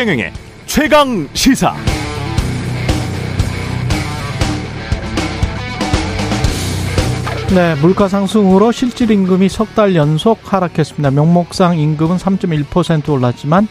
[0.00, 0.32] 최경영의
[0.64, 1.74] 최강 시사.
[7.54, 11.10] 네, 물가 상승으로 실질 임금이 석 달 연속 하락했습니다.
[11.10, 13.68] 명목상 임금은 3.1% 올랐지만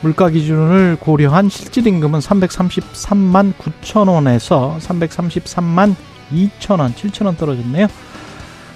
[0.00, 5.94] 물가 기준을 고려한 실질 임금은 333만 9천 원에서 333만
[6.32, 7.88] 2천 원, 7천 원 떨어졌네요.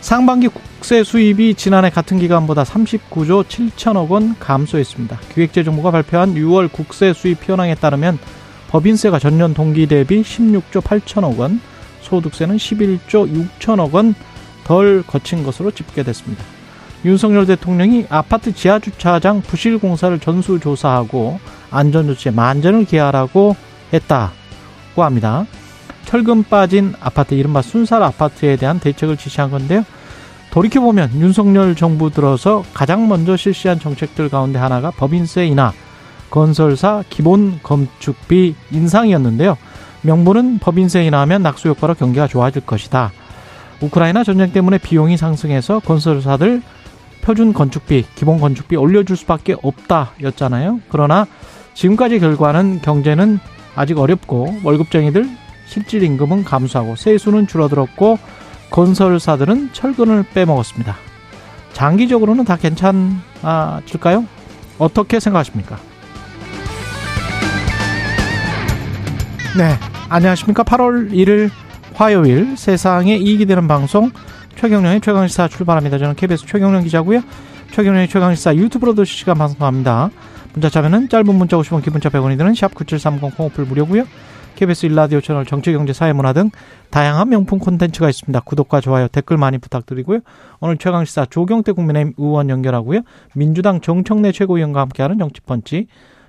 [0.02, 5.18] 상반기 국세 수입이 지난해 같은 기간보다 39조 7천억 원 감소했습니다.
[5.32, 8.18] 기획재정부가 발표한 6월 국세 수입 현황에 따르면
[8.68, 11.60] 법인세가 전년 동기 대비 16조 8천억 원,
[12.02, 14.14] 소득세는 11조 6천억 원
[14.64, 16.44] 덜 거친 것으로 집계됐습니다.
[17.04, 23.56] 윤석열 대통령이 아파트 지하 주차장 부실 공사를 전수 조사하고 안전 조치에 만전을 기하라고
[23.92, 24.32] 했다고
[25.02, 25.46] 합니다.
[26.04, 29.84] 철근 빠진 아파트, 이른바 순살 아파트에 대한 대책을 지시한 건데요.
[30.50, 35.72] 돌이켜보면 윤석열 정부 들어서 가장 먼저 실시한 정책들 가운데 하나가 법인세 인하,
[36.30, 39.56] 건설사 기본 건축비 인상이었는데요.
[40.02, 43.12] 명분은 법인세 인하하면 낙수 효과로 경기가 좋아질 것이다.
[43.80, 46.62] 우크라이나 전쟁 때문에 비용이 상승해서 건설사들
[47.22, 50.80] 표준 건축비, 기본 건축비 올려줄 수밖에 없다였잖아요.
[50.88, 51.26] 그러나
[51.74, 53.38] 지금까지 결과는 경제는
[53.74, 55.28] 아직 어렵고 월급쟁이들
[55.72, 58.18] 실질 임금은 감소하고 세수는 줄어들었고
[58.68, 60.94] 건설사들은 철근을 빼먹었습니다.
[61.72, 64.26] 장기적으로는 다 괜찮아질까요?
[64.78, 65.78] 어떻게 생각하십니까?
[69.56, 69.78] 네,
[70.10, 70.62] 안녕하십니까?
[70.62, 71.50] 8월 1일
[71.94, 74.10] 화요일 세상에 이익이 되는 방송
[74.56, 75.96] 최경련의 최강시사 출발합니다.
[75.96, 77.22] 저는 KBS 최경련 기자고요.
[77.70, 80.10] 최경련의 최강시사 유튜브로도 실시간 방송합니다.
[80.52, 84.04] 문자 참여는 짧은 문자 50원, 기본자 100원이 드는 샵 9730 콩오플 무료고요.
[84.54, 86.50] KBS 일라디오 채널 정치 경제 사회 문화 등
[86.90, 88.40] 다양한 명품 콘텐츠가 있습니다.
[88.40, 90.20] 구독과 좋아요, 댓글 많이 부탁드리고요.
[90.60, 93.00] 오늘 최강시사 조경태 국민의힘 의원 연결하고요.
[93.34, 95.86] 민주당 정청래 최고위원과 함께하는 정치펀치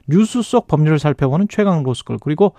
[0.07, 2.53] 뉴스 속 법률을 살펴보는 최강 로스쿨 그리고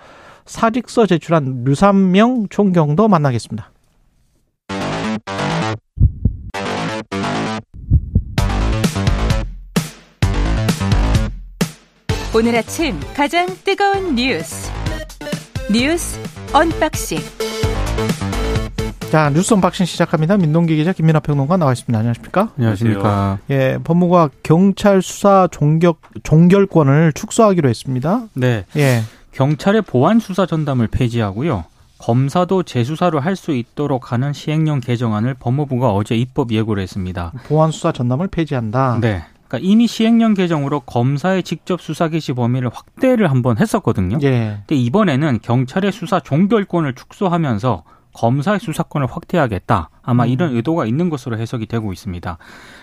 [0.47, 3.71] 사직서 제출한 류삼명 총경도 만나겠습니다.
[12.37, 14.69] 오늘 아침 가장 뜨거운 뉴스
[15.73, 16.19] 뉴스
[16.53, 17.19] 언박싱
[19.11, 20.37] 자 뉴스 unboxing 시작합니다.
[20.37, 21.97] 민동기 기자 김민아 평론가 나와 있습니다.
[21.97, 22.51] 안녕하십니까?
[22.59, 23.39] 안녕하십니까?
[23.51, 28.23] 예, 법무부가 경찰 수사 종격 종결권을 축소하기로 했습니다.
[28.35, 28.65] 네.
[28.77, 29.03] 예.
[29.33, 31.65] 경찰의 보완 수사 전담을 폐지하고요.
[31.99, 37.33] 검사도 재수사를 할 수 있도록 하는 시행령 개정안을 법무부가 어제 입법 예고를 했습니다.
[37.47, 38.99] 보안 수사 전담을 폐지한다.
[39.01, 39.23] 네.
[39.55, 44.19] 그러니까 이미 시행령 개정으로 검사의 직접 수사 개시 범위를 확대를 한번 했었거든요.
[44.23, 44.59] 예.
[44.67, 49.91] 근데 이번에는 경찰의 수사 종결권을 축소하면서 검사의 수사권을 확대하겠다.
[50.03, 50.29] 아마 음.
[50.29, 52.39] 이런 의도가 있는 것으로 해석이 되고 있습니다.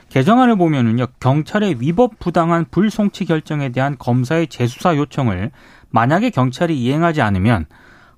[0.10, 5.52] 개정안을 보면은요, 경찰의 위법 부당한 불송치 결정에 대한 검사의 재수사 요청을
[5.90, 7.66] 만약에 경찰이 이행하지 않으면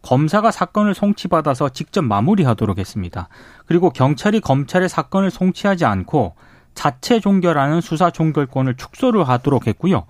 [0.02, 3.30] 검사가 사건을 송치받아서 직접 마무리하도록 했습니다.
[3.68, 6.36] 그리고 경찰이 검찰의 사건을 송치하지 않고
[6.74, 10.06] 자체 종결하는 수사 종결권을 축소를 하도록 했고요.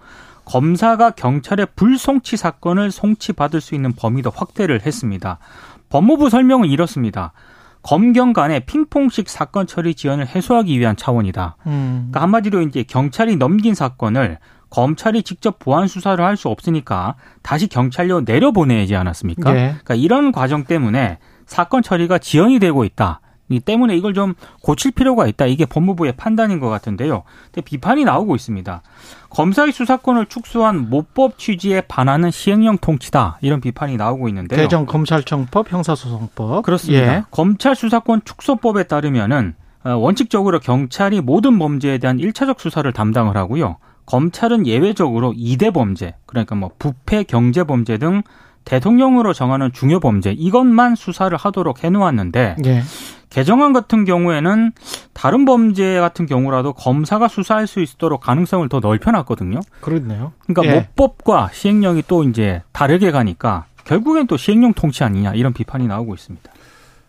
[0.45, 5.39] 검사가 경찰의 불송치 사건을 송치받을 수 있는 범위도 확대를 했습니다.
[5.89, 7.31] 법무부 설명은 이렇습니다.
[7.81, 11.57] 검경 간의 핑퐁식 사건 처리 지연을 해소하기 위한 차원이다.
[11.67, 12.07] 음.
[12.11, 14.37] 그러니까 한마디로 이제 경찰이 넘긴 사건을
[14.69, 19.51] 검찰이 직접 보안 수사를 할 수 없으니까 다시 경찰로 내려보내지 않았습니까?
[19.55, 19.59] 예.
[19.83, 23.19] 그러니까 이런 과정 때문에 사건 처리가 지연이 되고 있다.
[23.49, 25.45] 이 때문에 이걸 좀 고칠 필요가 있다.
[25.45, 27.23] 이게 법무부의 판단인 것 같은데요.
[27.45, 28.81] 근데 비판이 나오고 있습니다.
[29.29, 33.39] 검사의 수사권을 축소한 모법 취지에 반하는 시행령 통치다.
[33.41, 34.61] 이런 비판이 나오고 있는데요.
[34.61, 36.63] 개정 검찰청법, 형사소송법.
[36.63, 37.17] 그렇습니다.
[37.17, 37.23] 예.
[37.31, 43.77] 검찰 수사권 축소법에 따르면은 어, 원칙적으로 경찰이 모든 범죄에 대한 일차적 수사를 담당을 하고요.
[44.05, 48.21] 검찰은 예외적으로 이대 범죄, 그러니까 뭐 부패, 경제 범죄 등
[48.65, 52.83] 대통령으로 정하는 중요 범죄 이것만 수사를 하도록 해 놓았는데 예.
[53.33, 54.73] 개정안 같은 경우에는
[55.13, 59.59] 다른 범죄 같은 경우라도 검사가 수사할 수 있도록 가능성을 더 넓혀놨거든요.
[59.81, 60.33] 그렇네요.
[60.45, 60.87] 그러니까 예.
[60.95, 66.51] 모법과 시행령이 또 이제 다르게 가니까 결국엔 또 시행령 통치 아니냐 이런 비판이 나오고 있습니다.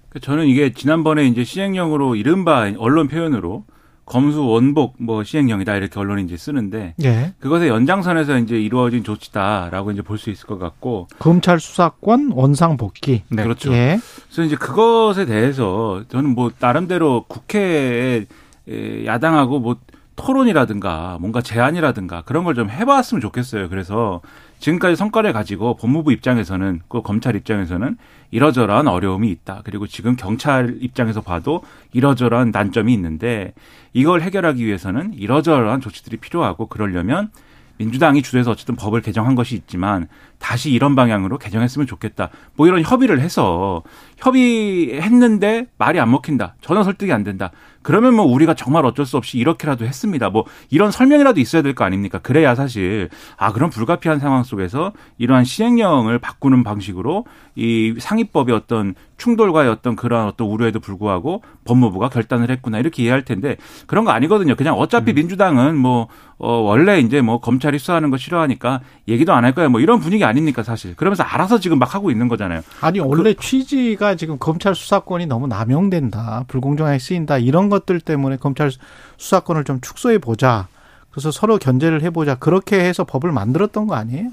[0.08, 3.64] 그 저는 이게 지난번에 이제 시행령으로 이른바 언론 표현으로
[4.06, 7.32] 검수 원복 뭐 시행령이다 이렇게 언론이 이제 쓰는데 예.
[7.40, 13.22] 그것의 연장선에서 이제 이루어진 조치다라고 이제 볼 수 있을 것 같고 검찰 수사권 원상 복귀.
[13.28, 13.42] 네.
[13.42, 13.72] 그렇죠.
[13.72, 13.98] 예.
[14.26, 18.26] 그래서 이제 그것에 대해서 저는 뭐 나름대로 국회에
[18.68, 19.76] 에, 야당하고 뭐
[20.16, 23.68] 토론이라든가 뭔가 제안이라든가 그런 걸 좀 해봤으면 좋겠어요.
[23.68, 24.20] 그래서
[24.64, 27.98] 지금까지 성과를 가지고 법무부 입장에서는 그 검찰 입장에서는
[28.30, 29.60] 이러저러한 어려움이 있다.
[29.62, 31.62] 그리고 지금 경찰 입장에서 봐도
[31.92, 33.52] 이러저러한 난점이 있는데
[33.92, 37.30] 이걸 해결하기 위해서는 이러저러한 조치들이 필요하고 그러려면
[37.76, 40.08] 민주당이 주도해서 어쨌든 법을 개정한 것이 있지만
[40.44, 42.28] 다시 이런 방향으로 개정했으면 좋겠다.
[42.54, 43.82] 뭐 이런 협의를 해서
[44.18, 46.56] 협의했는데 말이 안 먹힌다.
[46.60, 47.50] 전혀 설득이 안 된다.
[47.80, 50.30] 그러면 뭐 우리가 정말 어쩔 수 없이 이렇게라도 했습니다.
[50.30, 52.18] 뭐 이런 설명이라도 있어야 될 거 아닙니까?
[52.18, 57.24] 그래야 사실 아 그런 불가피한 상황 속에서 이러한 시행령을 바꾸는 방식으로
[57.56, 63.56] 이 상위법의 어떤 충돌과의 어떤 그러한 어떤 우려에도 불구하고 법무부가 결단을 했구나 이렇게 이해할 텐데
[63.86, 64.56] 그런 거 아니거든요.
[64.56, 65.14] 그냥 어차피 음.
[65.16, 66.08] 민주당은 뭐
[66.38, 69.68] 어, 원래 이제 뭐 검찰이 수사하는 거 싫어하니까 얘기도 안 할 거야.
[69.68, 70.94] 뭐 이런 분위기 아 닙니까 사실.
[70.94, 72.62] 그러면서 알아서 지금 막 하고 있는 거잖아요.
[72.80, 76.44] 아니 원래 그, 취지가 지금 검찰 수사권이 너무 남용된다.
[76.48, 77.38] 불공정하게 쓰인다.
[77.38, 78.70] 이런 것들 때문에 검찰
[79.16, 80.68] 수사권을 좀 축소해 보자.
[81.10, 82.34] 그래서 서로 견제를 해보자.
[82.34, 84.30] 그렇게 해서 법을 만들었던 거 아니에요?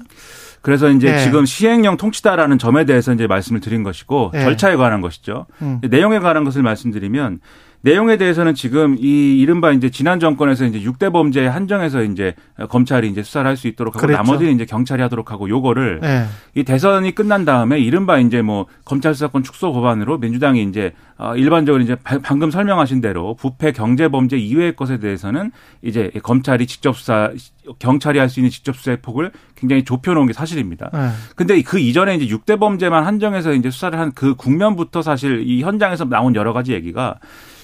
[0.62, 1.24] 그래서 이제 네.
[1.24, 4.42] 지금 시행령 통치다라는 점에 대해서 이제 말씀을 드린 것이고 네.
[4.42, 5.46] 절차에 관한 것이죠.
[5.60, 5.80] 음.
[5.82, 7.40] 내용에 관한 것을 말씀드리면
[7.84, 12.34] 내용에 대해서는 지금 이 이른바 이제 지난 정권에서 이제 6대 범죄에 한정해서 이제
[12.68, 14.22] 검찰이 이제 수사를 할 수 있도록 하고 그랬죠.
[14.22, 16.24] 나머지는 이제 경찰이 하도록 하고 요거를 네.
[16.54, 21.82] 이 대선이 끝난 다음에 이른바 이제 뭐 검찰 수사권 축소 법안으로 민주당이 이제 어 일반적으로
[21.82, 25.50] 이제 방금 설명하신 대로 부패 경제 범죄 이외의 것에 대해서는
[25.82, 27.30] 이제 검찰이 직접 수사
[27.78, 30.90] 경찰이 할 수 있는 직접 수사의 폭을 굉장히 좁혀 놓은 게 사실입니다.
[30.92, 31.08] 네.
[31.36, 36.04] 근데 그 이전에 이제 6대 범죄만 한정해서 이제 수사를 한 그 국면부터 사실 이 현장에서
[36.04, 37.16] 나온 여러 가지 얘기가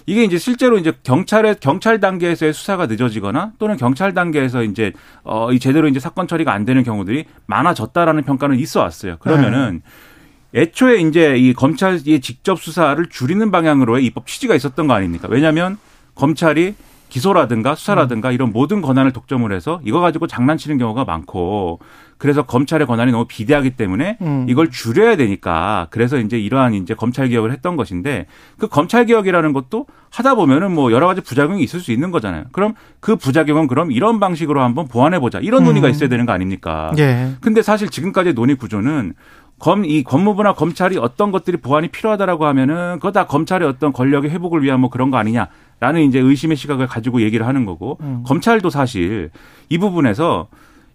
[0.09, 5.59] 이게 이제 실제로 이제 경찰의 경찰 단계에서의 수사가 늦어지거나 또는 경찰 단계에서 이제 어 이
[5.59, 9.19] 제대로 이제 사건 처리가 안 되는 경우들이 많아졌다라는 평가는 있어 왔어요.
[9.19, 9.83] 그러면은
[10.53, 10.61] 네.
[10.63, 15.29] 애초에 이제 이 검찰의 직접 수사를 줄이는 방향으로의 입법 취지가 있었던 거 아닙니까?
[15.31, 15.77] 왜냐하면
[16.15, 16.75] 검찰이
[17.09, 21.81] 기소라든가 수사라든가 이런 모든 권한을 독점을 해서 이거 가지고 장난치는 경우가 많고
[22.19, 24.47] 그래서 검찰의 권한이 너무 비대하기 때문에 음.
[24.49, 28.27] 이걸 줄여야 되니까 그래서 이제 이러한 이제 검찰 개혁을 했던 것인데
[28.59, 32.45] 그 검찰 개혁이라는 것도 하다 보면은 뭐 여러 가지 부작용이 있을 수 있는 거잖아요.
[32.53, 35.39] 그럼 그 부작용은 그럼 이런 방식으로 한번 보완해 보자.
[35.39, 35.91] 이런 논의가 음.
[35.91, 36.93] 있어야 되는 거 아닙니까?
[36.99, 37.33] 예.
[37.41, 39.15] 근데 사실 지금까지 논의 구조는
[39.59, 44.63] 검, 이 법무부나 검찰이 어떤 것들이 보완이 필요하다라고 하면은 그거 다 검찰의 어떤 권력의 회복을
[44.63, 45.49] 위한 뭐 그런 거 아니냐
[45.81, 48.23] 라는 이제 의심의 시각을 가지고 얘기를 하는 거고 음.
[48.27, 49.31] 검찰도 사실
[49.69, 50.49] 이 부분에서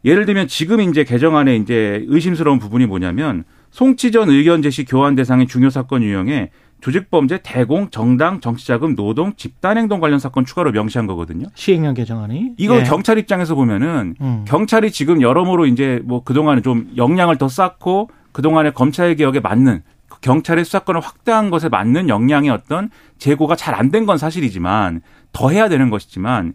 [0.05, 5.69] 예를 들면 지금 이제 개정안에 이제 의심스러운 부분이 뭐냐면 송치전 의견 제시 교환 대상의 중요
[5.69, 6.49] 사건 유형에
[6.81, 11.45] 조직범죄, 대공, 정당, 정치자금, 노동, 집단행동 관련 사건 추가로 명시한 거거든요.
[11.55, 12.55] 시행령 개정안이.
[12.57, 12.83] 이거 예.
[12.83, 14.43] 경찰 입장에서 보면은 음.
[14.45, 19.81] 경찰이 지금 여러모로 이제 뭐 그동안에 좀 역량을 더 쌓고 그동안에 검찰 개혁에 맞는
[20.23, 22.89] 경찰의 수사권을 확대한 것에 맞는 역량의 어떤
[23.19, 25.01] 재고가 잘 안 된 건 사실이지만
[25.33, 26.53] 더 해야 되는 것이지만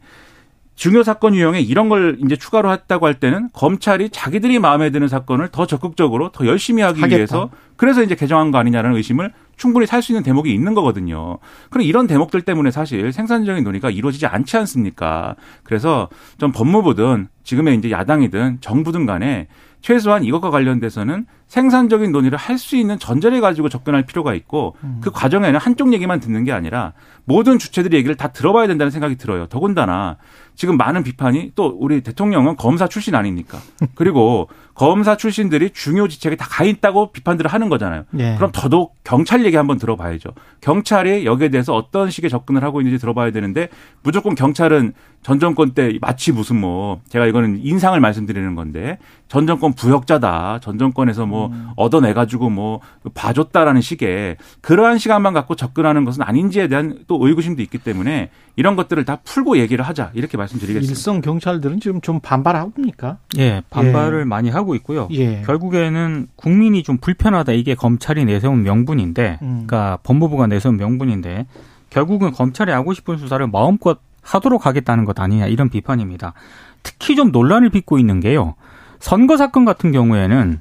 [0.74, 5.48] 중요 사건 유형에 이런 걸 이제 추가로 했다고 할 때는 검찰이 자기들이 마음에 드는 사건을
[5.48, 7.16] 더 적극적으로 더 열심히 하기 하겠다.
[7.16, 11.38] 위해서 그래서 이제 개정한 거 아니냐라는 의심을 충분히 살 수 있는 대목이 있는 거거든요.
[11.70, 15.34] 그럼 이런 대목들 때문에 사실 생산적인 논의가 이루어지지 않지 않습니까?
[15.64, 19.48] 그래서 좀 법무부든 지금의 이제 야당이든 정부든 간에
[19.80, 24.98] 최소한 이것과 관련돼서는 생산적인 논의를 할 수 있는 전제를 가지고 접근할 필요가 있고 음.
[25.00, 26.92] 그 과정에는 한쪽 얘기만 듣는 게 아니라
[27.24, 29.46] 모든 주체들의 얘기를 다 들어봐야 된다는 생각이 들어요.
[29.46, 30.16] 더군다나
[30.56, 33.58] 지금 많은 비판이 또 우리 대통령은 검사 출신 아닙니까?
[33.94, 38.04] 그리고 검사 출신들이 중요 지책에 다 가 있다고 비판들을 하는 거잖아요.
[38.18, 38.34] 예.
[38.36, 40.30] 그럼 더더욱 경찰 얘기 한번 들어봐야죠.
[40.60, 43.68] 경찰이 여기에 대해서 어떤 식의 접근을 하고 있는지 들어봐야 되는데
[44.02, 49.74] 무조건 경찰은 전 정권 때 마치 무슨 뭐 제가 이거는 인상을 말씀드리는 건데 전 정권
[49.74, 50.58] 부역자다.
[50.60, 51.68] 전 정권에서 뭐 음.
[51.76, 52.80] 얻어내 가지고 뭐
[53.14, 59.04] 봐줬다라는 식의 그러한 시간만 갖고 접근하는 것은 아닌지에 대한 또 의구심도 있기 때문에 이런 것들을
[59.04, 60.90] 다 풀고 얘기를 하자 이렇게 말씀드리겠습니다.
[60.90, 64.24] 일선 경찰들은 지금 좀 반발하고 있니까 예, 반발을 예.
[64.24, 65.08] 많이 하고 있고요.
[65.12, 65.42] 예.
[65.42, 69.64] 결국에는 국민이 좀 불편하다 이게 검찰이 내세운 명분인데, 음.
[69.66, 71.46] 그러니까 법무부가 내세운 명분인데
[71.90, 76.34] 결국은 검찰이 하고 싶은 수사를 마음껏 하도록 하겠다는 것 아니냐 이런 비판입니다.
[76.82, 78.54] 특히 좀 논란을 빚고 있는 게요.
[79.00, 80.60] 선거 사건 같은 경우에는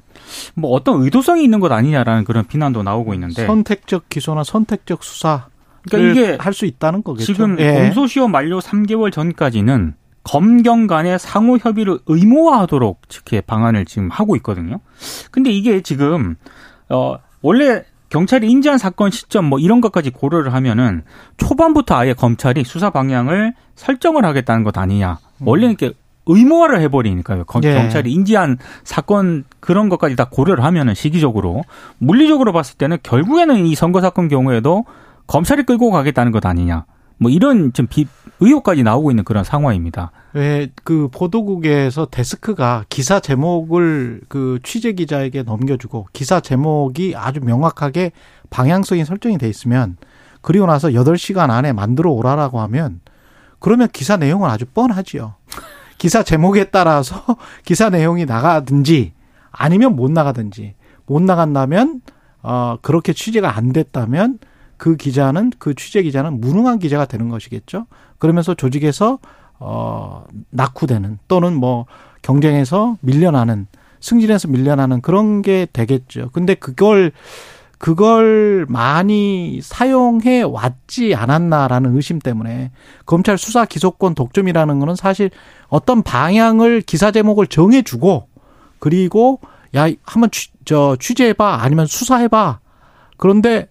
[0.54, 5.46] 뭐 어떤 의도성이 있는 것 아니냐라는 그런 비난도 나오고 있는데 선택적 기소나 선택적 수사
[5.88, 7.24] 그러니까 이게 할 수 있다는 거겠죠.
[7.24, 7.72] 지금 예.
[7.72, 9.94] 공소시효 만료 3개월 전까지는
[10.24, 14.80] 검경 간의 상호 협의를 의무화하도록 이렇게 방안을 지금 하고 있거든요.
[15.30, 16.34] 근데 이게 지금
[16.90, 21.02] 어 원래 경찰이 인지한 사건 시점 뭐 이런 것까지 고려를 하면은
[21.36, 25.18] 초반부터 아예 검찰이 수사 방향을 설정을 하겠다는 것 아니냐.
[25.40, 25.92] 원래 이렇게
[26.28, 27.44] 의무화를 해버리니까요.
[27.64, 27.74] 예.
[27.74, 31.62] 경찰이 인지한 사건 그런 것까지 다 고려를 하면은 시기적으로
[31.98, 34.84] 물리적으로 봤을 때는 결국에는 이 선거 사건 경우에도
[35.26, 36.84] 검찰이 끌고 가겠다는 것 아니냐.
[37.18, 38.06] 뭐 이런 좀 비,
[38.40, 40.12] 의혹까지 나오고 있는 그런 상황입니다.
[40.34, 48.12] 왜 그 보도국에서 데스크가 기사 제목을 그 취재 기자에게 넘겨주고 기사 제목이 아주 명확하게
[48.50, 49.96] 방향성이 설정이 돼 있으면
[50.40, 53.00] 그리고 나서 8시간 안에 만들어 오라라고 하면
[53.58, 55.34] 그러면 기사 내용은 아주 뻔하지요.
[55.98, 57.24] 기사 제목에 따라서
[57.64, 59.12] 기사 내용이 나가든지
[59.50, 60.74] 아니면 못 나가든지
[61.06, 62.00] 못 나간다면
[62.42, 64.38] 어 그렇게 취재가 안 됐다면
[64.76, 67.86] 그 기자는 그 취재 기자는 무능한 기자가 되는 것이겠죠.
[68.18, 69.18] 그러면서 조직에서
[69.58, 71.86] 어 낙후되는 또는 뭐
[72.22, 73.66] 경쟁에서 밀려나는
[74.00, 76.30] 승진해서 밀려나는 그런 게 되겠죠.
[76.32, 77.12] 근데 그걸
[77.78, 82.72] 그걸 많이 사용해 왔지 않았나라는 의심 때문에
[83.06, 85.30] 검찰 수사 기소권 독점이라는 거는 사실
[85.68, 88.28] 어떤 방향을 기사 제목을 정해주고
[88.80, 89.40] 그리고
[89.76, 92.58] 야 한번 취, 저 취재해봐 아니면 수사해봐
[93.16, 93.68] 그런데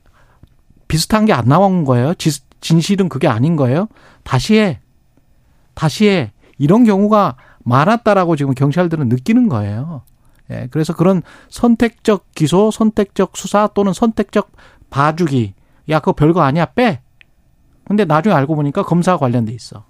[0.88, 2.14] 비슷한 게 안 나온 거예요.
[2.62, 3.88] 진실은 그게 아닌 거예요.
[4.24, 4.80] 다시 해
[5.74, 7.36] 다시 해 이런 경우가
[7.66, 10.04] 많았다라고 지금 경찰들은 느끼는 거예요.
[10.52, 14.52] 예, 그래서 그런 선택적 기소, 선택적 수사 또는 선택적
[14.90, 15.54] 봐주기.
[15.90, 17.02] 야, 그거 별거 아니야, 빼.
[17.86, 19.86] 근데 나중에 알고 보니까 검사 관련돼 있어.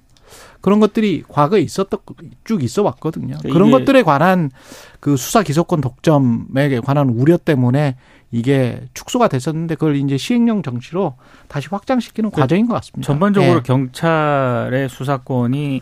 [0.62, 2.00] 그런 것들이 과거에 있었던
[2.44, 3.38] 쭉 있어 왔거든요.
[3.40, 4.52] 그러니까 그런 것들에 관한
[5.00, 7.96] 그 수사 기소권 독점에 관한 우려 때문에
[8.32, 11.16] 이게 축소가 됐었는데 그걸 이제 시행령 정치로
[11.48, 13.06] 다시 확장시키는 그 과정인 것 같습니다.
[13.06, 13.62] 전반적으로 예.
[13.62, 15.82] 경찰의 수사권이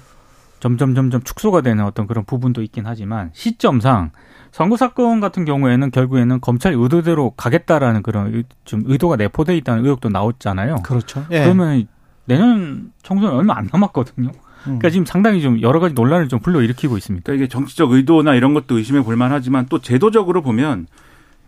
[0.65, 4.09] 점점 점점 축소가 되는 어떤 그런 부분도 있긴 하지만 시점상
[4.51, 10.77] 선거 사건 같은 경우에는 결국에는 검찰 의도대로 가겠다라는 그런 좀 의도가 내포돼 있다는 의혹도 나왔잖아요.
[10.77, 11.23] 그렇죠.
[11.29, 11.43] 예.
[11.43, 11.87] 그러면
[12.25, 14.31] 내년 총선 얼마 안 남았거든요.
[14.63, 17.25] 그러니까 지금 상당히 좀 여러 가지 논란을 좀 불러일으키고 있습니다.
[17.25, 20.87] 그러니까 이게 정치적 의도나 이런 것도 의심해 볼 만하지만 또 제도적으로 보면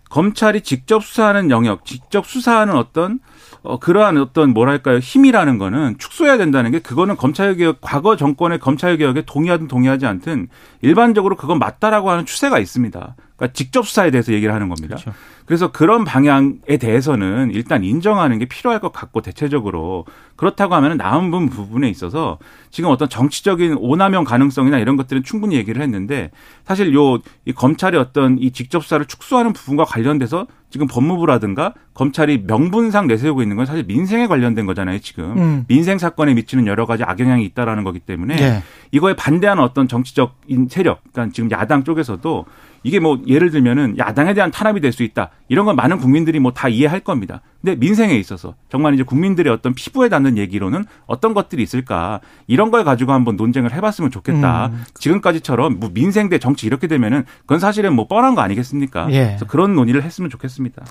[0.10, 3.20] 검찰이 직접 수사하는 영역, 직접 수사하는 어떤
[3.64, 9.68] 어, 그러한 어떤 뭐랄까요 힘이라는 거는 축소해야 된다는 게 그거는 검찰개혁 과거 정권의 검찰개혁에 동의하든
[9.68, 10.48] 동의하지 않든
[10.82, 13.16] 일반적으로 그건 맞다라고 하는 추세가 있습니다.
[13.38, 14.96] 그러니까 직접 수사에 대해서 얘기를 하는 겁니다.
[14.96, 15.14] 그렇죠.
[15.46, 21.90] 그래서 그런 방향에 대해서는 일단 인정하는 게 필요할 것 같고 대체적으로 그렇다고 하면 남은 부분에
[21.90, 22.38] 있어서
[22.70, 26.32] 지금 어떤 정치적인 오남용 가능성이나 이런 것들은 충분히 얘기를 했는데
[26.66, 33.08] 사실 요 이 검찰의 어떤 이 직접 수사를 축소하는 부분과 관련돼서 지금 법무부라든가 검찰이 명분상
[33.08, 35.38] 내세우고 있는 건 사실 민생에 관련된 거잖아요, 지금.
[35.38, 35.66] 음.
[35.70, 38.64] 민생 사건에 미치는 여러 가지 악영향이 있다라는 거기 때문에 네.
[38.92, 42.46] 이거에 반대하는 어떤 정치적인 세력, 그러니까 지금 야당 쪽에서도
[42.84, 45.30] 이게 뭐 예를 들면은 야당에 대한 탄압이 될 수 있다.
[45.50, 47.42] 이런 건 많은 국민들이 뭐 다 이해할 겁니다.
[47.62, 52.84] 근데 민생에 있어서 정말 이제 국민들의 어떤 피부에 닿는 얘기로는 어떤 것들이 있을까 이런 걸
[52.84, 54.68] 가지고 한번 논쟁을 해봤으면 좋겠다.
[54.68, 54.84] 음.
[54.96, 59.08] 지금까지처럼 뭐 민생 대 정치 이렇게 되면은 그건 사실은 뭐 뻔한 거 아니겠습니까?
[59.12, 59.26] 예.
[59.28, 60.84] 그래서 그런 논의를 했으면 좋겠습니다.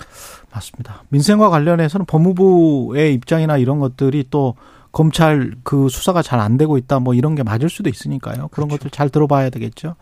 [0.51, 1.03] 맞습니다.
[1.09, 4.55] 민생과 관련해서는 법무부의 입장이나 이런 것들이 또
[4.91, 8.47] 검찰 그 수사가 잘 안 되고 있다 뭐 이런 게 맞을 수도 있으니까요.
[8.49, 8.77] 그런 그렇죠.
[8.77, 9.95] 것들 잘 들어봐야 되겠죠.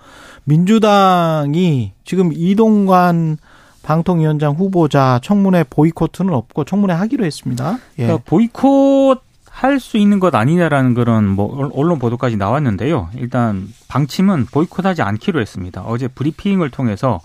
[0.46, 3.38] 민주당이 지금 이동관
[3.84, 7.78] 방통위원장 후보자 청문회 보이콧은 없고 청문회 하기로 했습니다.
[8.00, 8.04] 예.
[8.04, 9.24] 그러니까 보이콧
[9.56, 13.10] 할 수 있는 것 아니냐라는 그런 뭐 언론 보도까지 나왔는데요.
[13.16, 15.82] 일단 방침은 보이콧하지 않기로 했습니다.
[15.82, 17.22] 어제 브리핑을 통해서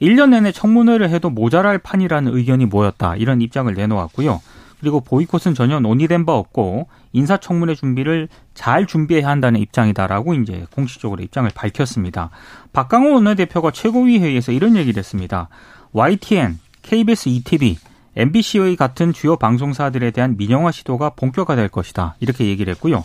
[0.00, 3.16] 1년 내내 청문회를 해도 모자랄 판이라는 의견이 모였다.
[3.16, 4.40] 이런 입장을 내놓았고요.
[4.82, 11.48] 그리고 보이콧은 전혀 논의된 바 없고 인사청문회 준비를 잘 준비해야 한다는 입장이다라고 이제 공식적으로 입장을
[11.54, 12.30] 밝혔습니다.
[12.72, 15.48] 박강호 원내대표가 최고위 회의에서 이런 얘기를 했습니다.
[15.92, 17.78] YTN, KBS ETV,
[18.16, 22.16] MBC의 같은 주요 방송사들에 대한 민영화 시도가 본격화될 것이다.
[22.18, 23.04] 이렇게 얘기를 했고요.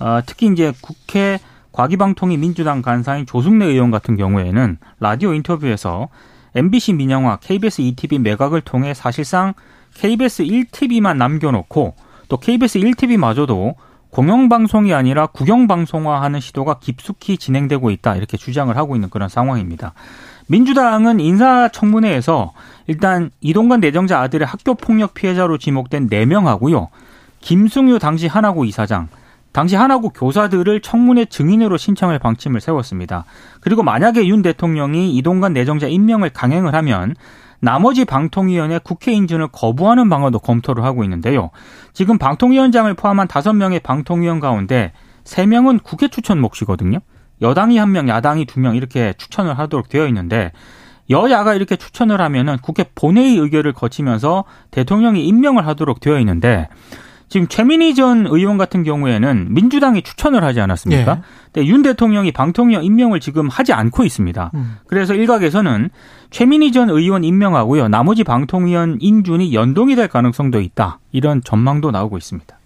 [0.00, 1.38] 어, 특히 이제 국회
[1.72, 6.08] 과기방통위 민주당 간사인 조승래 의원 같은 경우에는 라디오 인터뷰에서
[6.54, 9.54] MBC 민영화, KBS ETV 매각을 통해 사실상
[9.94, 11.94] KBS 1TV만 남겨놓고
[12.28, 13.74] 또 KBS 1TV마저도
[14.10, 19.92] 공영방송이 아니라 국영방송화하는 시도가 깊숙이 진행되고 있다 이렇게 주장을 하고 있는 그런 상황입니다.
[20.46, 22.52] 민주당은 인사청문회에서
[22.86, 26.88] 일단 이동관 내정자 아들의 학교 폭력 피해자로 지목된 4명하고요.
[27.40, 29.08] 김승유 당시 하나고 이사장,
[29.52, 33.24] 당시 하나고 교사들을 청문회 증인으로 신청할 방침을 세웠습니다.
[33.60, 37.14] 그리고 만약에 윤 대통령이 이동관 내정자 임명을 강행을 하면
[37.64, 41.50] 나머지 방통위원회 국회 인준을 거부하는 방안도 검토를 하고 있는데요.
[41.94, 44.92] 지금 방통위원장을 포함한 다섯 명의 방통위원 가운데
[45.24, 46.98] 세 명은 국회 추천 몫이거든요.
[47.40, 50.52] 여당이 한 명, 야당이 두 명 이렇게 추천을 하도록 되어 있는데
[51.10, 56.68] 여야가 이렇게 추천을 하면은 국회 본회의 의결을 거치면서 대통령이 임명을 하도록 되어 있는데
[57.28, 61.12] 지금 최민희 전 의원 같은 경우에는 민주당이 추천을 하지 않았습니까?
[61.12, 61.22] 예.
[61.52, 64.50] 근데 윤 대통령이 방통위원 임명을 지금 하지 않고 있습니다.
[64.54, 64.76] 음.
[64.86, 65.90] 그래서 일각에서는
[66.30, 67.88] 최민희 전 의원 임명하고요.
[67.88, 71.00] 나머지 방통위원 인준이 연동이 될 가능성도 있다.
[71.12, 72.58] 이런 전망도 나오고 있습니다.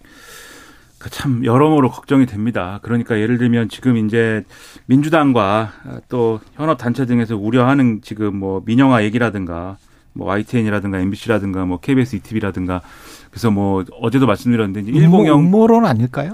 [0.99, 2.79] 그참 여러모로 걱정이 됩니다.
[2.83, 4.43] 그러니까 예를 들면 지금 이제
[4.85, 5.71] 민주당과
[6.09, 9.77] 또 현업 단체 등에서 우려하는 지금 뭐 민영화 얘기라든가
[10.13, 12.81] 뭐 YTN이라든가 MBC라든가 뭐 KBS ETV라든가
[13.29, 16.33] 그래서 뭐 어제도 말씀드렸는데 이제 1 0 음모론 아닐까요?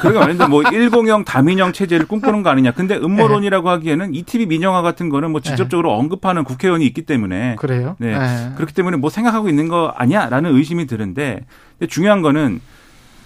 [0.00, 2.72] 그러니까 말인데 뭐 일공형 다민영 체제를 꿈꾸는 거 아니냐.
[2.72, 7.96] 근데 음모론이라고 하기에는 이TV 민영화 같은 거는 뭐 직접적으로 언급하는 국회의원이 있기 때문에 그래요?
[7.98, 8.18] 네.
[8.18, 8.52] 네.
[8.56, 11.44] 그렇기 때문에 뭐 생각하고 있는 거 아니야라는 의심이 드는데
[11.78, 12.60] 근데 중요한 거는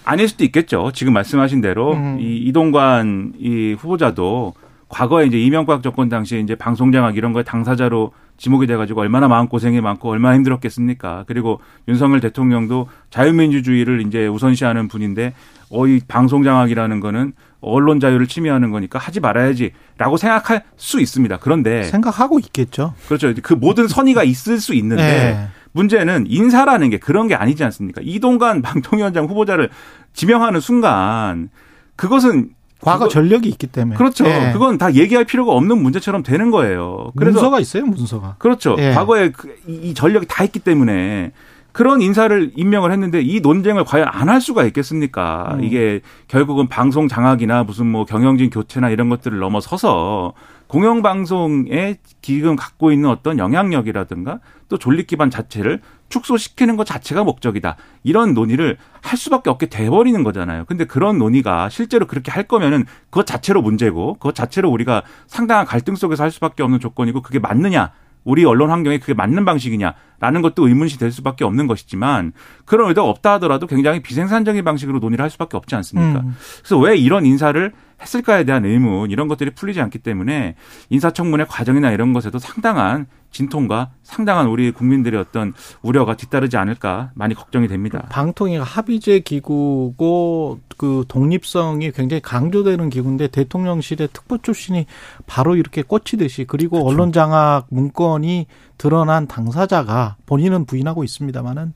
[0.05, 0.91] 아닐 수도 있겠죠.
[0.93, 2.17] 지금 말씀하신 대로 음.
[2.19, 4.53] 이 이동관 이 후보자도
[4.89, 9.81] 과거에 이제 이명박 정권 당시에 이제 방송장악 이런 거에 당사자로 지목이 돼가지고 얼마나 마음 고생이
[9.81, 11.25] 많고 얼마나 힘들었겠습니까.
[11.27, 15.33] 그리고 윤석열 대통령도 자유민주주의를 이제 우선시하는 분인데
[15.69, 21.37] 어이 방송 장악이라는 거는 언론 자유를 침해하는 거니까 하지 말아야지라고 생각할 수 있습니다.
[21.37, 22.93] 그런데 생각하고 있겠죠.
[23.07, 23.33] 그렇죠.
[23.41, 25.47] 그 모든 선의가 있을 수 있는데 네.
[25.71, 28.01] 문제는 인사라는 게 그런 게 아니지 않습니까?
[28.03, 29.69] 이동관 방통위원장 후보자를
[30.13, 31.49] 지명하는 순간
[31.95, 32.49] 그것은
[32.81, 33.97] 과거 그거- 전력이 있기 때문에.
[33.97, 34.25] 그렇죠.
[34.27, 34.51] 예.
[34.53, 37.11] 그건 다 얘기할 필요가 없는 문제처럼 되는 거예요.
[37.17, 38.35] 그래서 문서가 있어요, 문서가.
[38.37, 38.75] 그렇죠.
[38.79, 38.93] 예.
[38.93, 41.31] 과거에 그- 이이 전력이 다 있기 때문에
[41.77, 45.57] 그런 인사를 임명을 했는데 이 논쟁을 과연 안 할 수가 있겠습니까?
[45.59, 45.63] 음.
[45.63, 50.33] 이게 결국은 방송 장악이나 무슨 뭐 경영진 교체나 이런 것들을 넘어서서
[50.65, 57.75] 공영방송에 지금 갖고 있는 어떤 영향력이라든가 또 존립 기반 자체를 축소시키는 것 자체가 목적이다.
[58.03, 60.65] 이런 논의를 할 수밖에 없게 돼버리는 거잖아요.
[60.65, 65.95] 근데 그런 논의가 실제로 그렇게 할 거면은 그것 자체로 문제고 그것 자체로 우리가 상당한 갈등
[65.95, 67.91] 속에서 할 수밖에 없는 조건이고 그게 맞느냐
[68.27, 72.33] 우리 언론 환경에 그게 맞는 방식이냐라는 것도 의문시 될 수밖에 없는 것이지만
[72.65, 76.19] 그런 의도가 없다 하더라도 굉장히 비생산적인 방식으로 논의를 할 수밖에 없지 않습니까?
[76.19, 76.35] 음.
[76.57, 80.55] 그래서 왜 이런 인사를 했을까에 대한 의문 이런 것들이 풀리지 않기 때문에
[80.89, 87.67] 인사청문회 과정이나 이런 것에도 상당한 진통과 상당한 우리 국민들의 어떤 우려가 뒤따르지 않을까 많이 걱정이
[87.67, 88.07] 됩니다.
[88.09, 94.85] 방통위가 합의제 기구고 그 독립성이 굉장히 강조되는 기구인데 대통령실의 특보 출신이
[95.25, 96.87] 바로 이렇게 꽂히듯이 그리고 그렇죠.
[96.87, 101.73] 언론 장악 문건이 드러난 당사자가 본인은 부인하고 있습니다만은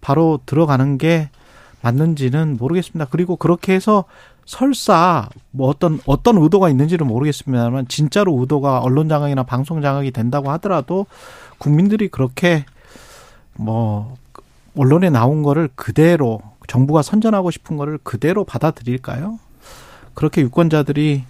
[0.00, 1.30] 바로 들어가는 게
[1.82, 3.06] 맞는지는 모르겠습니다.
[3.10, 4.04] 그리고 그렇게 해서
[4.46, 11.06] 설사 뭐 어떤 어떤 의도가 있는지는 모르겠습니다만 진짜로 의도가 언론 장악이나 방송 장악이 된다고 하더라도
[11.58, 12.64] 국민들이 그렇게
[13.54, 14.16] 뭐
[14.76, 19.38] 언론에 나온 거를 그대로 정부가 선전하고 싶은 거를 그대로 받아들일까요?
[20.14, 21.24] 그렇게 유권자들이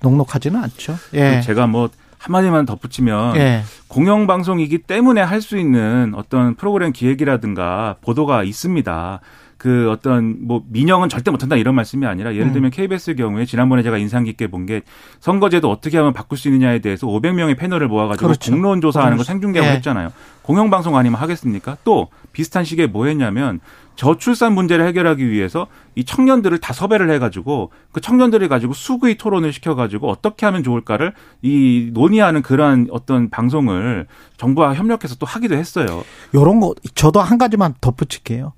[0.00, 0.96] 녹록하지는 않죠.
[1.14, 1.40] 예.
[1.40, 1.88] 제가 뭐
[2.18, 3.62] 한마디만 덧붙이면 예.
[3.88, 9.20] 공영방송이기 때문에 할 수 있는 어떤 프로그램 기획이라든가 보도가 있습니다.
[9.58, 12.52] 그 어떤 뭐 민영은 절대 못한다 이런 말씀이 아니라 예를 음.
[12.52, 14.82] 들면 KBS 경우에 지난번에 제가 인상 깊게 본 게
[15.20, 18.52] 선거제도 어떻게 하면 바꿀 수 있느냐에 대해서 500명의 패널을 모아가지고 그렇죠.
[18.52, 19.26] 공론 조사하는 거 그렇죠.
[19.32, 19.76] 생중계하고 예.
[19.76, 20.12] 했잖아요.
[20.42, 21.78] 공영방송 아니면 하겠습니까?
[21.84, 23.60] 또 비슷한 시기에 뭐 했냐면
[23.96, 30.08] 저출산 문제를 해결하기 위해서 이 청년들을 다 섭외를 해가지고 그 청년들을 가지고 수구의 토론을 시켜가지고
[30.08, 36.04] 어떻게 하면 좋을까를 이 논의하는 그러한 어떤 방송을 정부와 협력해서 또 하기도 했어요.
[36.34, 38.52] 요런 거 저도 한 가지만 덧붙일게요.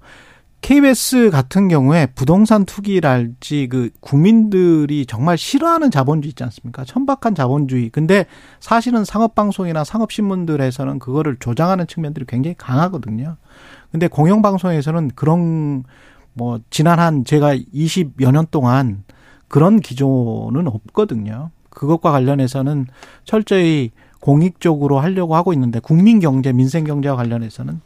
[0.60, 6.84] KBS 같은 경우에 부동산 투기랄지 그 국민들이 정말 싫어하는 자본주의 있지 않습니까?
[6.84, 7.88] 천박한 자본주의.
[7.88, 8.26] 근데
[8.60, 13.36] 사실은 상업방송이나 상업신문들에서는 그거를 조장하는 측면들이 굉장히 강하거든요.
[13.90, 15.84] 근데 공영방송에서는 그런
[16.34, 19.04] 뭐 지난 한 제가 20여 년 동안
[19.48, 21.50] 그런 기조는 없거든요.
[21.70, 22.86] 그것과 관련해서는
[23.24, 27.80] 철저히 공익적으로 하려고 하고 있는데 국민 경제, 민생 경제와 관련해서는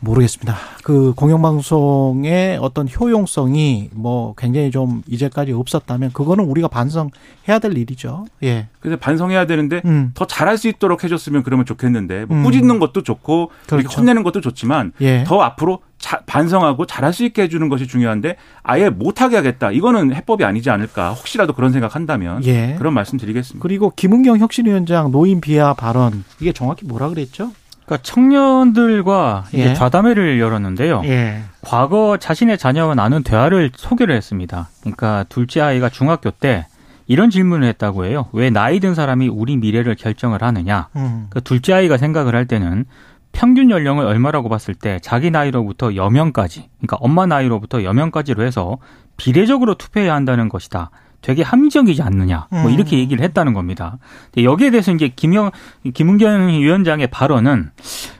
[0.00, 0.56] 모르겠습니다.
[0.82, 8.26] 그 공영방송의 어떤 효용성이 뭐 굉장히 좀 이제까지 없었다면 그거는 우리가 반성해야 될 일이죠.
[8.42, 8.68] 예.
[8.80, 10.12] 그래서 반성해야 되는데 음.
[10.14, 12.42] 더 잘할 수 있도록 해줬으면 그러면 좋겠는데 뭐 음.
[12.44, 14.00] 꾸짖는 것도 좋고 이렇게 그렇죠.
[14.00, 15.24] 혼내는 것도 좋지만 예.
[15.26, 20.44] 더 앞으로 자- 반성하고 잘할 수 있게 해주는 것이 중요한데 아예 못하게 하겠다 이거는 해법이
[20.44, 22.74] 아니지 않을까 혹시라도 그런 생각한다면 예.
[22.78, 23.62] 그런 말씀 드리겠습니다.
[23.62, 27.52] 그리고 김은경 혁신위원장 노인 비하 발언 이게 정확히 뭐라 그랬죠?
[27.90, 29.74] 그러니까 청년들과 예.
[29.74, 31.02] 좌담회를 열었는데요.
[31.06, 31.42] 예.
[31.60, 34.68] 과거 자신의 자녀와 나눈 대화를 소개를 했습니다.
[34.80, 36.66] 그러니까 둘째 아이가 중학교 때
[37.08, 38.28] 이런 질문을 했다고 해요.
[38.32, 40.86] 왜 나이 든 사람이 우리 미래를 결정을 하느냐?
[40.94, 41.26] 음.
[41.30, 42.84] 그 둘째 아이가 생각을 할 때는
[43.32, 48.78] 평균 연령을 얼마라고 봤을 때 자기 나이로부터 여명까지, 그러니까 엄마 나이로부터 여명까지로 해서
[49.16, 50.90] 비례적으로 투표해야 한다는 것이다.
[51.22, 52.46] 되게 합리적이지 않느냐.
[52.50, 52.70] 뭐 음.
[52.70, 53.98] 이렇게 얘기를 했다는 겁니다.
[54.36, 55.50] 여기에 대해서 이제 김영
[55.92, 57.70] 김은경 위원장의 발언은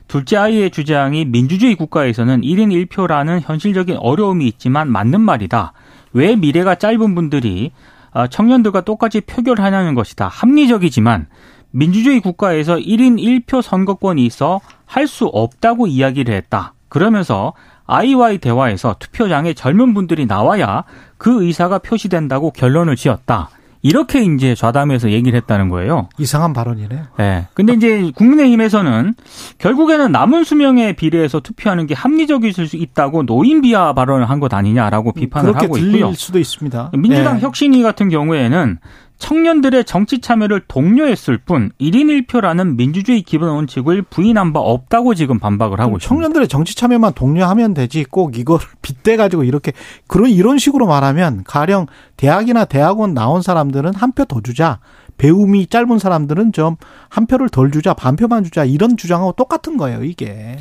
[0.08, 5.72] 둘째 아이의 주장이 민주주의 국가에서는 1인 1표라는 현실적인 어려움이 있지만 맞는 말이다.
[6.12, 7.72] 왜 미래가 짧은 분들이
[8.12, 10.26] 아, 청년들과 똑같이 표결하냐는 것이다.
[10.28, 11.28] 합리적이지만
[11.70, 16.74] 민주주의 국가에서 1인 1표 선거권이 있어 할 수 없다고 이야기를 했다.
[16.88, 17.52] 그러면서
[17.90, 20.84] 아이와의 대화에서 투표장에 젊은 분들이 나와야
[21.18, 23.50] 그 의사가 표시된다고 결론을 지었다.
[23.82, 26.10] 이렇게 이제 좌담에서 얘기를 했다는 거예요.
[26.18, 27.02] 이상한 발언이네요.
[27.16, 27.46] 네.
[27.54, 29.14] 근데 이제 국민의힘에서는
[29.56, 35.12] 결국에는 남은 수명에 비례해서 투표하는 게 합리적일 수 있다고 노인 비하 발언을 한 것 아니냐라고
[35.12, 36.12] 비판을 그렇게 하고 들릴 있고요.
[36.12, 36.90] 수도 있습니다.
[36.98, 37.40] 민주당 예.
[37.40, 38.78] 혁신위 같은 경우에는
[39.20, 45.78] 청년들의 정치 참여를 독려했을 뿐 1인 1표라는 민주주의 기본 원칙을 부인한 바 없다고 지금 반박을
[45.78, 46.08] 하고 있습니다.
[46.08, 49.72] 청년들의 정치 참여만 독려하면 되지 꼭 이거를 빗대 가지고 이렇게
[50.08, 54.80] 그런 이런 식으로 말하면 가령 대학이나 대학원 나온 사람들은 한 표 더 주자
[55.18, 56.76] 배움이 짧은 사람들은 좀
[57.10, 60.56] 한 표를 덜 주자 반 표만 주자 이런 주장하고 똑같은 거예요 이게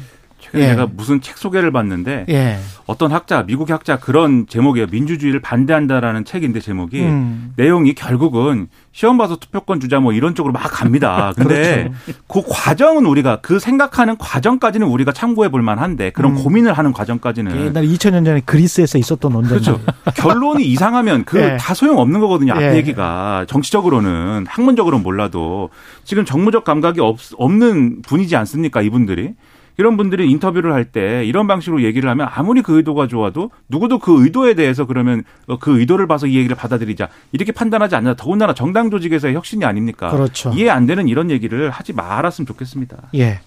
[0.52, 0.70] 최근에 예.
[0.70, 2.60] 제가 무슨 책 소개를 봤는데 예
[2.90, 4.88] 어떤 학자, 미국의 학자 그런 제목이에요.
[4.90, 7.54] 민주주의를 반대한다라는 책인데 제목이 음.
[7.56, 11.32] 내용이 결국은 시험 봐서 투표권 주자 뭐 이런 쪽으로 막 갑니다.
[11.38, 11.92] 근데
[12.28, 16.44] 그 과정은 우리가 그 생각하는 과정까지는 우리가 참고해 볼 만한데 그런 음.
[16.44, 19.80] 고민을 하는 과정까지는 옛날 2000년 전에 그리스에서 있었던 논쟁 그렇죠.
[20.18, 21.58] 결론이 이상하면 그 예.
[21.58, 22.54] 다 소용 없는 거거든요.
[22.54, 22.76] 앞 예.
[22.76, 23.46] 얘기가.
[23.48, 25.70] 정치적으로는 학문적으로는 몰라도
[26.04, 28.82] 지금 정무적 감각이 없, 없는 분이지 않습니까?
[28.82, 29.36] 이분들이.
[29.80, 34.24] 이런 분들이 인터뷰를 할 때 이런 방식으로 얘기를 하면 아무리 그 의도가 좋아도 누구도 그
[34.24, 38.90] 의도에 대해서 그러면 어, 그 의도를 봐서 이 얘기를 받아들이자 이렇게 판단하지 않나 더군다나 정당
[38.90, 40.10] 조직에서의 혁신이 아닙니까?
[40.10, 40.52] 그렇죠.
[40.56, 42.98] 이해 안 되는 이런 얘기를 하지 말았으면 좋겠습니다.
[43.16, 43.40] 예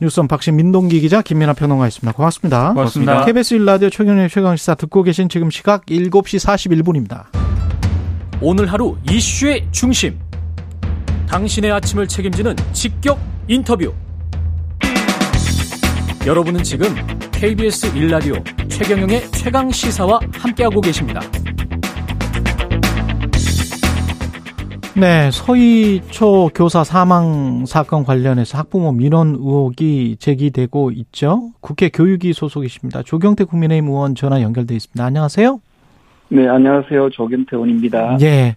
[0.00, 2.72] 뉴스원 박신 민동기 기자 김민아 평론가였습니다 고맙습니다.
[2.74, 3.24] 고맙습니다.
[3.24, 7.24] KBS 1라디오 최경영 최강시사 듣고 계신 지금 시각 7시 41분입니다.
[8.40, 10.18] 오늘 하루 이슈의 중심.
[11.28, 13.92] 당신의 아침을 책임지는 직격 인터뷰.
[16.26, 16.86] 여러분은 지금
[17.32, 21.20] KBS 1라디오 최경영의 최강 시사와 함께하고 계십니다.
[24.96, 31.50] 네, 서희초 교사 사망 사건 관련해서 학부모 민원 의혹이 제기되고 있죠.
[31.60, 33.02] 국회 교육위 소속이십니다.
[33.02, 35.04] 조경태 국민의힘 의원 전화 연결돼 있습니다.
[35.04, 35.60] 안녕하세요.
[36.28, 37.10] 네, 안녕하세요.
[37.10, 38.18] 조경태 의원입니다.
[38.22, 38.56] 예.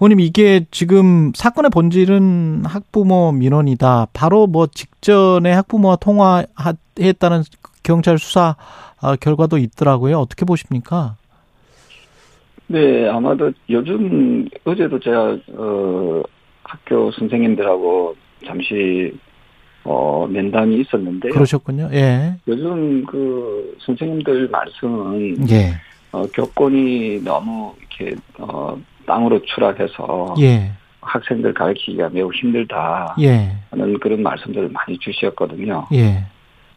[0.00, 4.08] 의원님, 이게 지금 사건의 본질은 학부모 민원이다.
[4.12, 7.42] 바로 뭐 직전에 학부모와 통화했다는
[7.82, 8.56] 경찰 수사
[9.00, 10.18] 아, 결과도 있더라고요.
[10.18, 11.16] 어떻게 보십니까?
[12.68, 16.22] 네, 아마도 요즘 어제도 제가 어
[16.62, 18.14] 학교 선생님들하고
[18.46, 19.12] 잠시
[19.84, 21.32] 어 면담이 있었는데요.
[21.32, 21.90] 그러셨군요.
[21.92, 22.36] 예.
[22.48, 25.74] 요즘 그 선생님들 말씀은 예.
[26.12, 30.70] 어 교권이 너무 이렇게 어 땅으로 추락해서 예.
[31.00, 33.56] 학생들 가르치기가 매우 힘들다 예.
[33.70, 35.86] 하는 그런 말씀들을 많이 주셨거든요.
[35.94, 36.24] 예.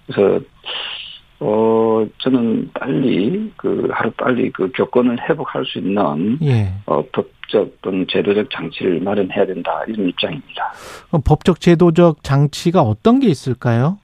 [0.07, 0.43] 그래서
[1.39, 6.73] 어 저는 빨리 그 하루 빨리 그 교권을 회복할 수 있는 예.
[6.85, 10.71] 어 법적 또는 제도적 장치를 마련해야 된다 이런 입장입니다.
[11.09, 13.99] 그럼 법적 제도적 장치가 어떤 게 있을까요?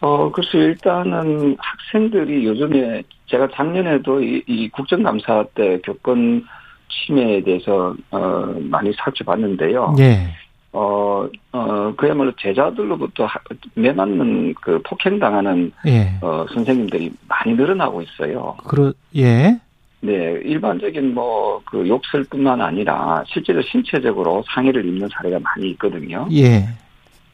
[0.00, 6.44] 어 글쎄 일단은 학생들이 요즘에 제가 작년에도 이, 이 국정감사 때 교권
[6.88, 9.96] 침해에 대해서 어 많이 살펴봤는데요.
[9.98, 10.28] 예.
[10.76, 13.38] 어, 어, 그야말로 제자들로부터 하-
[13.74, 16.12] 매맞는 그 폭행당하는, 예.
[16.20, 18.56] 어, 선생님들이 많이 늘어나고 있어요.
[18.66, 19.56] 그러 예.
[20.00, 20.12] 네,
[20.44, 26.26] 일반적인 뭐, 그 욕설 뿐만 아니라 실제로 신체적으로 상해를 입는 사례가 많이 있거든요.
[26.32, 26.66] 예.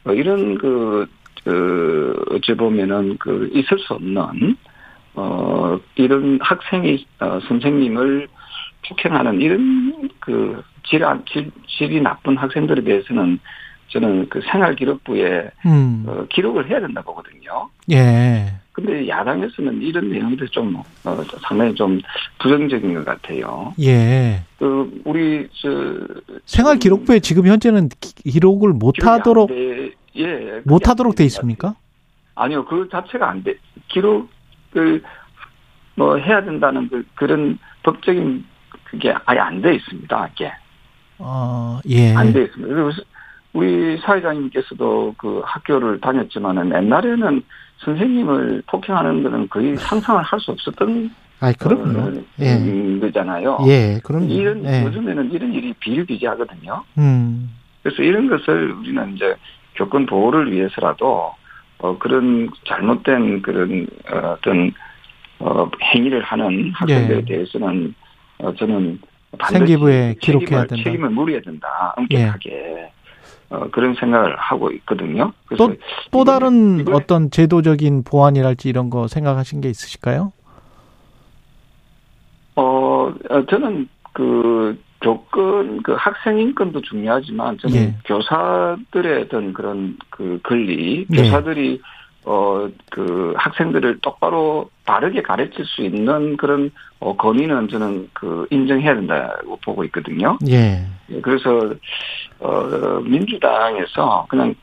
[0.05, 1.07] 어, 이런 그,
[1.43, 4.55] 그, 어찌 보면은 그, 있을 수 없는,
[5.13, 8.27] 어, 이런 학생이, 어, 선생님을
[8.87, 13.39] 폭행하는 이런 그, 질, 안- 질, 질이 나쁜 학생들에 대해서는
[13.89, 16.05] 저는 그 생활기록부에 음.
[16.07, 17.69] 어, 기록을 해야 된다 보거든요.
[17.91, 18.45] 예.
[18.71, 21.99] 근데 야당에서는 이런 내용들이 좀, 어, 상당히 좀
[22.39, 23.73] 부정적인 것 같아요.
[23.81, 24.41] 예.
[24.57, 25.69] 그, 우리, 저.
[26.45, 29.91] 생활 기록부에 지금 현재는 기- 기록을 못 하도록 돼.
[30.15, 30.61] 예.
[30.63, 31.25] 못안 하도록 돼.
[31.25, 31.75] 있습니까?
[32.35, 33.55] 아니요, 그 자체가 안 돼.
[33.89, 34.29] 기록
[34.77, 35.01] 을
[35.95, 38.45] 뭐 해야 된다는 그, 그런 법적인
[38.85, 40.29] 그게 아예 안 돼 있습니다.
[40.33, 40.51] 이게.
[41.19, 42.15] 어, 예.
[42.15, 42.73] 안 돼 있습니다.
[42.73, 43.01] 그래서
[43.53, 47.43] 우리 사회자님께서도 그 학교를 다녔지만은 옛날에는
[47.79, 51.99] 선생님을 폭행하는 거는 거의 상상을 할 수 없었던 아이, 그럼요.
[51.99, 52.55] 어, 예.
[52.55, 53.59] 음, 거잖아요.
[53.67, 54.25] 예, 그럼요.
[54.27, 54.85] 이런 예.
[54.85, 56.83] 요즘에는 이런 일이 비일비재하거든요.
[56.99, 57.49] 음.
[57.83, 59.35] 그래서 이런 것을 우리는 이제
[59.75, 61.33] 교권 보호를 위해서라도
[61.81, 64.71] 어, 그런 잘못된 그런 어, 어떤
[65.39, 67.25] 어, 행위를 하는 학생들에 예.
[67.25, 67.93] 대해서는
[68.37, 68.99] 어, 저는
[69.49, 70.83] 생기부에 기록해야 책임을, 된다.
[70.83, 71.93] 책임을 물어야 된다.
[71.97, 72.91] 엄격하게
[73.49, 75.33] 어, 그런 생각을 하고 있거든요.
[75.45, 75.75] 그래서 또,
[76.11, 80.31] 또 다른 이번에 어떤 제도적인 보완이랄지 이런 거 생각하신 게 있으실까요?
[82.55, 87.95] 어, 어, 저는 그 교권, 그 학생 인권도 중요하지만 저는 예.
[88.05, 91.23] 교사들의 어떤 그런 그 권리, 네.
[91.23, 91.81] 교사들이
[92.23, 99.57] 어, 그 학생들을 똑바로 바르게 가르칠 수 있는 그런 어, 권위는 저는 그 인정해야 된다고
[99.65, 100.37] 보고 있거든요.
[100.47, 100.85] 예.
[101.09, 101.73] 예, 그래서
[102.39, 104.53] 어, 민주당에서 그냥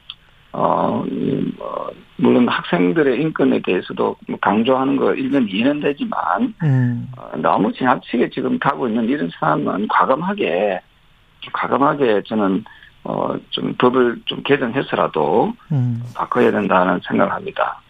[0.53, 7.09] 어, 이, 뭐, 물론 학생들의 인권에 대해서도 뭐 강조하는 거 일면 이해는 되지만 음.
[7.17, 10.81] 어, 너무 지나치게 지금 가고 있는 이런 상황은 과감하게
[11.53, 12.65] 과감하게 저는
[13.05, 16.03] 어, 좀 법을 좀 개정해서라도 음.
[16.15, 17.81] 바꿔야 된다는 생각을 합니다.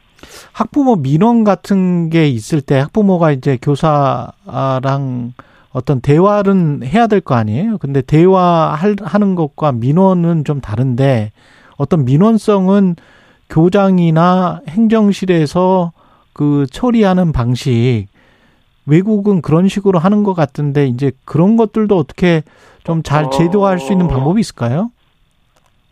[0.52, 5.32] 학부모 민원 같은 게 있을 때 학부모가 이제 교사랑
[5.70, 7.78] 어떤 대화는 해야 될 거 아니에요?
[7.78, 11.32] 근데 대화하는 것과 민원은 좀 다른데
[11.78, 12.96] 어떤 민원성은
[13.48, 15.92] 교장이나 행정실에서
[16.34, 18.06] 그 처리하는 방식
[18.84, 22.42] 외국은 그런 식으로 하는 것 같은데 이제 그런 것들도 어떻게
[22.84, 23.30] 좀잘 어.
[23.30, 24.90] 제도화할 수 있는 방법이 있을까요?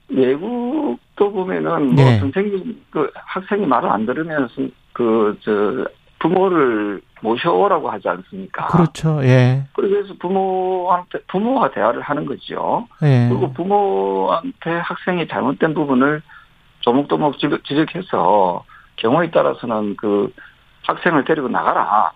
[0.09, 2.19] 외국도 보면은 뭐 네.
[2.19, 4.49] 선생님 그 학생이 말을 안 들으면
[4.93, 5.87] 그 저
[6.19, 8.67] 부모를 모셔오라고 하지 않습니까?
[8.67, 9.21] 그렇죠.
[9.25, 9.65] 예.
[9.75, 12.87] 그래서 부모한테 부모와 대화를 하는 거죠.
[13.03, 13.29] 예.
[13.29, 16.23] 그리고 부모한테 학생이 잘못된 부분을
[16.81, 18.65] 조목조목 지적- 지적해서
[18.97, 20.33] 경우에 따라서는 그
[20.87, 22.13] 학생을 데리고 나가라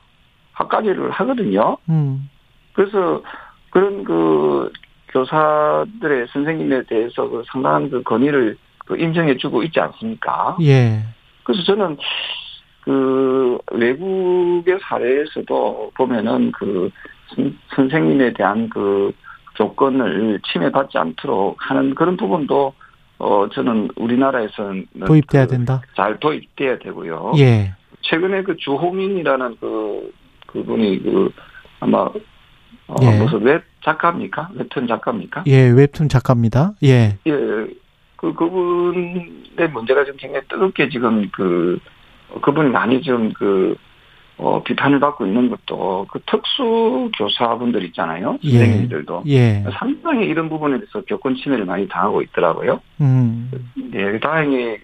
[0.53, 1.77] 학가지를 하거든요.
[1.89, 2.29] 음.
[2.73, 3.23] 그래서
[3.71, 4.71] 그런 그
[5.09, 10.57] 교사들의 선생님에 대해서 그 상당한 그 권위를 그 인정해주고 있지 않습니까?
[10.63, 11.03] 예.
[11.45, 11.97] 그래서 저는
[12.91, 16.91] 그 외국의 사례에서도 보면은 그
[17.29, 19.13] 선- 선생님에 대한 그
[19.55, 22.73] 조건을 침해받지 않도록 하는 그런 부분도
[23.19, 25.83] 어 저는 우리나라에서는 도입돼야 그 된다.
[25.95, 27.35] 잘 도입돼야 되고요.
[27.39, 27.75] 예.
[28.01, 30.13] 최근에 그 주호민이라는 그
[30.49, 31.31] 그분이 그
[31.79, 31.99] 아마
[32.89, 33.19] 어 예.
[33.21, 34.51] 무슨 웹 작가입니까?
[34.55, 35.45] 웹툰 작가입니까?
[35.47, 36.73] 예, 웹툰 작가입니다.
[36.83, 37.19] 예.
[37.27, 37.33] 예.
[38.17, 42.00] 그 그분의 문제가 지금 굉장히 뜨겁게 지금 그 어,
[42.41, 43.77] 그분이 많이 지금 그
[44.43, 48.39] 어, 비판을 받고 있는 것도 그 특수 교사분들 있잖아요.
[48.43, 48.59] 예.
[48.59, 49.65] 선생님들도 예.
[49.79, 52.81] 상당히 이런 부분에 대해서 교권 침해를 많이 당하고 있더라고요.
[53.03, 53.51] 음.
[53.93, 54.79] 예, 다행히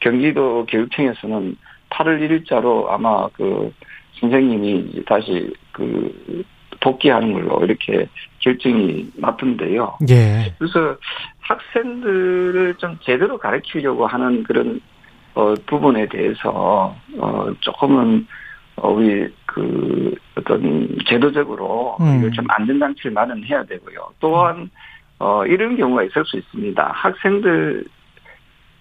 [0.00, 1.56] 경기도 교육청에서는
[1.90, 3.70] 8월 1일자로 아마 그
[4.18, 6.42] 선생님이 다시 그
[6.80, 9.98] 복귀하는 걸로 이렇게 결정이 났던데요.
[10.08, 10.54] 예.
[10.58, 10.96] 그래서
[11.40, 14.80] 학생들을 좀 제대로 가르치려고 하는 그런
[15.34, 18.26] 어, 부분에 대해서 어, 조금은
[18.76, 22.18] 어, 우리 그 어떤 제도적으로 음.
[22.18, 24.12] 이걸 좀 안전장치를 마련해야 되고요.
[24.20, 24.70] 또한
[25.18, 26.92] 어, 이런 경우가 있을 수 있습니다.
[26.94, 27.84] 학생들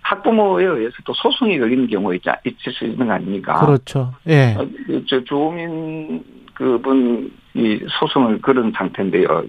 [0.01, 3.65] 학부모에 의해서 또 소송이 걸리는 경우가 있, 있을 수 있는 거 아닙니까?
[3.65, 4.13] 그렇죠.
[4.27, 4.55] 예.
[4.57, 6.23] 어, 그저 조민
[6.55, 7.31] 그분이
[7.99, 9.43] 소송을 걸은 상태인데요.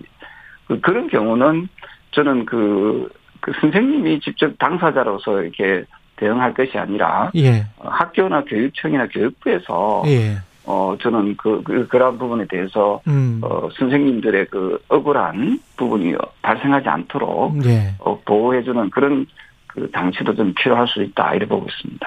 [0.67, 1.69] 그, 그런 경우는
[2.13, 3.09] 저는 그,
[3.41, 5.85] 그 선생님이 직접 당사자로서 이렇게
[6.23, 7.67] 대응할 것이 아니라 예.
[7.79, 10.37] 어, 학교나 교육청이나 교육부에서 예.
[10.65, 13.41] 어 저는 그, 그 그러한 부분에 대해서 음.
[13.43, 17.95] 어 선생님들의 그 억울한 부분이 발생하지 않도록 예.
[17.99, 19.27] 어, 보호해주는 그런
[19.67, 22.07] 그 장치도 좀 필요할 수 있다 이렇게 보고 있습니다.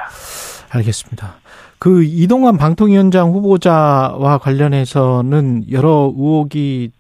[0.70, 1.36] 알겠습니다.
[1.78, 6.92] 그 이동환 방통위원장 후보자와 관련해서는 여러 의혹이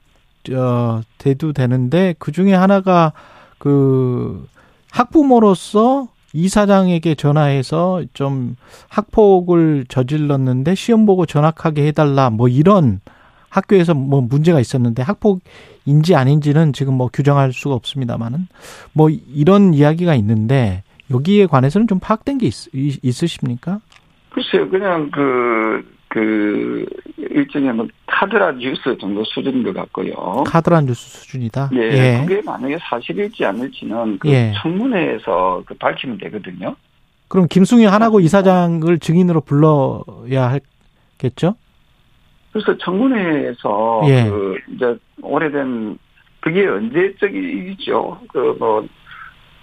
[0.51, 3.13] 어, 대두되는데 그 중에 하나가
[3.58, 4.45] 그
[4.91, 8.57] 학부모로서 이사장에게 전화해서 좀
[8.89, 12.99] 학폭을 저질렀는데 시험 보고 전학하게 해달라 뭐 이런
[13.49, 18.47] 학교에서 뭐 문제가 있었는데 학폭인지 아닌지는 지금 뭐 규정할 수가 없습니다만은
[18.91, 23.79] 뭐 이런 이야기가 있는데 여기에 관해서는 좀 파악된 게 있, 있으십니까?
[24.31, 25.85] 글쎄요, 그냥 그,
[26.15, 26.86] 그,
[27.17, 30.45] 일종의 뭐, 카드라 뉴스 정도 수준인 것 같고요.
[30.47, 31.71] 카드라 뉴스 수준이다.
[31.73, 32.25] 예, 예.
[32.25, 34.54] 그게 만약에 사실일지 아닐지는 그 예.
[34.62, 36.78] 청문회에서 그 밝히면 되거든요.
[37.28, 40.60] 그럼 김승희 하나고 이사장을 증인으로 불러야
[41.19, 41.56] 할겠죠?
[42.54, 44.30] 그래서 청문회에서 예.
[44.30, 45.97] 그 이제 오래된
[46.39, 48.19] 그게 언제적이죠.
[48.32, 48.88] 그 뭐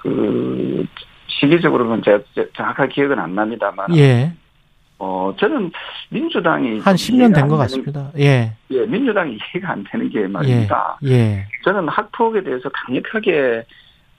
[0.03, 0.85] 그
[1.29, 2.19] 시기적으로는 제가
[2.57, 4.33] 정확하게 기억은 안 납니다만 예.
[5.05, 5.73] 어 저는
[6.11, 8.12] 민주당이 한좀 10년 이해가 된안것 같습니다.
[8.19, 8.53] 예.
[8.71, 10.27] 예, 민주당이 이해가 안 되는 게 예.
[10.29, 10.97] 말입니다.
[11.07, 11.45] 예.
[11.65, 13.65] 저는 학폭에 대해서 강력하게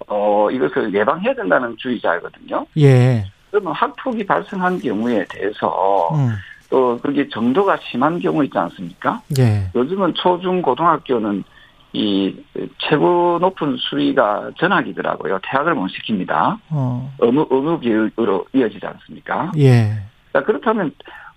[0.07, 2.65] 어 이것을 예방해야 된다는 주의자거든요.
[2.79, 3.23] 예.
[3.49, 6.33] 그러면 학폭이 발생한 경우에 대해서 음.
[6.69, 9.21] 또 그게 정도가 심한 경우 있지 않습니까?
[9.39, 9.69] 예.
[9.73, 11.45] 요즘은 초중 고등학교는
[11.93, 12.35] 이
[12.79, 15.39] 최고 높은 수위가 전학이더라고요.
[15.43, 16.59] 퇴학을 못 시킵니다.
[16.71, 17.13] 어.
[17.19, 19.53] 의무 의무 교육으로 이어지지 않습니까?
[19.59, 20.03] 예.
[20.33, 20.91] 자, 그렇다면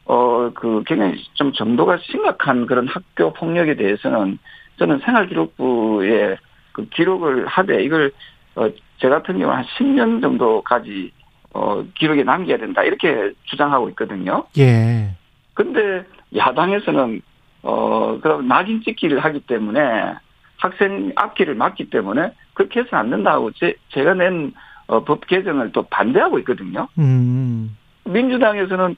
[0.07, 4.39] 어 그 굉장히 좀 정도가 심각한 그런 학교 폭력에 대해서는
[4.79, 6.37] 저는 생활기록부에
[6.73, 8.13] 그 기록을 하되 이걸
[8.55, 11.13] 어, 제 같은 경우는 한 10년 정도까지
[11.53, 12.83] 어, 기록에 남겨야 된다.
[12.83, 14.45] 이렇게 주장하고 있거든요.
[14.59, 15.11] 예.
[15.55, 16.05] 근데
[16.35, 17.23] 야당에서는,
[17.63, 20.15] 어, 그럼 낙인 찍기를 하기 때문에
[20.59, 24.53] 학생 앞길을 막기 때문에 그렇게 해서는 안 된다고 제, 제가 낸
[24.87, 26.89] 어, 법 개정을 또 반대하고 있거든요.
[26.99, 27.77] 음.
[28.07, 28.97] 민주당에서는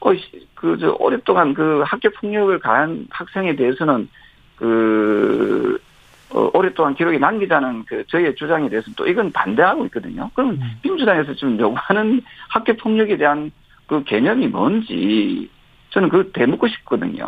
[0.00, 0.10] 어,
[0.54, 4.08] 그, 저, 오랫동안 그 학교 폭력을 가한 학생에 대해서는
[4.56, 5.78] 그,
[6.30, 10.30] 어, 오랫동안 기록에 남기자는 그 저희의 주장에 대해서 또 이건 반대하고 있거든요.
[10.34, 10.60] 그럼 음.
[10.82, 13.50] 민주당에서 지금 요구하는 학교 폭력에 대한
[13.86, 15.48] 그 개념이 뭔지
[15.96, 17.24] 저는 그거 되묻고 싶거든요.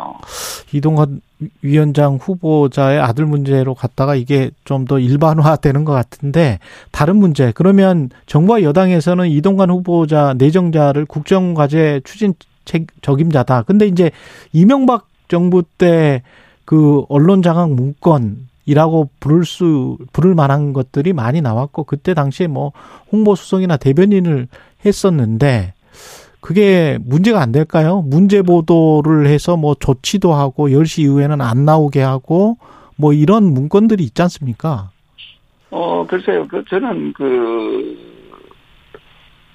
[0.71, 1.21] 이동관
[1.63, 6.59] 위원장 후보자의 아들 문제로 갔다가 이게 좀 더 일반화되는 것 같은데
[6.91, 12.33] 다른 문제 그러면 정부와 여당에서는 이동관 후보자 내정자를 국정과제 추진
[12.65, 13.63] 책 적임자다.
[13.63, 14.11] 근데 이제
[14.53, 16.21] 이명박 정부 때
[16.69, 22.73] 그 언론 장악 문건 이라고 부를 수 부를 만한 것들이 많이 나왔고 그때 당시에 뭐
[23.11, 24.47] 홍보 수석이나 대변인을
[24.85, 25.73] 했었는데
[26.41, 28.01] 그게 문제가 안 될까요?
[28.01, 32.57] 문제 보도를 해서 뭐 조치도 하고 10시 이후에는 안 나오게 하고
[32.95, 34.89] 뭐 이런 문건들이 있지 않습니까?
[35.71, 36.47] 어, 글쎄요.
[36.47, 37.97] 그, 저는 그,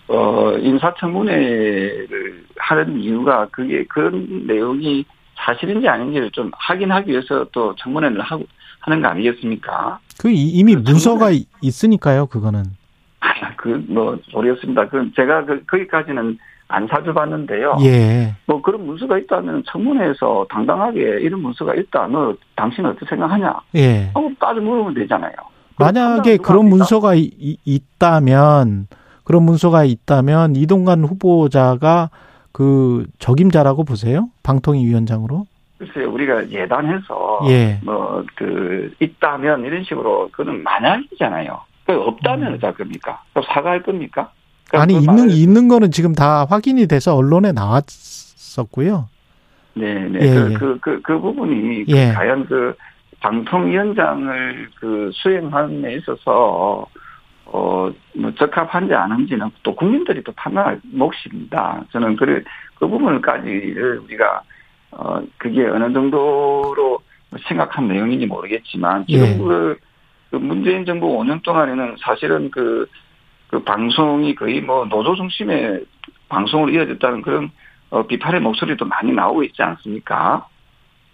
[0.09, 5.05] 어, 인사청문회를 하는 이유가 그게 그런 내용이
[5.37, 8.45] 사실인지 아닌지를 좀 확인하기 위해서 또 청문회를 하고,
[8.81, 9.99] 하는 거 아니겠습니까?
[10.21, 12.65] 그 이- 이미 그 문서가 이- 있으니까요, 그거는.
[13.21, 14.89] 아, 그, 뭐, 모르겠습니다.
[14.91, 16.39] 그, 제가 그, 거기까지는
[16.69, 17.77] 안 사줘봤는데요.
[17.83, 18.35] 예.
[18.47, 22.07] 뭐 그런 문서가 있다면 청문회에서 당당하게 이런 문서가 있다.
[22.09, 23.55] 너 당신 어떻게 생각하냐?
[23.77, 24.11] 예.
[24.15, 25.33] 하고 따져 물으면 되잖아요.
[25.79, 26.69] 만약에 그런?
[26.69, 28.87] 문서가 이- 이- 있다면
[29.25, 32.11] 그런 문서가 있다면 이동관 후보자가
[32.53, 34.29] 그 적임자라고 보세요?
[34.43, 35.47] 방통위 위원장으로?
[35.79, 37.81] 글쎄요, 우리가 예단해서 예.
[37.85, 41.61] 뭐그 있다면 이런 식으로 그거는 만약이잖아요.
[41.85, 43.21] 그 없다면 어쩔 겁니까?
[43.33, 44.31] 그럼 사과할 겁니까?
[44.69, 49.09] 그럼 아니 그 있는 말을- 있는 거는 지금 다 확인이 돼서 언론에 나왔었고요.
[49.75, 50.19] 네, 네.
[50.23, 50.55] 예, 그, 예.
[50.55, 52.13] 그, 그, 그 부분이 예.
[52.13, 52.75] 과연 그
[53.21, 56.87] 방통위원장을 그 수행함에 있어서
[57.47, 61.85] 어, 뭐 적합한지 아닌지는 또 국민들이 또 판단할 몫입니다.
[61.93, 62.43] 저는 그,
[62.77, 64.43] 그 부분까지를 우리가
[64.93, 67.01] 어, 그게 어느 정도로
[67.47, 69.37] 심각한 내용인지 모르겠지만 지금 예.
[69.39, 69.77] 그,
[70.31, 72.87] 그 문재인 정부 5년 동안에는 사실은 그,
[73.49, 75.85] 그 방송이 거의 뭐 노조 중심의
[76.29, 77.51] 방송으로 이어졌다는 그런
[77.91, 80.47] 어, 비판의 목소리도 많이 나오고 있지 않습니까?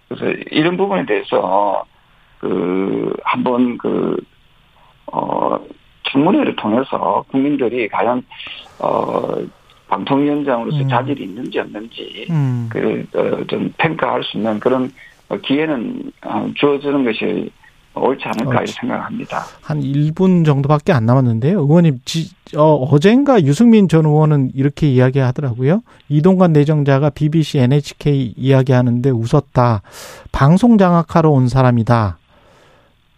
[0.09, 1.85] 그래서 이런 부분에 대해서
[2.39, 4.17] 그 한번 그
[5.07, 5.59] 어,
[6.11, 8.23] 청문회를 통해서 국민들이 과연
[8.79, 9.37] 어,
[9.89, 10.89] 방통위원장으로서 음.
[10.89, 12.69] 자질이 있는지 없는지 음.
[12.71, 14.91] 그좀 평가할 수 있는 그런
[15.29, 17.51] 어, 기회는 어, 주어지는 것이
[17.95, 19.43] 옳지 않을까 이렇게 생각합니다.
[19.63, 21.61] 한 1분 정도밖에 안 남았는데요.
[21.61, 25.83] 의원님, 지, 어, 어젠가 유승민 전 의원은 이렇게 이야기하더라고요.
[26.09, 29.83] 이동관 내정자가 BBC, NHK 이야기하는데 웃었다.
[30.31, 32.19] 방송 장악하러 온 사람이다.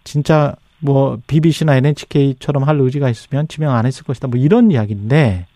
[0.04, 4.28] 진짜 뭐 BBC나 NHK처럼 할 의지가 있으면 지명 안 했을 것이다.
[4.28, 5.46] 뭐 이런 이야기인데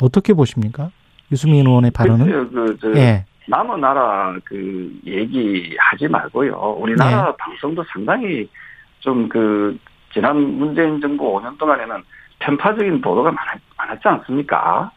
[0.00, 0.90] 어떻게 보십니까?
[1.32, 2.26] 유승민 의원의 발언은?
[2.26, 3.24] 글쎄요, 그, 저, 예.
[3.48, 6.76] 남의 나라 그 얘기 하지 말고요.
[6.78, 7.36] 우리나라 네.
[7.38, 8.48] 방송도 상당히
[9.06, 9.78] 좀 그
[10.12, 12.02] 지난 문재인 정부 5년 동안에는
[12.40, 14.90] 편파적인 보도가 많았, 많았지 않습니까?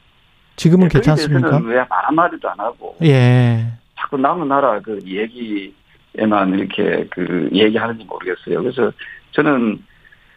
[0.58, 1.50] 지금은 네, 괜찮습니까?
[1.50, 3.66] 대해서는 왜말 한마디도 안 하고 예.
[3.98, 8.62] 자꾸 남의 나라 그 얘기에만 이렇게 그 얘기하는지 모르겠어요.
[8.62, 8.92] 그래서
[9.32, 9.82] 저는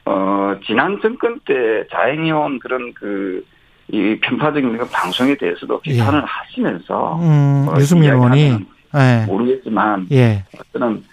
[0.05, 3.45] 어 지난 정권 때 자행해온 그런 그
[3.93, 7.27] 이 편파적인 그 방송에 대해서도 비판을 하시면서 예.
[7.27, 8.59] 음, 어, 유승민 의원이
[8.95, 9.27] 예.
[9.27, 10.45] 모르겠지만 예.
[10.73, 11.05] 저는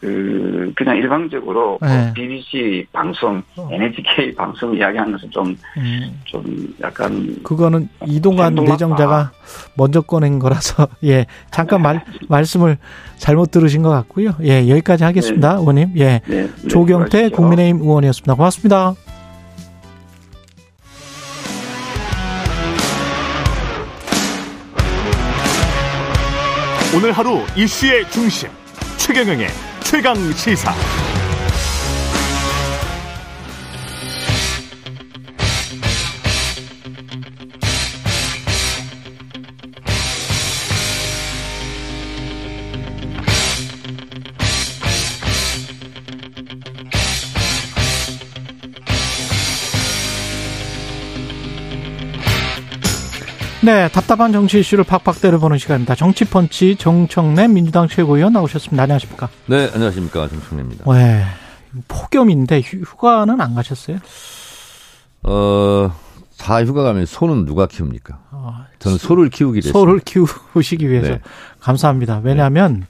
[0.00, 2.12] 그 그냥 일방적으로 뭐 네.
[2.14, 6.74] BBC 방송, NHK 방송 이야기하면서 좀좀 음.
[6.80, 8.72] 약간 그거는 이동관 행동학과.
[8.72, 9.32] 내정자가
[9.76, 12.78] 먼저 꺼낸 거라서 예 잠깐 말 말씀을
[13.16, 17.36] 잘못 들으신 것 같고요 예 여기까지 하겠습니다 의원님 예 네, 네, 조경태 수고하십시오.
[17.36, 18.94] 국민의힘 의원이었습니다 고맙습니다
[26.96, 28.48] 오늘 하루 이슈의 중심
[28.96, 30.74] 최경영의 최강 시사.
[53.68, 60.26] 네 답답한 정치 이슈를 팍팍 때려보는 시간입니다 정치펀치 정청래 민주당 최고위원 나오셨습니다 안녕하십니까 네, 안녕하십니까.
[60.26, 60.90] 정청래입니다.
[60.90, 61.22] 네
[61.86, 63.98] 폭염인데 휴- 휴가는 안 가셨어요
[65.24, 65.92] 어,
[66.38, 68.18] 다 휴가 가면 소는 누가 키웁니까?
[68.30, 69.78] 아, 저는 소를 키우기로 했습니다.
[69.78, 71.20] 소를 키우시기 위해서 네.
[71.60, 72.22] 감사합니다.
[72.24, 72.86] 왜냐하면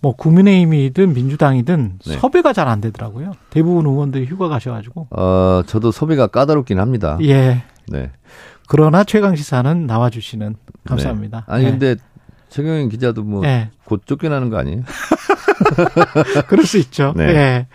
[0.00, 2.18] 뭐 국민의힘이든 민주당이든 네.
[2.18, 3.32] 섭외가 잘 안 되더라고요.
[3.50, 7.18] 대부분 의원들이 휴가 가셔가지고 어, 저도 소비가 까다롭긴 합니다.
[7.22, 7.64] 예.
[7.88, 8.12] 네.
[8.72, 10.54] 그러나 최강 시사는 나와주시는
[10.86, 11.44] 감사합니다.
[11.46, 11.52] 네.
[11.52, 11.70] 아니 예.
[11.72, 11.94] 근데
[12.48, 13.68] 최경영 기자도 뭐곧 예.
[14.06, 14.80] 쫓겨나는 거 아니에요?
[16.48, 17.12] 그럴 수 있죠.
[17.14, 17.24] 네.
[17.24, 17.66] 예.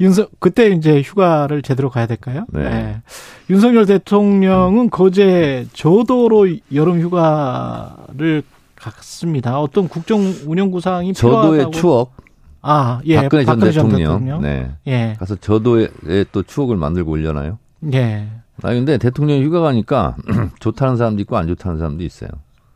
[0.00, 2.44] 윤석 그때 이제 휴가를 제대로 가야 될까요?
[2.52, 2.64] 네.
[2.64, 3.02] 예.
[3.50, 8.42] 윤석열 대통령은 거제 저도로 여름 휴가를
[8.74, 9.60] 갔습니다.
[9.60, 11.70] 어떤 국정 운영 구상이 저도의 필요하다고.
[11.70, 12.16] 추억.
[12.62, 13.28] 아, 예.
[13.28, 14.42] 박근혜 전 대통령.
[14.42, 14.72] 네.
[14.88, 15.14] 예.
[15.20, 17.60] 가서 저도의 또 추억을 만들고 올려나요?
[17.94, 18.26] 예.
[18.62, 20.16] 아 근데 대통령 휴가 가니까
[20.60, 22.30] 좋다는 사람도 있고 안 좋다는 사람도 있어요.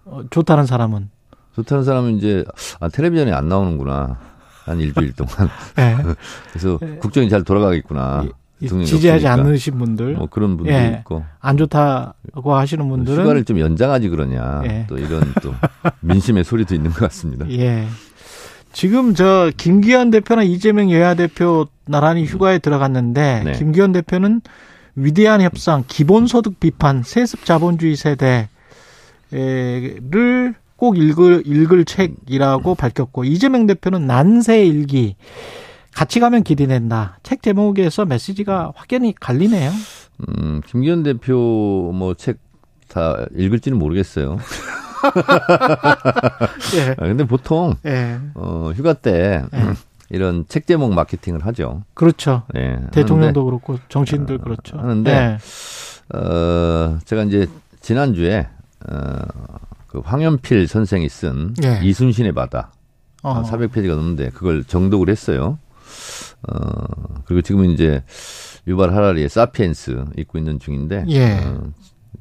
[0.04, 1.10] 어, 좋다는 사람은
[1.54, 2.44] 좋다는 사람은 이제
[2.80, 4.18] 아 텔레비전에 안 나오는구나.
[4.64, 5.48] 한 일주일 동안.
[5.78, 5.96] 예.
[6.52, 8.24] 그래서 국정이 잘 돌아가겠구나.
[8.26, 9.48] 이- 대통령이 지지하지 없으니까.
[9.48, 10.96] 않으신 분들, 뭐 그런 분도 예.
[11.00, 11.22] 있고.
[11.40, 14.62] 안 좋다고 하시는 분들은 휴가를 좀 연장하지 그러냐.
[14.64, 14.86] 예.
[14.88, 15.52] 또 이런 또
[16.00, 17.48] 민심의 소리도 있는 것 같습니다.
[17.50, 17.86] 예.
[18.72, 23.52] 지금 저 김기현 대표나 이재명 여야 대표 나란히 휴가에 들어갔는데 네.
[23.52, 24.40] 김기현 대표는
[24.96, 28.48] 위대한 협상, 기본소득 비판, 세습 자본주의 세대를
[30.76, 35.16] 꼭 읽을 읽을 책이라고 밝혔고 이재명 대표는 난세 일기
[35.94, 37.18] 같이 가면 길이 낸다.
[37.22, 39.70] 책 제목에서 메시지가 확연히 갈리네요.
[40.28, 42.46] 음, 김기현 대표 뭐 책
[42.88, 44.38] 다 읽을지는 모르겠어요.
[46.76, 46.90] 예.
[46.98, 48.18] 아, 근데 보통 예.
[48.34, 49.58] 어, 휴가 때 예.
[50.10, 51.82] 이런 책 제목 마케팅을 하죠.
[51.94, 52.42] 그렇죠.
[52.56, 52.78] 예.
[52.92, 54.78] 대통령도 그렇고 정치인들 그렇죠.
[54.78, 56.16] 하는데 예.
[56.16, 57.46] 어, 제가 이제
[57.80, 58.48] 지난 주에
[58.88, 59.18] 어,
[59.88, 61.80] 그 황현필 선생이 쓴 예.
[61.82, 62.72] 이순신의 바다
[63.22, 63.42] 어.
[63.42, 65.58] 400페이지가 넘는데 그걸 정독을 했어요.
[66.48, 68.02] 어, 그리고 지금 이제
[68.66, 71.38] 유발 하라리의 사피엔스 읽고 있는 중인데 예.
[71.38, 71.72] 어,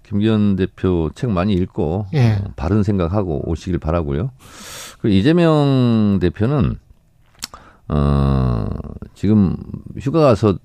[0.04, 2.34] 김기현 대표 책 많이 읽고 예.
[2.34, 4.32] 어, 바른 생각하고 오시길 바라고요.
[5.00, 6.78] 그리고 이재명 대표는
[7.88, 8.68] 어,
[9.14, 9.56] 지금
[10.00, 10.58] 휴가 가서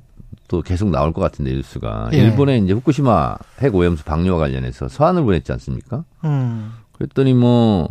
[0.48, 2.18] 또 계속 나올 것 같은데 뉴스가 예.
[2.18, 6.04] 일본에 이제 후쿠시마 핵 오염수 방류와 관련해서 서한을 보냈지 않습니까?
[6.24, 6.72] 음.
[6.92, 7.88] 그랬더니 뭐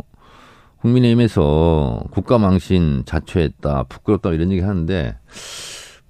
[0.80, 5.16] 국민의힘에서 국가망신 자초했다 부끄럽다 이런 얘기 하는데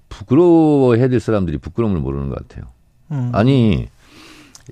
[0.09, 2.69] 부끄러워해야 될 사람들이 부끄러움을 모르는 것 같아요.
[3.11, 3.31] 음.
[3.33, 3.87] 아니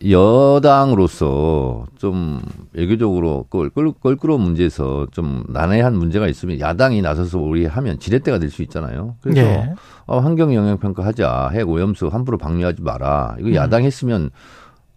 [0.08, 2.41] 여당으로서 좀
[2.74, 8.62] 외교적으로 껄, 껄끄러운 문제에서 좀 난해한 문제가 있으면 야당이 나서서 우리 하면 지렛대가 될 수
[8.64, 9.16] 있잖아요.
[9.22, 9.74] 그래서 예.
[10.08, 11.52] 어, 환경 영향 평가하자.
[11.54, 13.36] 핵 오염수 함부로 방류하지 마라.
[13.39, 13.56] 이거 음.
[13.56, 14.30] 야당 했으면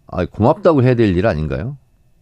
[0.07, 1.77] 아, 고맙다고 해야 될 일 아닌가요?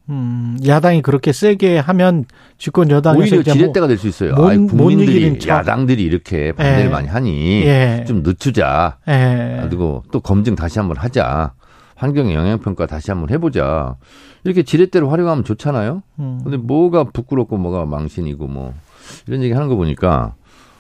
[0.09, 2.25] 음, 야당이 그렇게 세게 하면
[2.57, 4.34] 집권 여당에서 오히려 이제 지렛대가 될 수 있어요.
[4.36, 5.39] 못- 못 국민들이.
[5.47, 6.89] 야당들이 이렇게 반대를 예.
[6.89, 8.03] 많이 하니 예.
[8.07, 8.97] 좀 늦추자.
[9.07, 9.59] 예.
[9.69, 11.53] 그리고 또 검증 다시 한번 하자.
[12.01, 13.95] 환경 영향 평가 다시 한번 해보자.
[14.43, 16.01] 이렇게 지렛대로 활용하면 좋잖아요.
[16.17, 16.39] 음.
[16.43, 18.73] 근데 뭐가 부끄럽고 뭐가 망신이고 뭐
[19.27, 20.33] 이런 얘기 하는 거 보니까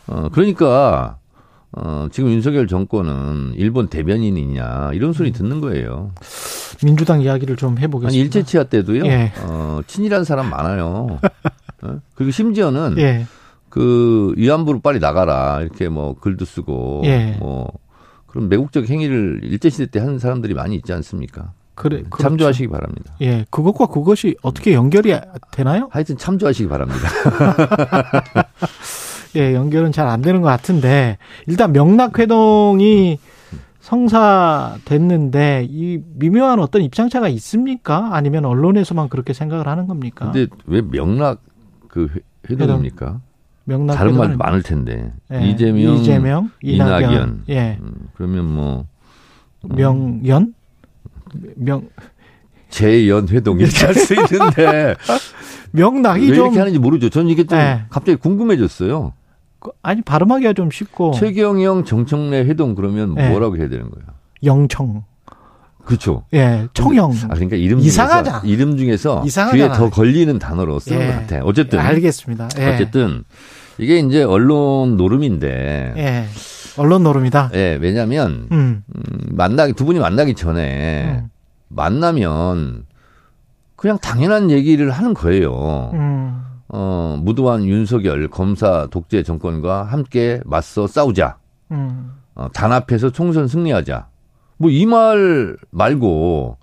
[0.07, 1.19] 어 그러니까
[1.73, 6.11] 어 지금 윤석열 정권은 일본 대변인이냐 이런 소리 듣는 거예요.
[6.83, 8.07] 민주당 이야기를 좀 해보겠습니다.
[8.07, 9.05] 아니 일제 치하 때도요.
[9.05, 9.31] 예.
[9.43, 11.19] 어 친일한 사람 많아요.
[11.83, 11.99] 어?
[12.15, 13.27] 그리고 심지어는 예.
[13.69, 17.37] 그 위안부로 빨리 나가라 이렇게 뭐 글도 쓰고 예.
[17.39, 17.71] 뭐
[18.31, 21.51] 그런 매국적 행위를 일제 시대 때 하는 사람들이 많이 있지 않습니까?
[21.75, 22.03] 그래.
[22.03, 22.23] 그렇죠.
[22.23, 23.13] 참조하시기 바랍니다.
[23.21, 23.45] 예.
[23.49, 25.13] 그것과 그것이 어떻게 연결이
[25.51, 25.89] 되나요?
[25.91, 27.09] 하여튼 참조하시기 바랍니다.
[29.35, 31.17] 예, 연결은 잘 안 되는 것 같은데
[31.47, 33.19] 일단 명락회동이
[33.79, 38.09] 성사됐는데 이 미묘한 어떤 입장차가 있습니까?
[38.15, 40.31] 아니면 언론에서만 그렇게 생각을 하는 겁니까?
[40.31, 41.41] 근데 왜 명락
[41.87, 42.19] 그 회-
[42.49, 43.19] 회동입니까?
[43.71, 47.43] 명락 다른 말 회동은- 많을 텐데 예, 이재명, 이재명, 이낙연, 이낙연.
[47.49, 48.85] 예, 음, 그러면 뭐
[49.63, 50.53] 명연,
[51.55, 51.87] 명
[52.69, 54.95] 재연 회동 이렇게 할수 있는데 왜
[55.71, 57.09] 명락이 이렇게 좀 하는지 모르죠.
[57.09, 57.83] 저는 이게 좀 예.
[57.89, 59.13] 갑자기 궁금해졌어요.
[59.83, 63.29] 아니 발음하기가 좀 쉽고 최경영 정청래 회동 그러면 예.
[63.29, 64.05] 뭐라고 해야 되는 거예요?
[64.43, 65.03] 영청,
[65.85, 66.23] 그렇죠.
[66.33, 67.11] 예, 청영.
[67.29, 68.41] 아 그러니까 이름 이상하잖아.
[68.41, 69.67] 중에서 이름 중에서 이상하잖아.
[69.67, 71.07] 귀에 더 걸리는 단어로 쓰는 예.
[71.07, 71.43] 것 같아요.
[71.45, 72.49] 어쨌든 알겠습니다.
[72.59, 72.73] 예.
[72.73, 73.23] 어쨌든
[73.81, 76.25] 이게 이제 언론 노름인데 예.
[76.77, 77.49] 언론 노름이다.
[77.55, 78.83] 예, 왜냐하면 음.
[78.87, 79.01] 음,
[79.31, 81.29] 만나기 두 분이 만나기 전에 음.
[81.67, 82.85] 만나면
[83.75, 85.89] 그냥 당연한 얘기를 하는 거예요.
[85.95, 86.43] 음.
[86.69, 91.37] 어, 무도한 윤석열 검사 독재 정권과 함께 맞서 싸우자.
[91.71, 92.11] 음.
[92.35, 94.07] 어, 단합해서 총선 승리하자.
[94.57, 96.57] 뭐 이 말 말고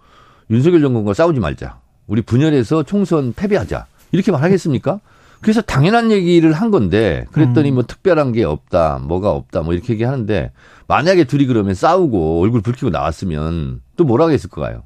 [0.50, 1.80] 윤석열 정권과 싸우지 말자.
[2.06, 3.86] 우리 분열해서 총선 패배하자.
[4.12, 5.00] 이렇게 말하겠습니까?
[5.40, 7.74] 그래서 당연한 얘기를 한 건데 그랬더니 음.
[7.74, 10.52] 뭐 특별한 게 없다, 뭐가 없다, 뭐 이렇게 얘기하는데
[10.88, 14.82] 만약에 둘이 그러면 싸우고 얼굴 붉히고 나왔으면 또 뭐라고 했을 거예요?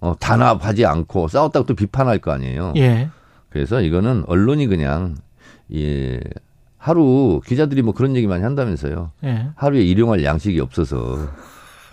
[0.00, 2.74] 어, 단합하지 않고 싸웠다고 또 비판할 거 아니에요.
[2.76, 3.08] 예.
[3.48, 5.16] 그래서 이거는 언론이 그냥
[5.74, 6.20] 예,
[6.76, 9.12] 하루 기자들이 뭐 그런 얘기 많이 한다면서요.
[9.24, 9.48] 예.
[9.54, 11.28] 하루에 일용할 양식이 없어서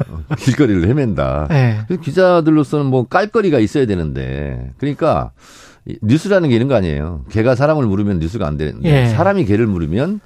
[0.10, 1.48] 어, 길거리를 헤맨다.
[1.52, 1.80] 예.
[1.88, 7.26] 그래서 기자들로서는 뭐 깔거리가 있어야 되는데 그러니까 이 뉴스라는 게 이런 거 아니에요.
[7.30, 9.08] 개가 사람을 물으면 뉴스가 안 되는데 예.
[9.08, 10.22] 사람이 개를 물으면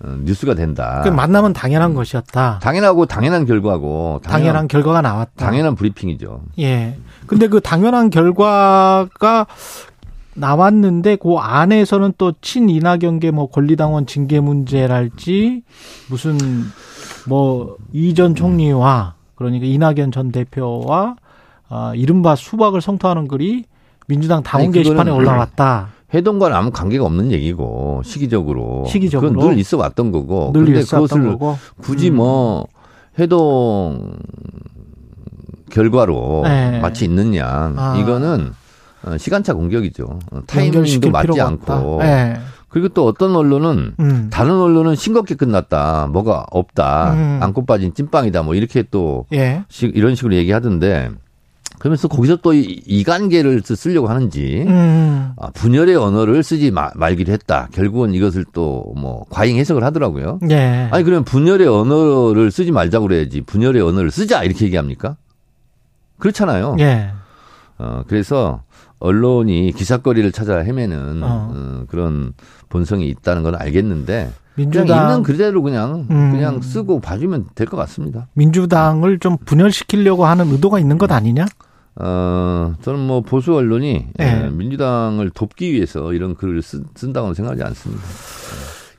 [0.00, 1.00] 어, 뉴스가 된다.
[1.02, 2.60] 그 만남은 당연한 것이었다.
[2.62, 5.32] 당연하고 당연한 결과고 당연한 결과가 나왔다.
[5.36, 6.42] 당연한 브리핑이죠.
[6.60, 6.96] 예.
[7.26, 9.46] 근데 그 당연한 결과가
[10.34, 15.62] 나왔는데 그 안에서는 또 친이낙연계 뭐 권리당원 징계 문제랄지
[16.08, 16.38] 무슨
[17.26, 21.16] 뭐 이전 총리와 그러니까 이낙연 전 대표와
[21.68, 23.64] 아 이른바 수박을 성토하는 글이
[24.08, 25.88] 민주당 당원 게시판에 올라왔다.
[26.14, 29.32] 해동과는 아무 관계가 없는 얘기고 시기적으로 시기적으로.
[29.34, 31.58] 그건 늘 있어 왔던 거고 늘 근데 있었던 그것을 거고.
[31.82, 32.16] 굳이 음.
[32.16, 32.66] 뭐
[33.18, 34.16] 해동
[35.70, 36.80] 결과로 네.
[36.80, 37.04] 마치
[37.36, 37.96] 양 아.
[37.98, 38.52] 이거는
[39.04, 40.18] 어, 시간차 공격이죠.
[40.32, 42.00] 어, 타이밍도 맞지 않고.
[42.02, 42.38] 예.
[42.70, 44.28] 그리고 또 어떤 언론은 음.
[44.32, 46.08] 다른 언론은 싱겁게 끝났다.
[46.10, 47.12] 뭐가 없다.
[47.12, 47.38] 음.
[47.42, 48.42] 안고 빠진 찐빵이다.
[48.42, 49.62] 뭐 이렇게 또 예.
[49.68, 51.10] 시- 이런 식으로 얘기하던데
[51.78, 55.32] 그러면서 거기서 또 이- 이간계를 쓰- 쓰려고 하는지 음.
[55.36, 57.68] 아, 분열의 언어를 쓰지 마- 말기로 했다.
[57.72, 60.40] 결국은 이것을 또 뭐 과잉 해석을 하더라고요.
[60.50, 60.88] 예.
[60.90, 63.42] 아니 그러면 분열의 언어를 쓰지 말자고 그래야지.
[63.42, 65.16] 분열의 언어를 쓰자 이렇게 얘기합니까?
[66.18, 66.76] 그렇잖아요.
[66.80, 67.10] 예.
[67.78, 68.62] 어, 그래서
[68.98, 71.50] 언론이 기사거리를 찾아 헤매는 어.
[71.54, 72.32] 어, 그런
[72.68, 76.32] 본성이 있다는 건 알겠는데 그냥 민주당 있는 그대로 그냥 음.
[76.32, 78.26] 그냥 쓰고 봐주면 될 것 같습니다.
[78.34, 81.46] 민주당을 좀 분열시키려고 하는 의도가 있는 것 아니냐?
[82.00, 84.42] 어, 저는 뭐 보수 언론이 네.
[84.44, 88.02] 예, 민주당을 돕기 위해서 이런 글을 쓴, 쓴다고는 생각하지 않습니다.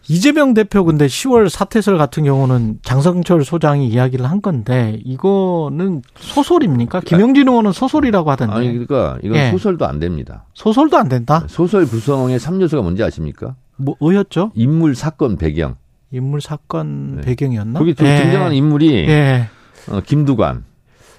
[0.09, 7.01] 이재명 대표 근데 10월 사퇴설 같은 경우는 장성철 소장이 이야기를 한 건데 이거는 소설입니까?
[7.01, 9.51] 김영진 의원은 소설이라고 하던데 아니 그러니까 이건 예.
[9.51, 10.45] 소설도 안 됩니다.
[10.55, 11.45] 소설도 안 된다.
[11.47, 13.55] 소설 구성의 3요소가 뭔지 아십니까?
[13.77, 14.51] 뭐 뭐였죠?
[14.55, 15.75] 인물, 사건, 배경.
[16.11, 17.21] 인물 사건 네.
[17.21, 17.77] 배경이었나?
[17.77, 18.17] 거기 좀 예.
[18.17, 19.47] 등장하는 인물이 예.
[19.89, 20.63] 어, 김두관.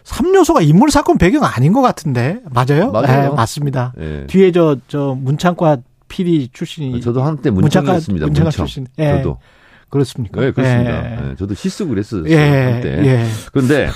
[0.04, 2.90] 3요소가 인물 사건 배경 아닌 것 같은데 맞아요?
[2.90, 3.30] 맞아요.
[3.32, 3.92] 예, 맞습니다.
[4.00, 4.26] 예.
[4.26, 5.78] 뒤에 저 저 문창과
[6.08, 8.26] PD 출신이 저도 한때 문창과 문청이었습니다.
[8.26, 8.66] 문창과 문청.
[8.66, 8.86] 출신.
[8.98, 9.16] 예.
[9.18, 9.38] 저도.
[9.88, 10.40] 그렇습니까?
[10.40, 10.90] 네, 그렇습니다.
[11.26, 11.30] 예.
[11.30, 12.24] 예, 저도 시쓰고 그랬어요.
[12.28, 12.36] 예.
[12.36, 12.88] 한때.
[13.04, 13.26] 예.
[13.52, 13.88] 그런데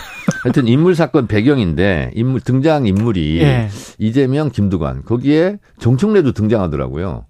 [0.42, 3.68] 하여튼 인물 사건 배경인데 인물 등장 인물이 예.
[3.98, 7.26] 이재명, 김두관 거기에 정청래도 등장하더라고요.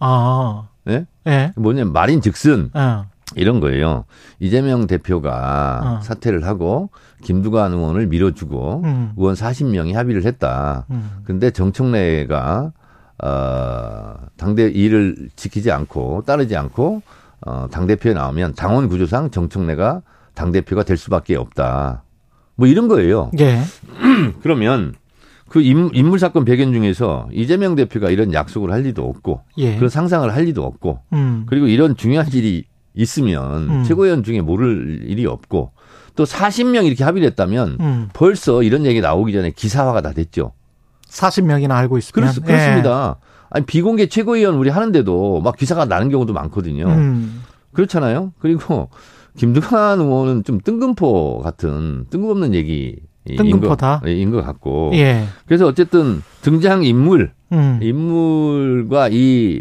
[0.00, 0.68] 아.
[0.88, 1.06] 예?
[1.26, 1.52] 예.
[1.56, 3.04] 뭐냐면 말인 즉슨 어.
[3.36, 4.04] 이런 거예요.
[4.38, 6.00] 이재명 대표가 어.
[6.02, 6.90] 사퇴를 하고
[7.22, 9.12] 김두관 의원을 밀어주고 음.
[9.16, 10.86] 의원 40명이 합의를 했다.
[10.90, 11.22] 음.
[11.24, 12.72] 근데 정청래가
[13.22, 17.02] 어, 당대 일을 지키지 않고 따르지 않고
[17.46, 20.02] 어, 당 대표에 나오면 당원 구조상 정청래가
[20.34, 22.02] 당 대표가 될 수밖에 없다.
[22.56, 23.30] 뭐 이런 거예요.
[23.38, 23.60] 예.
[24.42, 24.94] 그러면
[25.48, 29.76] 그 인, 인물 사건 배경 중에서 이재명 대표가 이런 약속을 할 리도 없고 예.
[29.76, 31.44] 그런 상상을 할 리도 없고 음.
[31.46, 32.64] 그리고 이런 중요한 일이
[32.94, 33.84] 있으면 음.
[33.84, 35.72] 최고위원 중에 모를 일이 없고
[36.16, 38.08] 또 40명 이렇게 합의를 했다면 음.
[38.12, 40.52] 벌써 이런 얘기 나오기 전에 기사화가 다 됐죠.
[41.08, 42.32] 40명이나 알고 있으면.
[42.32, 43.16] 그렇, 그렇 습니다.
[43.48, 46.88] 아니 비공개 최고위원 우리 하는데도 막 기사가 나는 경우도 많거든요.
[46.88, 46.92] 예.
[46.92, 47.42] 음.
[47.72, 48.32] 그렇잖아요.
[48.38, 48.90] 그리고
[49.36, 52.96] 김두관 의원은 좀 뜬금포 같은 뜬금없는 얘기
[53.26, 54.02] 뜬금포다?
[54.06, 55.24] 인것 같고 예.
[55.46, 57.78] 그래서 어쨌든 등장 인물 음.
[57.82, 59.60] 인물과 이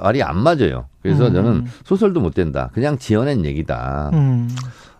[0.00, 0.86] 말이 안 맞아요.
[1.02, 1.34] 그래서 음.
[1.34, 2.70] 저는 소설도 못 된다.
[2.72, 4.10] 그냥 지어낸 얘기다.
[4.12, 4.48] 음.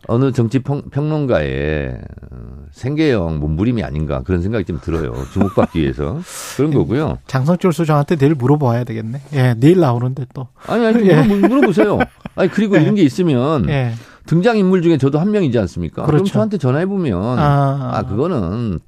[0.08, 1.96] 어느 정치 평, 평론가의
[2.32, 2.36] 어,
[2.72, 5.12] 생계형 몸부림이 아닌가 그런 생각이 좀 들어요.
[5.32, 6.18] 주목받기 위해서
[6.56, 7.18] 그런 거고요.
[7.28, 9.20] 장성철 소장한테 내일 물어봐야 되겠네.
[9.34, 10.48] 예, 내일 나오는데 또.
[10.66, 11.22] 아니 아니 예.
[11.22, 12.00] 물어, 물어보세요.
[12.34, 12.82] 아니 그리고 예.
[12.82, 13.92] 이런 게 있으면 예.
[14.26, 16.02] 등장 인물 중에 저도 한 명이지 않습니까?
[16.02, 16.32] 그럼 그렇죠.
[16.32, 17.90] 저한테 전화해 보면 아.
[17.94, 18.78] 아, 그거는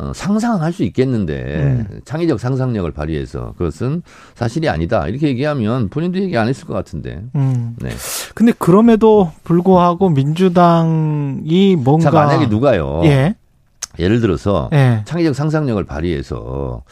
[0.00, 2.00] 어, 상상은 할 수 있겠는데 음.
[2.04, 4.02] 창의적 상상력을 발휘해서 그것은
[4.36, 7.22] 사실이 아니다 이렇게 얘기하면 본인도 얘기 안 했을 것 같은데.
[7.34, 7.74] 음.
[7.80, 7.90] 네.
[8.34, 13.00] 근데 그럼에도 불구하고 민주당이 뭔가 자 만약에 누가요.
[13.04, 13.34] 예.
[13.98, 15.02] 예를 들어서 예.
[15.04, 16.82] 창의적 상상력을 발휘해서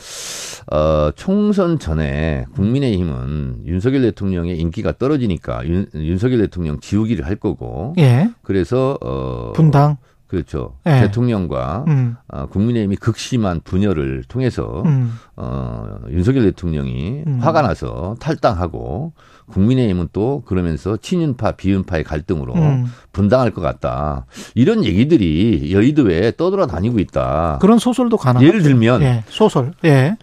[0.72, 8.30] 어, 총선 전에 국민의힘은 윤석열 대통령의 인기가 떨어지니까 윤, 윤석열 대통령 지우기를 할 거고 예.
[8.42, 9.96] 그래서 어 분당.
[10.26, 11.02] 그렇죠 예.
[11.02, 12.16] 대통령과 음.
[12.28, 15.12] 어, 국민의힘이 극심한 분열을 통해서 음.
[15.36, 17.38] 어, 윤석열 대통령이 음.
[17.40, 19.12] 화가 나서 탈당하고
[19.52, 22.86] 국민의힘은 또 그러면서 친윤파 비윤파의 갈등으로 음.
[23.12, 27.58] 분당할 것 같다 이런 얘기들이 여의도에 떠돌아다니고 있다.
[27.60, 28.42] 그런 소설도 가능.
[28.42, 29.24] 예를 들면 예.
[29.28, 29.72] 소설.
[29.84, 30.16] 예.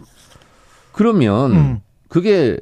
[0.92, 1.80] 그러면 음.
[2.08, 2.58] 그게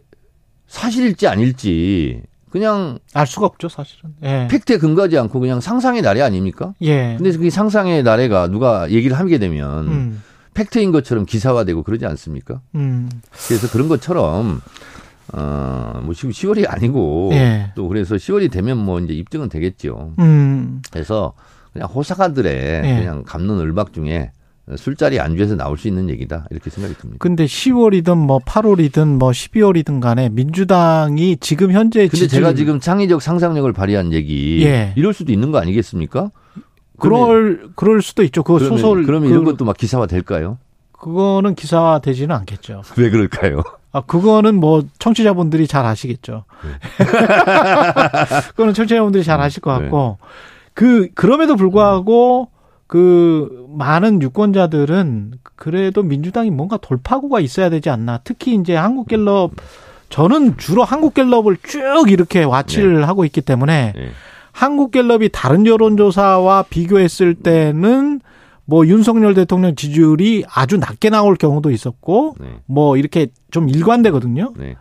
[0.66, 4.14] 사실일지 아닐지 그냥 알 수가 없죠, 사실은.
[4.22, 4.46] 예.
[4.50, 6.74] 팩트에 근거하지 않고 그냥 상상의 나래 아닙니까?
[6.82, 7.16] 예.
[7.16, 10.22] 근데 그 상상의 나래가 누가 얘기를 하게 되면 음.
[10.54, 12.60] 팩트인 것처럼 기사화되고 그러지 않습니까?
[12.74, 13.08] 음.
[13.48, 14.60] 그래서 그런 것처럼
[15.32, 17.72] 어뭐 지금 10월이 아니고 예.
[17.74, 20.14] 또 그래서 10월이 되면 뭐 이제 입증은 되겠죠.
[20.18, 20.82] 음.
[20.90, 21.32] 그래서
[21.72, 22.96] 그냥 호사가들의 예.
[22.98, 24.30] 그냥 감론 을박 중에
[24.76, 27.18] 술자리 안주에서 나올 수 있는 얘기다 이렇게 생각이 듭니다.
[27.20, 33.22] 근데 10월이든 뭐 8월이든 뭐 12월이든 간에 민주당이 지금 현재 근데 지지율 제가 지금 창의적
[33.22, 34.92] 상상력을 발휘한 얘기 예.
[34.96, 36.30] 이럴 수도 있는 거 아니겠습니까?
[36.98, 38.42] 그럴 그럴 수도 있죠.
[38.44, 40.58] 그 그러면, 소설 그러면 그, 이런 것도 막 기사화 될까요?
[41.02, 42.82] 그거는 기사되지는 않겠죠.
[42.96, 43.64] 왜 그럴까요?
[43.90, 46.44] 아 그거는 뭐 청취자분들이 잘 아시겠죠.
[48.54, 50.18] 그거는 청취자분들이 잘 아실 것 같고
[50.74, 52.48] 그 그럼에도 불구하고
[52.86, 58.20] 그 많은 유권자들은 그래도 민주당이 뭔가 돌파구가 있어야 되지 않나.
[58.22, 59.50] 특히 이제 한국갤럽
[60.08, 64.10] 저는 주로 한국갤럽을 쭉 이렇게 와치를 하고 있기 때문에 네.
[64.52, 68.20] 한국갤럽이 다른 여론조사와 비교했을 때는
[68.64, 72.46] 뭐 윤석열 대통령 지지율이 아주 낮게 나올 경우도 있었고 네.
[72.66, 74.54] 뭐 이렇게 좀 일관되거든요.
[74.56, 74.76] 네.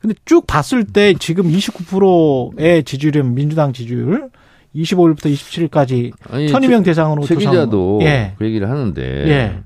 [0.00, 4.30] 근데 쭉 봤을 때 지금 29%의 지지율은 민주당 지지율
[4.74, 8.04] 25일부터 27일까지 아니, 1200명 대상으로 최 기자도 거.
[8.04, 8.34] 예.
[8.38, 9.62] 그 얘기를 하는데 예.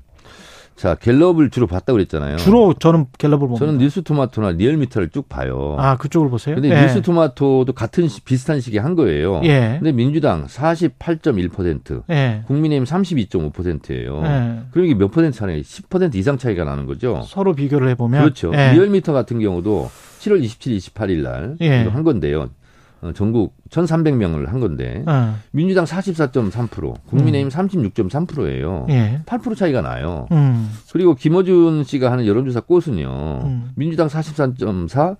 [0.79, 2.37] 자 갤럽을 주로 봤다고 그랬잖아요.
[2.37, 3.65] 주로 저는 갤럽을 봅니다.
[3.65, 5.75] 저는 뉴스토마토나 리얼미터를 쭉 봐요.
[5.77, 6.55] 아 그쪽을 보세요.
[6.55, 6.83] 근데 예.
[6.83, 9.41] 뉴스토마토도 같은 시, 비슷한 시기에 한 거예요.
[9.43, 9.75] 예.
[9.77, 12.43] 근데 민주당 48.1%, 예.
[12.47, 14.23] 국민의힘 32.5%예요.
[14.23, 14.59] 예.
[14.71, 15.61] 그럼 이게 몇 퍼센트 차이나요?
[15.61, 17.23] 10% 이상 차이가 나는 거죠.
[17.25, 18.53] 서로 비교를 해보면 그렇죠.
[18.55, 18.71] 예.
[18.71, 21.83] 리얼미터 같은 경우도 7월 27일, 28일 날 예.
[21.83, 22.47] 한 건데요.
[23.01, 25.35] 어, 전국 1,300명을 한 건데 어.
[25.51, 28.87] 민주당 44.3%, 국민의힘 36.3%예요.
[28.89, 29.21] 예.
[29.25, 30.27] 8% 차이가 나요.
[30.31, 30.69] 음.
[30.91, 33.41] 그리고 김어준 씨가 하는 여론조사 꽃은요.
[33.43, 33.71] 음.
[33.75, 35.17] 민주당 43.4,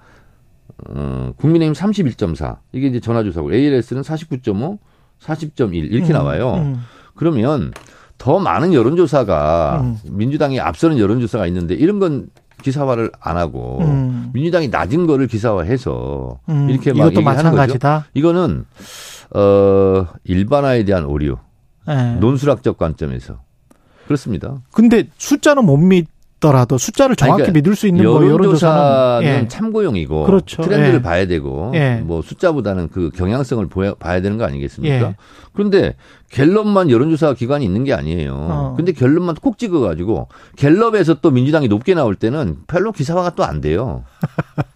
[0.89, 2.57] 어, 국민의힘 31.4.
[2.73, 4.77] 이게 이제 전화조사고 ALS는 49.5,
[5.21, 6.13] 40.1 이렇게 음.
[6.13, 6.55] 나와요.
[6.55, 6.81] 음.
[7.15, 7.71] 그러면
[8.17, 9.97] 더 많은 여론조사가 음.
[10.11, 12.29] 민주당이 앞서는 여론조사가 있는데 이런 건
[12.61, 14.29] 기사화를 안 하고 음.
[14.33, 16.69] 민주당이 낮은 거를 기사화해서 음.
[16.69, 17.43] 이렇게 막 이것도 얘기하는 거죠.
[17.53, 18.05] 마찬가지다.
[18.13, 18.65] 이거는
[19.35, 21.37] 어 일반화에 대한 오류,
[21.87, 22.17] 예.
[22.19, 23.39] 논술학적 관점에서
[24.05, 24.57] 그렇습니다.
[24.71, 26.05] 근데 숫자는 못 믿
[26.39, 29.47] 더라도 숫자를 정확히 그러니까 믿을 수 있는 거 여론조사는 여론조사는 예.
[29.47, 30.61] 참고용이고 그렇죠.
[30.61, 31.01] 트렌드를 예.
[31.01, 32.01] 봐야 되고 예.
[32.03, 34.95] 뭐 숫자보다는 그 경향성을 보야, 봐야 되는 거 아니겠습니까?
[34.95, 35.15] 예.
[35.53, 35.95] 그런데
[36.29, 38.33] 갤럽만 여론조사 기관이 있는 게 아니에요.
[38.33, 38.73] 어.
[38.77, 44.03] 근데 갤럽만 꼭 찍어가지고 갤럽에서 또 민주당이 높게 나올 때는 별로 기사화가 또 안 돼요.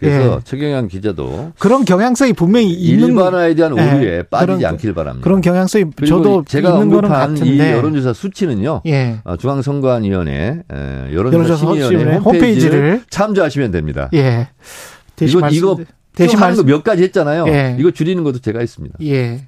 [0.00, 0.08] 네?
[0.10, 0.40] 그래서 예.
[0.44, 3.82] 최경영 기자도 그런 경향성이 분명히 있는 일반화에 대한 예.
[3.96, 5.24] 오류에 빠지지 그런- 않길 바랍니다.
[5.24, 8.82] 그런 경향성이 저도 제가 있는 거는 언급한 이 같은데 여론조사 수치는요.
[8.86, 9.18] 예.
[9.24, 14.10] 어, 중앙선관위원회 에, 여론조사 여론조사 심의위원회 홈페이지를, 홈페이지를 참조하시면 됩니다.
[14.14, 14.48] 예.
[15.16, 15.78] 대신 이거 말씀 이거
[16.14, 17.46] 대신 말씀 거몇 가지 했잖아요.
[17.48, 17.76] 예.
[17.78, 18.96] 이거 줄이는 것도 제가 했습니다.
[19.02, 19.40] 예.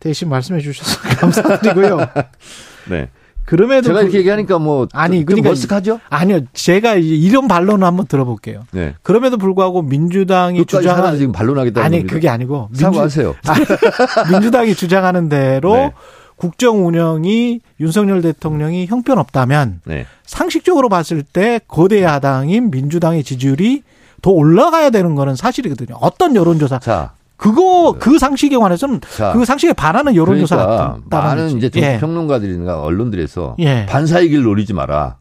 [0.00, 1.98] 대신 말씀해 주셔서 감사드리고요.
[2.90, 3.08] 네.
[3.48, 6.00] 그럼에도 제가 불- 이렇게 얘기하니까 뭐 아니, 좀, 그러니까 좀 머쓱하죠?
[6.10, 6.40] 아니요.
[6.52, 8.64] 제가 이런 반론을 한번 들어볼게요.
[8.72, 8.94] 네.
[9.02, 12.14] 그럼에도 불구하고 민주당이 하나 주장한 지금 반론하겠다는 아니 겁니까?
[12.14, 13.34] 그게 아니고 민주, 사과하세요.
[14.30, 15.92] 민주 당이 주장하는 대로 네.
[16.36, 20.04] 국정 운영이 윤석열 대통령이 형편없다면 네.
[20.26, 23.82] 상식적으로 봤을 때 거대 야당인 민주당의 지지율이
[24.20, 25.96] 더 올라가야 되는 거는 사실이거든요.
[26.00, 29.32] 어떤 여론조사 자, 그거 그 상식에 관해서는 자.
[29.32, 31.56] 그 상식에 반하는 여론조사가 그러니까 많은.
[31.56, 31.98] 이제 예.
[31.98, 33.86] 평론가들이나 언론들에서 예.
[33.86, 35.16] 반사이길 노리지 마라.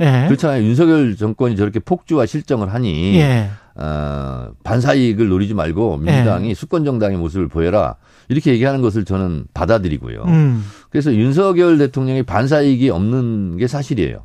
[0.00, 0.24] 예.
[0.28, 0.62] 그렇잖아요.
[0.62, 3.50] 윤석열 정권이 저렇게 폭주와 실정을 하니 예.
[3.74, 7.96] 어, 반사 이익을 노리지 말고 민주당이 수권 정당의 모습을 보여라.
[8.28, 10.22] 이렇게 얘기하는 것을 저는 받아들이고요.
[10.24, 10.64] 음.
[10.90, 14.24] 그래서 윤석열 대통령이 반사 이익이 없는 게 사실이에요.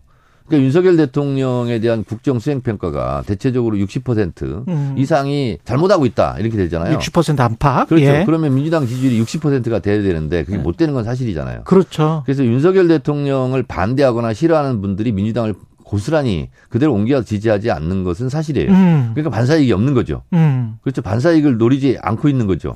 [0.51, 4.95] 그러니까 윤석열 대통령에 대한 국정 수행 평가가 대체적으로 60% 음.
[4.97, 6.97] 이상이 잘못하고 있다 이렇게 되잖아요.
[6.97, 7.87] 60% 안팎.
[7.87, 8.05] 그렇죠.
[8.05, 8.23] 예.
[8.25, 11.63] 그러면 민주당 지지율이 60%가 돼야 되는데 그게 못 되는 건 사실이잖아요.
[11.63, 12.23] 그렇죠.
[12.25, 15.55] 그래서 윤석열 대통령을 반대하거나 싫어하는 분들이 민주당을
[15.91, 18.71] 고스란히 그대로 옮겨 지지하지 않는 것은 사실이에요.
[18.71, 19.11] 음.
[19.13, 20.23] 그러니까 반사이익이 없는 거죠.
[20.33, 20.77] 음.
[20.81, 21.01] 그렇죠.
[21.01, 22.75] 반사이익을 노리지 않고 있는 거죠.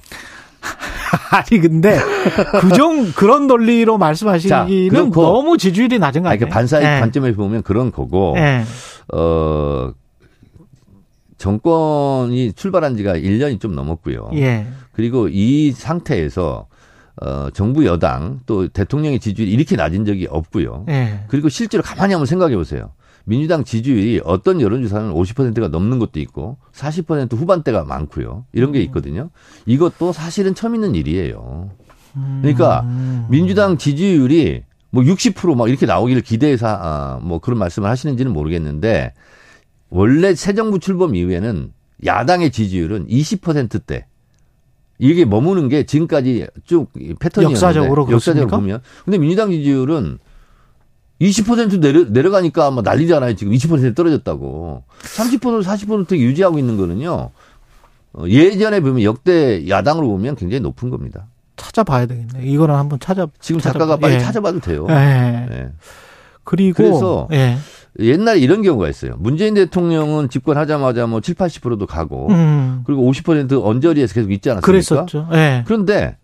[1.31, 1.97] 아니 근데
[2.59, 5.21] 그정 그런 논리로 말씀하시기는 자.
[5.21, 6.39] 너무 지지율이 낮은 거 아니, 아니에요?
[6.39, 6.99] 그러니까 반사이익 예.
[6.99, 8.63] 관점에서 보면 그런 거고, 예.
[9.13, 9.91] 어,
[11.37, 14.31] 정권이 출발한 지가 1년이 좀 넘었고요.
[14.35, 14.65] 예.
[14.93, 16.67] 그리고 이 상태에서
[17.21, 20.85] 어, 정부 여당 또 대통령의 지지율이 이렇게 낮은 적이 없고요.
[20.89, 21.19] 예.
[21.27, 22.91] 그리고 실제로 가만히 한번 생각해 보세요.
[23.25, 28.45] 민주당 지지율이 어떤 여론조사는 50%가 넘는 것도 있고 40% 후반대가 많고요.
[28.53, 29.29] 이런 게 있거든요.
[29.65, 31.71] 이것도 사실은 처음 있는 일이에요.
[32.41, 33.25] 그러니까 음.
[33.29, 39.13] 민주당 지지율이 뭐 60%막 이렇게 나오기를 기대해서 아, 뭐 그런 말씀을 하시는지는 모르겠는데
[39.89, 41.73] 원래 새 정부 출범 이후에는
[42.05, 44.07] 야당의 지지율은 20%대.
[44.97, 48.57] 이게 머무는 게 지금까지 쭉 패턴이었는데 역사적으로 역사적으로 그렇습니까?
[48.57, 50.19] 보면 근데 민주당 지지율은
[51.21, 53.35] 20% 내려, 내려가니까 뭐 난리잖아요.
[53.35, 54.83] 지금 20% 떨어졌다고.
[55.01, 57.29] 30% 40% 유지하고 있는 거는요.
[58.13, 61.27] 어, 예전에 보면 역대 야당으로 보면 굉장히 높은 겁니다.
[61.57, 62.43] 찾아봐야 되겠네.
[62.43, 63.27] 이거는 한번 찾아.
[63.39, 64.19] 지금 찾아봐- 작가가 빨리 예.
[64.19, 64.85] 찾아봐도 돼요.
[64.89, 65.47] 예.
[65.51, 65.69] 예.
[66.43, 67.57] 그리고 그래서 예.
[67.97, 69.15] 옛날에 이런 경우가 있어요.
[69.17, 72.83] 문재인 대통령은 집권하자마자 뭐 7, 80%도 가고 음.
[72.85, 74.65] 그리고 50% 언저리에서 계속 있지 않았습니까?
[74.65, 75.29] 그랬었죠.
[75.33, 75.63] 예.
[75.65, 76.17] 그런데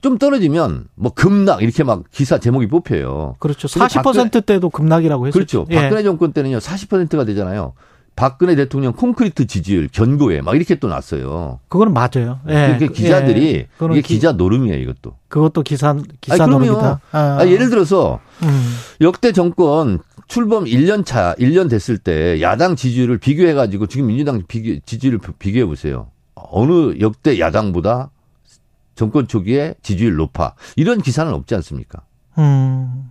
[0.00, 3.36] 좀 떨어지면 뭐 급락 이렇게 막 기사 제목이 뽑혀요.
[3.38, 3.68] 그렇죠.
[3.68, 5.60] 근데 40% 때도 급락이라고 그렇죠.
[5.60, 5.66] 했었죠.
[5.70, 5.76] 예.
[5.76, 7.74] 박근혜 정권 때는요 40%가 되잖아요.
[8.16, 11.60] 박근혜 대통령 콘크리트 지지율 견고해 막 이렇게 또 났어요.
[11.68, 12.40] 그거는 맞아요.
[12.48, 12.72] 예.
[12.78, 13.66] 그게 기자들이 예.
[13.92, 15.14] 이게 기- 기자 노름이에요 이것도.
[15.28, 16.52] 그것도 기사 기사 아니.
[16.52, 17.00] 노름이다.
[17.12, 17.18] 아.
[17.40, 18.74] 아, 예를 들어서 음.
[19.00, 24.78] 역대 정권 출범 1년 차, 1년 됐을 때 야당 지지율을 비교해 가지고 지금 민주당 비교,
[24.84, 26.08] 지지율을 비교해 보세요.
[26.34, 28.10] 어느 역대 야당보다
[28.94, 30.54] 정권 초기에 지지율 높아.
[30.76, 32.02] 이런 기사는 없지 않습니까?
[32.38, 33.10] 음.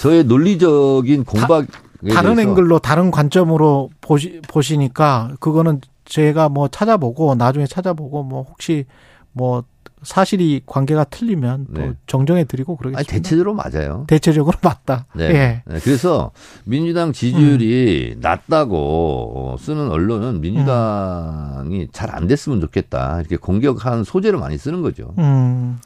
[0.00, 1.66] 저의 논리적인 공박에
[2.12, 8.84] 다른 앵글로 다른 관점으로 보시 보시니까 그거는 제가 뭐 찾아보고 나중에 찾아보고 뭐 혹시
[9.32, 9.64] 뭐
[10.04, 11.92] 사실이 관계가 틀리면 또 네.
[12.06, 13.12] 정정해 드리고 아니, 그러겠습니다.
[13.12, 14.04] 대체적으로 맞아요.
[14.06, 15.06] 대체적으로 맞다.
[15.14, 15.24] 네.
[15.24, 15.62] 예.
[15.66, 16.30] 네, 그래서
[16.64, 17.12] 민주당 음.
[17.12, 21.86] 지지율이 낮다고 쓰는 언론은 민주당이 음.
[21.92, 23.20] 잘안 됐으면 좋겠다.
[23.20, 25.14] 이렇게 공격한 소재를 많이 쓰는 거죠.
[25.18, 25.78] 음.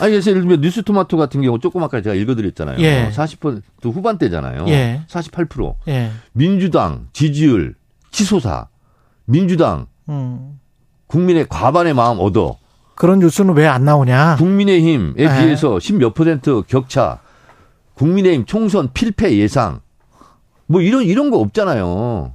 [0.00, 2.78] 아니, 그래서 예를 들면 뉴스 토마토 같은 경우 조금 아까 제가 읽어드렸잖아요.
[2.80, 3.10] 예.
[3.12, 4.66] 40% 후반대잖아요.
[4.68, 5.02] 예.
[5.08, 5.74] 48%.
[5.88, 6.10] 예.
[6.32, 7.74] 민주당 지지율
[8.10, 8.68] 치솟아.
[9.24, 10.58] 민주당 음.
[11.06, 12.56] 국민의 과반의 마음 얻어.
[12.94, 14.36] 그런 뉴스는 왜 안 나오냐?
[14.38, 15.28] 국민의힘에 예.
[15.28, 17.18] 비해서 10몇 퍼센트 격차.
[17.94, 19.80] 국민의힘 총선 필패 예상.
[20.66, 22.32] 뭐 이런 이런 거 없잖아요.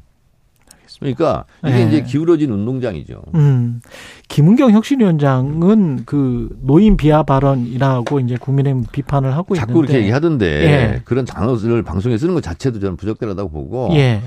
[1.00, 1.84] 그러니까 이게 예.
[1.88, 3.22] 이제 기울어진 운동장이죠.
[3.36, 3.82] 음.
[4.30, 11.02] 김은경 혁신위원장은 그 노인 비하 발언이라고 이제 국민의힘 비판을 하고 자꾸 있는데 그렇게 얘기하던데 예.
[11.06, 14.24] 그런 단어를 방송에 쓰는 것 자체도 저는 부적절하다고 보고 예.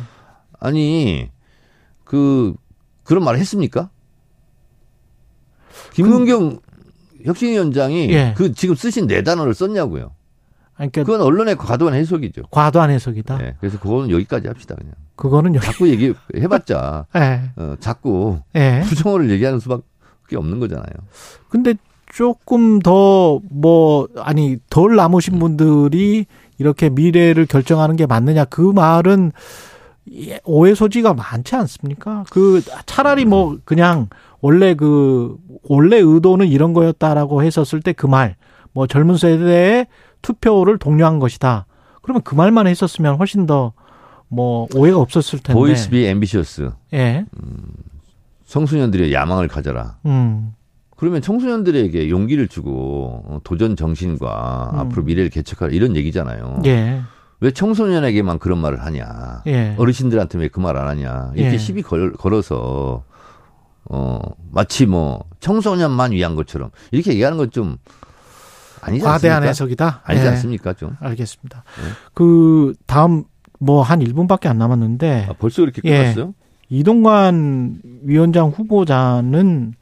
[0.61, 1.29] 아니
[2.05, 2.55] 그
[3.03, 3.91] 그런 말을 했습니까?
[5.93, 6.59] 김은경
[7.25, 8.35] 혁신위원장이 예.
[8.37, 10.13] 그 지금 쓰신 네 단어를 썼냐고요.
[10.75, 12.43] 그러니까 그건 언론의 과도한 해석이죠.
[12.51, 13.37] 과도한 해석이다.
[13.39, 14.95] 네, 그래서 그거는 여기까지 합시다 그냥.
[15.17, 17.43] 그거는 여기 자꾸 얘기해봤자 예.
[17.57, 18.83] 어, 자꾸 예.
[18.87, 20.95] 부정어를 얘기하는 수밖에 없는 거잖아요.
[21.51, 21.75] 근데
[22.13, 26.25] 조금 더 뭐 아니 덜 남으신 분들이
[26.59, 29.33] 이렇게 미래를 결정하는 게 맞느냐 그 말은
[30.13, 32.25] 예, 오해 소지가 많지 않습니까?
[32.31, 34.09] 그 차라리 뭐 그냥
[34.41, 35.37] 원래 그
[35.69, 38.37] 원래 의도는 이런 거였다라고 했었을 때 그 말
[38.73, 39.87] 뭐 젊은 세대의
[40.23, 41.67] 투표를 독려한 것이다.
[42.03, 43.73] 그러면 그 말만 했었으면 훨씬 더
[44.33, 45.59] 뭐 오해가 없었을 텐데.
[45.59, 46.71] Boys be ambitious.
[46.95, 47.27] 예.
[48.47, 49.97] 청소년들의 야망을 가져라.
[50.07, 50.53] 음.
[50.97, 54.79] 그러면 청소년들에게 용기를 주고 어, 도전 정신과 음.
[54.79, 56.63] 앞으로 미래를 개척하라 이런 얘기잖아요.
[56.67, 57.01] 예.
[57.41, 59.43] 왜 청소년에게만 그런 말을 하냐?
[59.47, 59.75] 예.
[59.79, 61.33] 어르신들한테 왜 그 말 안 하냐?
[61.35, 61.59] 이렇게 예.
[61.59, 63.03] 시비 걸, 걸어서
[63.93, 64.21] 어
[64.53, 67.77] 마치 뭐 청소년만 위한 것처럼 이렇게 얘기하는 건 좀
[68.83, 69.49] 아니지 과대한 않습니까?
[69.49, 70.01] 해석이다.
[70.05, 70.29] 아니지 예.
[70.31, 70.97] 않습니까 좀?
[71.01, 71.65] 알겠습니다.
[71.83, 71.89] 네.
[72.15, 73.25] 그 다음
[73.59, 75.99] 뭐 한 1분밖에 안 남았는데 아, 벌써 그렇게 예.
[75.99, 76.35] 끝났어요?
[76.71, 79.75] 이동관 위원장 후보자는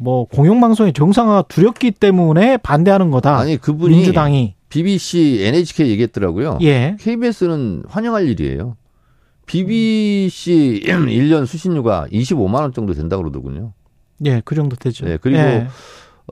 [0.00, 3.38] 뭐 공영방송의 정상화가 두렵기 때문에 반대하는 거다.
[3.38, 6.58] 아니 그분이 민주당이 BBC, NHK 얘기했더라고요.
[6.62, 6.96] 예.
[6.98, 8.76] KBS는 환영할 일이에요.
[9.46, 13.72] BBC 1년 수신료가 25만 원 정도 된다고 그러더군요.
[14.24, 15.04] 예, 그 정도 되죠.
[15.04, 15.68] 네, 그리고 예,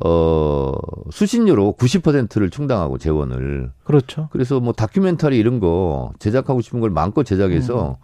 [0.05, 0.73] 어,
[1.11, 3.71] 수신료로 90%를 충당하고 재원을.
[3.85, 4.29] 그렇죠.
[4.33, 7.99] 그래서 뭐 다큐멘터리 이런 거 제작하고 싶은 걸 마음껏 제작해서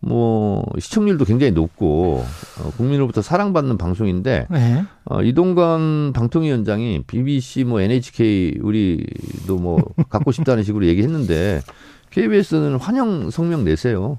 [0.00, 2.24] 뭐 시청률도 굉장히 높고
[2.58, 4.84] 어, 국민으로부터 사랑받는 방송인데 예.
[5.04, 11.60] 어, 이동관 방통위원장이 BBC 뭐 NHK 우리도 뭐 갖고 싶다는 식으로 얘기했는데
[12.10, 14.18] KBS는 환영 성명 내세요.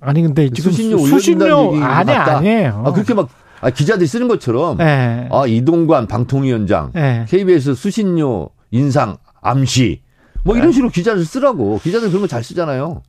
[0.00, 2.12] 아니 근데 지금 수신료 수- 수신료 아니.
[2.12, 2.82] 아니에요.
[2.86, 3.28] 아 그렇게 막
[3.60, 5.28] 아, 기자들이 쓰는 것처럼 예.
[5.30, 7.26] 아 이동관 방통위원장 예.
[7.28, 10.02] KBS 수신료 인상 암시
[10.44, 10.60] 뭐 네.
[10.60, 13.02] 이런 식으로 기자들 쓰라고 기자들 그런 거 잘 쓰잖아요.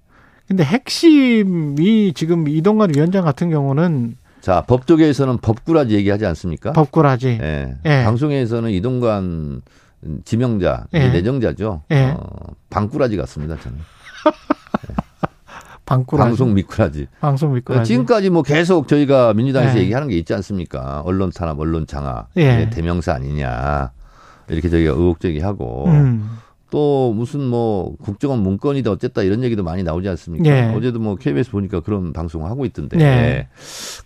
[0.48, 6.74] 근데 핵심이 지금 이동관 위원장 같은 경우는 자 법조계에서는 법꾸라지 얘기하지 않습니까?
[6.74, 7.40] 법꾸라지.
[7.42, 7.76] 예.
[7.86, 8.04] 예.
[8.04, 9.62] 방송에서는 이동관
[10.26, 11.10] 지명자 예.
[11.10, 11.84] 내정자죠.
[11.92, 12.16] 예.
[12.18, 12.24] 어,
[12.70, 13.78] 방꾸라지 같습니다 저는.
[15.92, 16.30] 방꾸라지.
[16.30, 17.08] 방송 미꾸라지.
[17.20, 17.88] 방송 미꾸라지.
[17.88, 19.82] 지금까지 뭐 계속 저희가 민주당에서 예.
[19.82, 21.02] 얘기하는 게 있지 않습니까?
[21.06, 22.70] 언론 탄압, 언론 장악, 예.
[22.70, 23.92] 대명사 아니냐
[24.48, 26.38] 이렇게 저희가 의혹 제기하고 음.
[26.70, 30.50] 또 무슨 뭐 국정원 문건이다 어쨌다 이런 얘기도 많이 나오지 않습니까?
[30.50, 30.74] 예.
[30.74, 32.98] 어제도 뭐 KBS 보니까 그런 방송을 하고 있던데.
[33.00, 33.48] 예.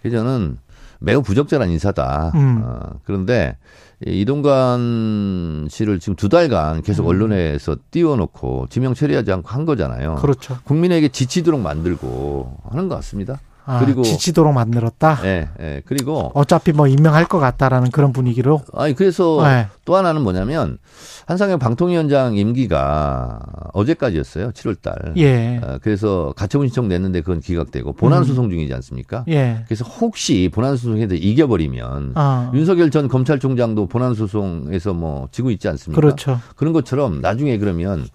[0.01, 0.57] 그래서 저는
[0.99, 2.31] 매우 부적절한 인사다.
[2.33, 2.61] 음.
[2.63, 3.57] 어, 그런데
[4.05, 10.15] 이 이동관 씨를 지금 두 달간 계속 언론에서 띄워놓고 지명 처리하지 않고 한 거잖아요.
[10.15, 10.57] 그렇죠.
[10.63, 13.39] 국민에게 지치도록 만들고 하는 것 같습니다.
[13.65, 15.19] 아, 그리고- 지치도록 만들었다.
[15.23, 15.81] 예, 예.
[15.85, 18.61] 그리고 어차피 뭐 임명할 것 같다라는 그런 분위기로.
[18.73, 19.67] 아니 그래서 네.
[19.85, 20.77] 또 하나는 뭐냐면
[21.25, 23.39] 한상혁 방통위원장 임기가
[23.73, 24.51] 어제까지였어요.
[24.51, 24.95] 7월 달.
[25.17, 25.59] 예.
[25.63, 28.23] 어, 그래서 가처분 신청 냈는데 그건 기각되고 본안 음.
[28.25, 29.25] 소송 중이지 않습니까?
[29.29, 29.63] 예.
[29.65, 32.51] 그래서 혹시 본안 소송에서 이겨버리면 아.
[32.53, 35.99] 윤석열 전 검찰총장도 본안 소송에서 뭐 지고 있지 않습니까?
[35.99, 36.39] 그렇죠.
[36.59, 38.07] 런 것처럼 나중에 그러면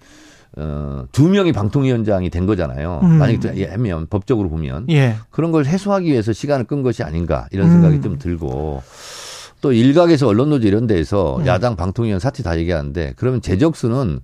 [0.57, 2.99] 어, 두 명이 방통위원장이 된 거잖아요.
[3.03, 3.09] 음.
[3.17, 5.15] 만약에 하면 법적으로 보면 예.
[5.29, 7.71] 그런 걸 해소하기 위해서 시간을 끈 것이 아닌가 이런 음.
[7.71, 8.83] 생각이 좀 들고
[9.61, 11.45] 또 일각에서 언론노조 이런 데에서 음.
[11.47, 14.19] 야당 방통위원 사퇴 다 얘기하는데 그러면 재적수는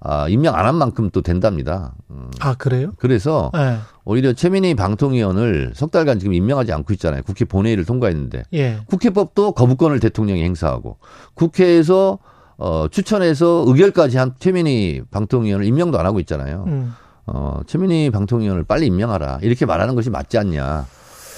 [0.00, 1.92] 아, 임명 안 한 만큼 또 된답니다.
[2.10, 2.92] 음, 아, 그래요?
[2.98, 3.78] 그래서 예.
[4.04, 7.22] 오히려 최민희 방통위원을 석 달간 지금 임명하지 않고 있잖아요.
[7.24, 8.78] 국회 본회의를 통과했는데 예.
[8.86, 10.98] 국회법도 거부권을 대통령이 행사하고
[11.34, 12.18] 국회에서
[12.58, 16.64] 어, 추천해서 의결까지 한 최민희 방통위원을 임명도 안 하고 있잖아요.
[16.66, 16.94] 음.
[17.26, 19.38] 어, 최민희 방통위원을 빨리 임명하라.
[19.42, 20.86] 이렇게 말하는 것이 맞지 않냐.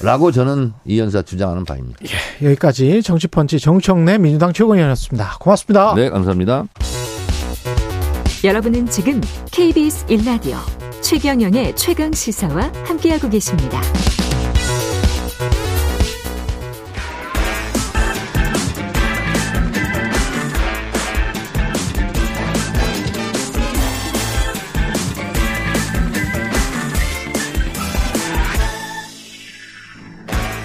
[0.03, 1.99] 라고 저는 이 연사 주장하는 바입니다.
[2.43, 5.37] 여기까지 정치펀치 정청래 민주당 최고위원이었습니다.
[5.39, 5.95] 고맙습니다.
[5.95, 6.65] 네, 감사합니다.
[8.43, 9.21] 여러분은 지금
[9.53, 10.57] KBS 1라디오
[11.03, 13.83] 최경영의 최강 시사와 함께하고 계십니다.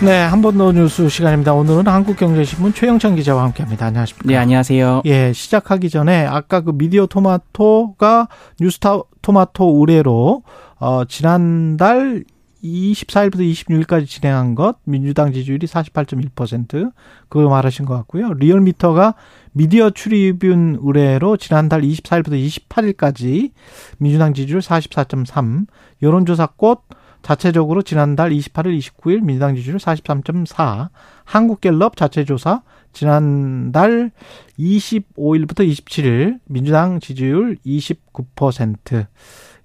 [0.03, 1.53] 네, 한 번 더 뉴스 시간입니다.
[1.53, 3.87] 오늘은 한국경제신문 최영찬 기자와 함께합니다.
[3.87, 4.27] 안녕하십니까?
[4.27, 5.01] 네, 안녕하세요.
[5.05, 8.27] 예, 시작하기 전에 아까 그 미디어 토마토가
[8.59, 10.43] 뉴스타 토마토 의뢰로
[10.79, 12.23] 어 지난달
[12.63, 16.91] 24일부터 26일까지 진행한 것 민주당 지지율이 48.1%
[17.29, 18.33] 그걸 말하신 것 같고요.
[18.33, 19.15] 리얼미터가
[19.53, 22.33] 미디어 출입윤 의뢰로 지난달 24일부터
[22.69, 23.51] 28일까지
[23.97, 25.65] 민주당 지지율 44.3
[26.01, 26.81] 여론조사 꽃
[27.25, 30.89] 자체적으로 지난달 28일, 29일 민주당 지지율 43.4
[31.23, 32.61] 한국갤럽 자체조사
[32.93, 34.11] 지난달
[34.59, 39.07] 25일부터 27일 민주당 지지율 29%.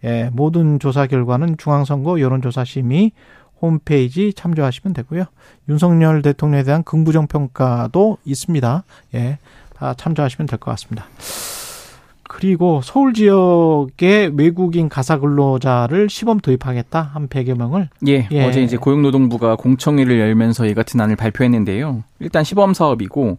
[0.04, 3.12] 예, 모든 조사 결과는 중앙선거 여론조사 심의
[3.60, 5.24] 홈페이지 참조하시면 되고요.
[5.68, 8.84] 윤석열 대통령에 대한 긍부정 평가도 있습니다.
[9.16, 9.38] 예,
[9.76, 11.04] 다 참조하시면 될 것 같습니다.
[12.32, 18.46] 그리고 서울 지역의 외국인 가사 근로자를 시범 도입하겠다 한 100여 명을 예, 예.
[18.46, 22.04] 어제 이제 고용노동부가 공청회를 열면서 이 같은 안을 발표했는데요.
[22.20, 23.36] 일단 시범 사업이고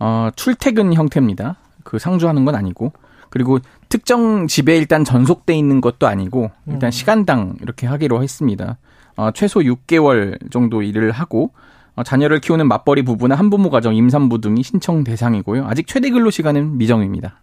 [0.00, 1.54] 어, 출퇴근 형태입니다.
[1.84, 2.92] 그 상주하는 건 아니고
[3.30, 6.90] 그리고 특정 집에 일단 전속돼 있는 것도 아니고 일단 음.
[6.90, 8.76] 시간당 이렇게 하기로 했습니다.
[9.16, 11.52] 어, 최소 6개월 정도 일을 하고
[11.94, 15.64] 어, 자녀를 키우는 맞벌이 부부나 한부모 가정, 임산부 등이 신청 대상이고요.
[15.68, 17.38] 아직 최대 근로 시간은 미정입니다.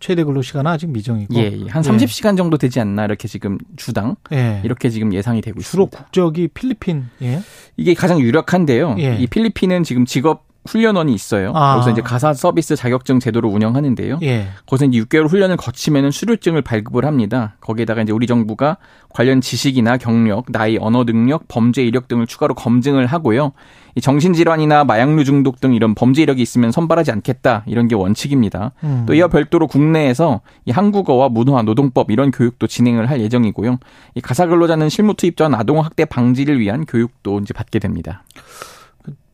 [0.00, 1.68] 최대 근로 시간은 아직 미정이고 예, 예.
[1.68, 4.60] 한 30시간 정도 되지 않나 이렇게 지금 주당 예.
[4.64, 6.04] 이렇게 지금 예상이 되고 주로 있습니다.
[6.04, 7.40] 국적이 필리핀 예.
[7.76, 8.96] 이게 가장 유력한데요.
[8.98, 9.16] 예.
[9.16, 11.52] 이 필리핀은 지금 직업 훈련원이 있어요.
[11.54, 11.74] 아.
[11.74, 14.18] 거기서 이제 가사 서비스 자격증 제도를 운영하는데요.
[14.22, 14.48] 예.
[14.66, 17.56] 거기서 이제 6개월 훈련을 거치면은 수료증을 발급을 합니다.
[17.60, 18.76] 거기에다가 이제 우리 정부가
[19.08, 23.52] 관련 지식이나 경력, 나이, 언어 능력, 범죄 이력 등을 추가로 검증을 하고요.
[23.94, 27.62] 이 정신질환이나 마약류 중독 등 이런 범죄 이력이 있으면 선발하지 않겠다.
[27.66, 28.72] 이런 게 원칙입니다.
[28.84, 29.04] 음.
[29.06, 33.78] 또 이와 별도로 국내에서 이 한국어와 문화, 노동법 이런 교육도 진행을 할 예정이고요.
[34.14, 38.22] 이 가사 근로자는 실무 투입 전 아동 학대 방지를 위한 교육도 이제 받게 됩니다.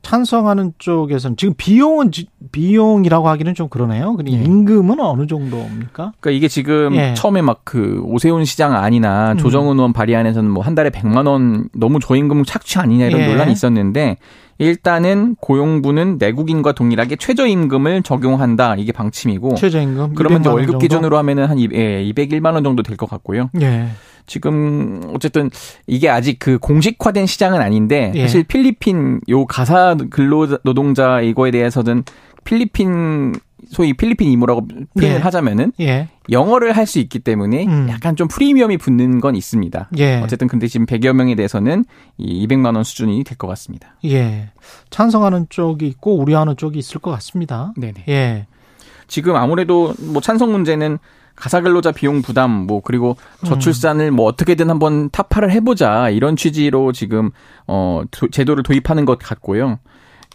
[0.03, 4.15] 찬성하는 쪽에서는 지금 비용은 지- 비용이라고 하기는 좀 그러네요.
[4.17, 4.43] 그리고 예.
[4.43, 6.13] 임금은 어느 정도입니까?
[6.21, 7.15] 그러니까 이게 지금 예.
[7.15, 9.37] 처음에 막 그 오세훈 시장 안이나 음.
[9.39, 13.27] 조정은 의원 발의안에서는 뭐 한 달에 100만 원 너무 저임금 착취 아니냐 이런 예.
[13.29, 14.17] 논란이 있었는데
[14.59, 20.79] 일단은 고용부는 내국인과 동일하게 최저임금을 적용한다 이게 방침이고 최저임금 그러면 200만 이제 원 월급 정도?
[20.79, 23.49] 기준으로 하면은 한 이- 예, 201만 원 정도 될 것 같고요.
[23.61, 23.89] 예.
[24.27, 25.51] 지금 어쨌든
[25.87, 28.23] 이게 아직 그 공식화된 시장은 아닌데 예.
[28.23, 32.05] 사실 필리핀 요 가사 근로 노동자 이거에 대해서는
[32.45, 33.35] 필리핀
[33.69, 34.67] 소위 필리핀 이모라고
[34.99, 35.23] 표현을 예.
[35.23, 36.09] 하자면은 예.
[36.31, 37.87] 영어를 할 수 있기 때문에 음.
[37.89, 39.91] 약간 좀 프리미엄이 붙는 건 있습니다.
[39.99, 40.21] 예.
[40.21, 41.85] 어쨌든 근데 지금 100여 명에 대해서는
[42.19, 43.97] 이 200만 원 수준이 될 것 같습니다.
[44.05, 44.51] 예.
[44.91, 47.73] 찬성하는 쪽이 있고 우려하는 쪽이 있을 것 같습니다.
[47.77, 48.05] 네네.
[48.09, 48.47] 예.
[49.07, 50.99] 지금 아무래도 뭐 찬성 문제는
[51.43, 57.31] 가사 근로자 비용 부담 뭐 그리고 저출산을 뭐 어떻게든 한번 타파를 해보자 이런 취지로 지금
[57.67, 59.81] 어 도- 제도를 도입하는 것 같고요.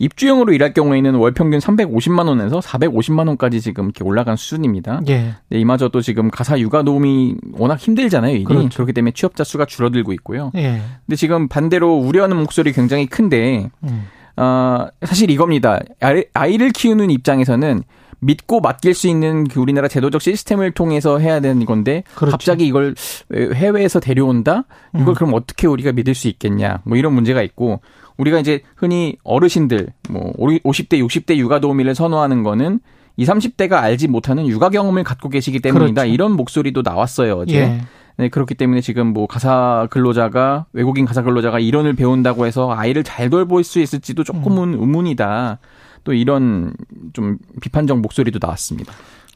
[0.02, 5.00] 입주형으로 일할 경우에는 월 평균 350만 원에서 450만 원까지 지금 이렇게 올라간 수준입니다.
[5.08, 5.36] 예.
[5.50, 8.44] 네, 이마저도 지금 가사 육아 도움이 워낙 힘들잖아요, 일이.
[8.44, 8.68] 그렇죠.
[8.70, 10.52] 그렇기 때문에 취업자 수가 줄어들고 있고요.
[10.56, 10.82] 예.
[11.06, 14.08] 근데 지금 반대로 우려하는 목소리 굉장히 큰데 음.
[14.36, 15.80] 어, 사실 이겁니다.
[16.02, 17.82] 아이- 아이를 키우는 입장에서는
[18.20, 22.32] 믿고 맡길 수 있는 그 우리나라 제도적 시스템을 통해서 해야 되는 건데 그렇죠.
[22.32, 22.96] 갑자기 이걸
[23.34, 24.64] 해외에서 데려온다?
[24.96, 25.14] 이걸 음.
[25.14, 26.82] 그럼 어떻게 우리가 믿을 수 있겠냐?
[26.84, 27.82] 뭐 이런 문제가 있고
[28.18, 32.80] 우리가 이제 흔히 어르신들 뭐 50대 60대 육아 도우미를 선호하는 거는
[33.18, 36.02] 20, 30대가 알지 못하는 육아 경험을 갖고 계시기 때문이다.
[36.02, 36.14] 그렇죠.
[36.14, 37.56] 이런 목소리도 나왔어요, 어제.
[37.56, 37.82] 예.
[38.20, 43.30] 네, 그렇기 때문에 지금 뭐 가사 근로자가 외국인 가사 근로자가 이론을 배운다고 해서 아이를 잘
[43.30, 44.80] 돌볼 수 있을지도 조금은 음.
[44.80, 45.60] 의문이다.
[46.08, 46.74] 또 이런
[47.12, 48.94] 좀 비판적 목소리도 나왔습니다.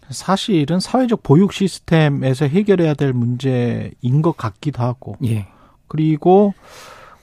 [0.09, 5.47] 사실은 사회적 보육 시스템에서 해결해야 될 문제인 것 같기도 하고 예.
[5.89, 6.53] 그리고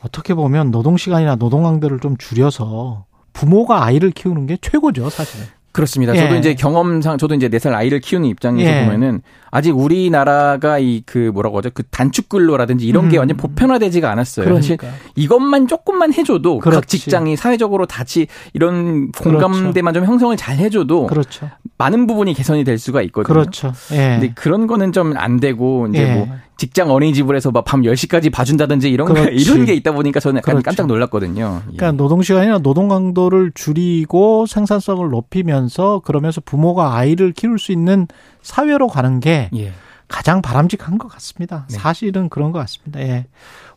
[0.03, 5.46] 어떻게 보면 노동 시간이나 노동 강도를 좀 줄여서 부모가 아이를 키우는 게 최고죠, 사실은.
[5.73, 6.14] 그렇습니다.
[6.16, 6.21] 예.
[6.21, 8.85] 저도 이제 경험상 저도 이제 네 살 아이를 키우는 입장에서 예.
[8.85, 11.71] 보면은 아직 우리나라가 이 그 뭐라고 하죠?
[11.73, 13.21] 그 단축 근로라든지 이런 게 음.
[13.21, 14.55] 완전 보편화되지가 않았어요.
[14.57, 15.01] 사실 그러니까.
[15.16, 16.99] 이것만 조금만 해줘도 각 그렇지.
[16.99, 21.49] 직장이 사회적으로 같이 이런 공감대만 좀 형성을 잘 해줘도 그렇죠.
[21.79, 23.33] 많은 부분이 개선이 될 수가 있거든요.
[23.33, 23.72] 그렇죠.
[23.93, 24.18] 예.
[24.20, 26.14] 근데 그런 거는 좀 안 되고 이제 예.
[26.16, 29.37] 뭐 직장 어린이집을해서 막 밤 10시까지 봐준다든지 이런 거 그렇지.
[29.37, 30.64] 이런 게 있다 보니까 저는 약간 그렇죠.
[30.64, 31.62] 깜짝 놀랐거든요.
[31.72, 31.76] 예.
[31.76, 38.07] 그러니까 노동 시간이나 노동 강도를 줄이고 생산성을 높이면서 그러면서 부모가 아이를 키울 수 있는
[38.43, 39.72] 사회로 가는 게 예.
[40.09, 41.66] 가장 바람직한 것 같습니다.
[41.70, 41.76] 네.
[41.76, 43.01] 사실은 그런 것 같습니다.
[43.01, 43.26] 예.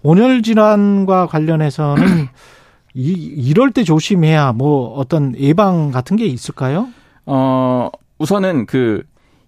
[0.02, 2.28] 온열 질환과 관련해서는
[2.96, 6.88] 이, 이럴 때 조심해야 뭐 어떤 예방 같은 게 있을까요?
[7.34, 9.04] 어 우선은 그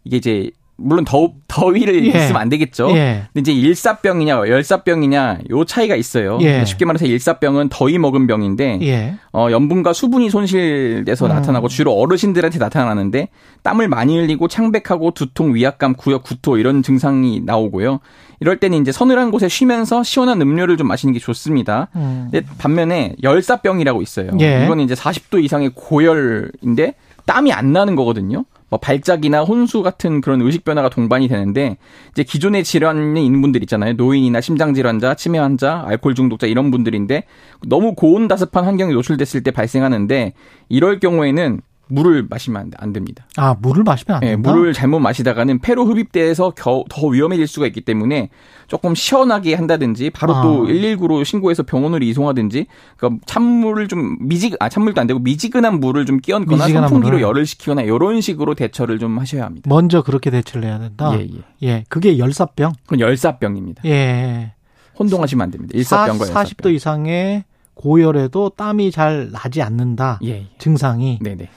[0.05, 2.09] 이게 이제 물론 더 더위를 예.
[2.09, 2.89] 있으면 안 되겠죠.
[2.91, 3.23] 예.
[3.33, 6.39] 근데 이제 일사병이냐 열사병이냐 요 차이가 있어요.
[6.41, 6.65] 예.
[6.65, 9.15] 쉽게 말해서 일사병은 더위 먹은 병인데 예.
[9.31, 11.29] 어, 염분과 수분이 손실돼서 음.
[11.29, 13.29] 나타나고 주로 어르신들한테 나타나는데
[13.61, 17.99] 땀을 많이 흘리고 창백하고 두통, 위압감, 구역, 구토 이런 증상이 나오고요.
[18.39, 21.89] 이럴 때는 이제 서늘한 곳에 쉬면서 시원한 음료를 좀 마시는 게 좋습니다.
[21.95, 22.31] 음.
[22.57, 24.31] 반면에 열사병이라고 있어요.
[24.41, 24.65] 예.
[24.65, 26.95] 이거는 이제 40도 이상의 고열인데
[27.25, 28.45] 땀이 안 나는 거거든요.
[28.69, 31.77] 뭐 발작이나 혼수 같은 그런 의식 변화가 동반이 되는데
[32.11, 33.93] 이제 기존의 질환이 있는 분들 있잖아요.
[33.93, 37.25] 노인이나 심장 질환자, 치매 환자, 알코올 중독자 이런 분들인데
[37.67, 40.33] 너무 고온다습한 환경에 노출됐을 때 발생하는데
[40.69, 41.61] 이럴 경우에는
[41.93, 43.25] 물을 마시면 안- 안 됩니다.
[43.37, 44.51] 아, 물을 마시면 안 예, 된다.
[44.51, 48.29] 물을 잘못 마시다가는 폐로 흡입돼서 겨, 더 위험해질 수가 있기 때문에
[48.67, 50.41] 조금 시원하게 한다든지 바로 아.
[50.41, 52.65] 또 119로 신고해서 병원으로 이송하든지
[52.97, 57.21] 그러니까 찬물을 좀 미지 아 찬물도 안 되고 미지근한 물을 좀 끼얹거나 선풍기로 물을.
[57.21, 59.67] 열을 식히거나 이런 식으로 대처를 좀 하셔야 합니다.
[59.69, 61.11] 먼저 그렇게 대처를 해야 된다.
[61.15, 61.43] 예, 예.
[61.67, 61.83] 예.
[61.89, 62.73] 그게 열사병.
[62.83, 63.83] 그건 열사병입니다.
[63.85, 64.53] 예.
[64.97, 65.71] 혼동하시면 안 됩니다.
[65.75, 66.43] 일사병과 열사병.
[66.43, 67.43] 40도 이상의
[67.75, 70.19] 고열에도 땀이 잘 나지 않는다.
[70.23, 70.47] 예, 예.
[70.59, 71.19] 증상이.
[71.21, 71.49] 네네.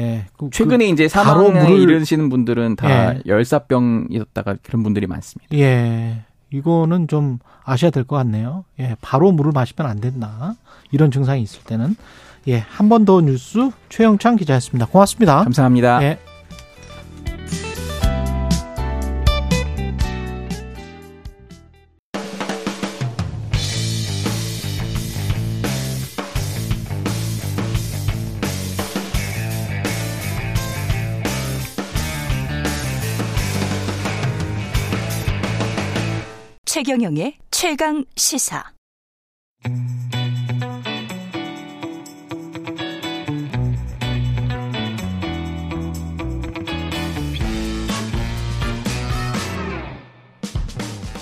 [0.00, 0.26] 예.
[0.36, 3.20] 그- 최근에 이제 바로 사망에 물을- 이르시는 분들은 다 예.
[3.26, 5.48] 열사병이었다가 그런 분들이 많습니다.
[5.50, 6.22] 그- 예.
[6.52, 8.64] 이거는 좀 아셔야 될 것 같네요.
[8.80, 8.96] 예.
[9.00, 10.54] 바로 물을 마시면 안 된다.
[10.90, 11.94] 이런 증상이 있을 때는.
[12.48, 12.58] 예.
[12.58, 14.86] 한 번 더 뉴스 최영창 기자였습니다.
[14.86, 15.44] 고맙습니다.
[15.44, 16.02] 감사합니다.
[16.02, 16.18] 예.
[36.82, 38.64] 최경영의 최강 시사.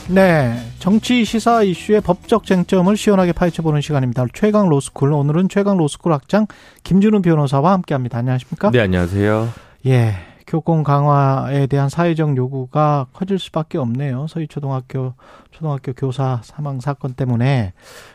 [0.09, 0.55] 네.
[0.79, 4.27] 정치 시사 이슈의 법적 쟁점을 시원하게 파헤쳐보는 시간입니다.
[4.33, 5.13] 최강 로스쿨.
[5.13, 6.47] 오늘은 최강 로스쿨 학장
[6.85, 8.19] 김준우 변호사와 함께 합니다.
[8.19, 8.71] 안녕하십니까?
[8.71, 9.49] 네, 안녕하세요.
[9.87, 10.15] 예.
[10.49, 14.27] 교권 강화에 대한 사회적 요구가 커질 수밖에 없네요.
[14.29, 15.13] 서이초등학교
[15.59, 17.73] 초등학교 교사 사망 사건 때문에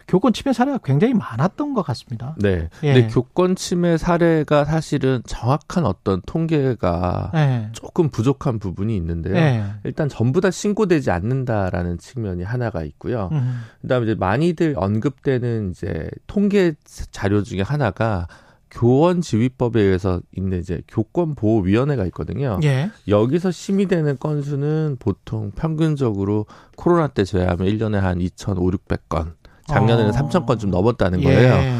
[0.08, 2.36] 교권 침해 사례가 굉장히 많았던 것 같습니다.
[2.39, 2.70] 네.
[2.84, 2.94] 예.
[2.94, 7.70] 근데 교권 침해 사례가 사실은 정확한 어떤 통계가 예.
[7.74, 9.36] 조금 부족한 부분이 있는데요.
[9.36, 9.66] 예.
[9.84, 13.28] 일단 전부 다 신고되지 않는다라는 측면이 하나가 있고요.
[13.34, 13.64] 음.
[13.82, 16.74] 그다음에 이제 많이들 언급되는 이제 통계
[17.12, 18.28] 자료 중에 하나가
[18.74, 22.60] 교원 지휘법에 의해서 있는 이제 교권 보호 위원회가 있거든요.
[22.64, 22.90] 예.
[23.08, 29.34] 여기서 심의되는 건수는 보통 평균적으로 코로나 때 제외하면 1년에 한 2,500, 600건.
[29.68, 30.14] 작년에는 어.
[30.14, 31.54] 3,000건 좀 넘었다는 거예요.
[31.54, 31.74] 예.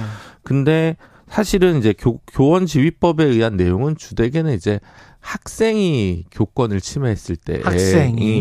[0.44, 0.96] 근데
[1.28, 4.80] 사실은 이제 교, 교원 지휘법에 의한 내용은 주되게는 이제
[5.24, 7.62] 학생이 교권을 침해했을 때의?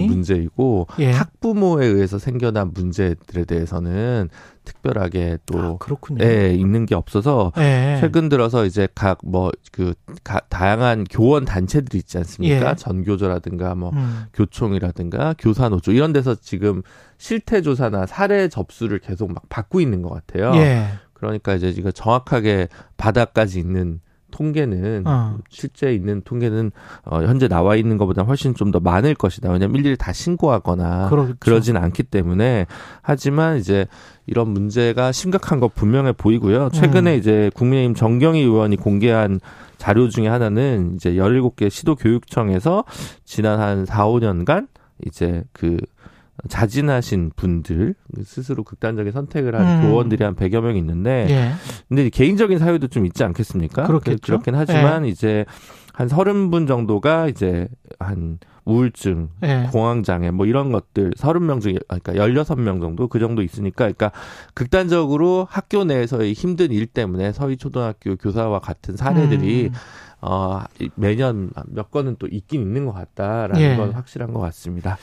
[0.09, 1.11] 문제이고 예.
[1.13, 4.29] 학부모에 의해서 생겨난 문제들에 대해서는
[4.65, 5.77] 특별하게 또 아.
[6.25, 7.99] 예, 있는 게 없어서 예.
[8.01, 9.95] 최근 들어서 이제 각 뭐 그
[10.51, 12.71] 다양한 교원 단체들이 있지 않습니까?
[12.71, 12.75] 예.
[12.77, 14.25] 전교조라든가 뭐 음.
[14.35, 16.83] 교총이라든가 교사노조 이런 데서 지금
[17.17, 20.53] 실태 조사나 사례 접수를 계속 막 받고 있는 것 같아요.
[20.57, 20.89] 예.
[21.15, 22.69] 그러니까 이제 이거 정확하게
[22.99, 24.01] 바닥까지 있는
[24.33, 25.39] 통계는 어.
[25.49, 26.73] 실제 있는 통계는
[27.05, 29.51] 어, 현재 나와 있는 것보다 훨씬 좀 더 많을 것이다.
[29.53, 31.35] 왜냐하면 일일이 다 신고하거나 그렇죠.
[31.39, 32.67] 그러진 않기 때문에
[33.03, 33.87] 하지만 이제
[34.27, 36.71] 이런 문제가 심각한 거 분명해 보이고요.
[36.71, 37.19] 최근에 음.
[37.19, 39.41] 이제 국민의힘 정경희 의원이 공개한
[39.77, 42.85] 자료 중에 하나는 이제 17개 시도 교육청에서
[43.25, 44.69] 지난 한 4, 5년간
[45.05, 45.77] 이제 그
[46.49, 49.89] 자진하신 분들 스스로 극단적인 선택을 한 음.
[49.89, 51.53] 교원들이 한 100여 명 있는데 예.
[51.89, 53.85] 근데 개인적인 사유도 좀 있지 않겠습니까?
[53.85, 54.21] 그렇겠죠.
[54.23, 55.45] 그렇긴 하지만 이제
[55.93, 57.69] 한 서른 분 정도가 이제
[57.99, 59.69] 한 우울증, 예.
[59.73, 64.13] 공황장애 뭐 이런 것들 서른 명 중에 그러니까 열여섯 명 정도 그 정도 있으니까 그러니까
[64.55, 69.73] 극단적으로 학교 내에서의 힘든 일 때문에 서희 초등학교 교사와 같은 사례들이 음.
[70.21, 70.61] 어
[70.95, 73.77] 매년 몇 건은 또 있긴 있는 것 같다라는 예.
[73.77, 74.97] 건 확실한 것 같습니다.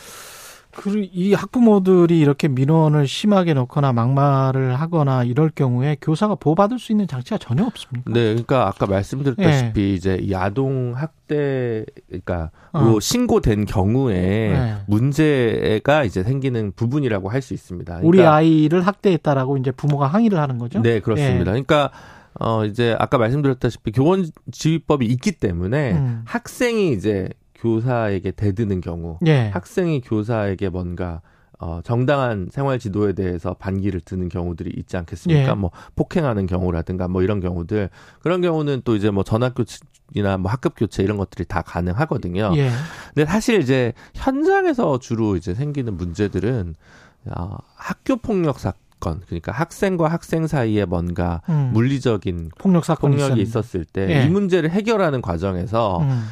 [0.76, 7.08] 그리고 이 학부모들이 이렇게 민원을 심하게 넣거나 막말을 하거나 이럴 경우에 교사가 보호받을 수 있는
[7.08, 8.12] 장치가 전혀 없습니까?
[8.14, 9.94] 네, 그러니까 아까 말씀드렸다시피 예.
[9.94, 12.84] 이제 이 아동 학대 그러니까 어.
[12.84, 14.76] 로 신고된 경우에 네.
[14.88, 18.02] 문제가 이제 생기는 부분이라고 할 수 있습니다.
[18.02, 20.82] 그러니까 우리 아이를 학대했다라고 이제 부모가 항의를 하는 거죠?
[20.82, 21.40] 네, 그렇습니다.
[21.40, 21.44] 예.
[21.44, 21.90] 그러니까
[22.40, 26.22] 어 이제 아까 말씀드렸다시피 교원 지휘법이 있기 때문에 음.
[26.26, 27.30] 학생이 이제
[27.60, 29.50] 교사에게 대드는 경우 예.
[29.50, 31.22] 학생이 교사에게 뭔가
[31.62, 35.50] 어, 정당한 생활 지도에 대해서 반기를 드는 경우들이 있지 않겠습니까?
[35.50, 35.54] 예.
[35.56, 37.90] 뭐 폭행하는 경우라든가 뭐 이런 경우들
[38.22, 42.54] 그런 경우는 또 이제 뭐 전학교이나 뭐 학급 교체 이런 것들이 다 가능하거든요.
[42.56, 42.72] 예.
[43.14, 46.76] 근데 사실 이제 현장에서 주로 이제 생기는 문제들은
[47.36, 51.72] 어, 학교 폭력 사건 그러니까 학생과 학생 사이에 뭔가 음.
[51.74, 53.42] 물리적인 폭력 사건이 폭력이 있었는데.
[53.42, 54.28] 있었을 때이 예.
[54.28, 56.24] 문제를 해결하는 과정에서 음.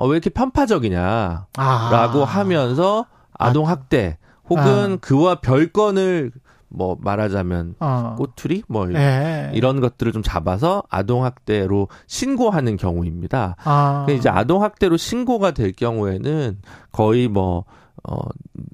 [0.00, 1.90] 어, 왜 이렇게 편파적이냐 아.
[1.92, 4.16] 라고 하면서 아동 학대
[4.48, 4.96] 혹은 아.
[4.98, 6.32] 그와 별건을
[6.68, 8.14] 뭐 말하자면 어.
[8.16, 9.50] 꼬투리 뭐 예.
[9.52, 13.56] 이런 것들을 좀 잡아서 아동 학대로 신고하는 경우입니다.
[13.62, 14.04] 아.
[14.06, 16.60] 근데 이제 아동 학대로 신고가 될 경우에는
[16.92, 17.66] 거의 뭐
[18.02, 18.20] 어,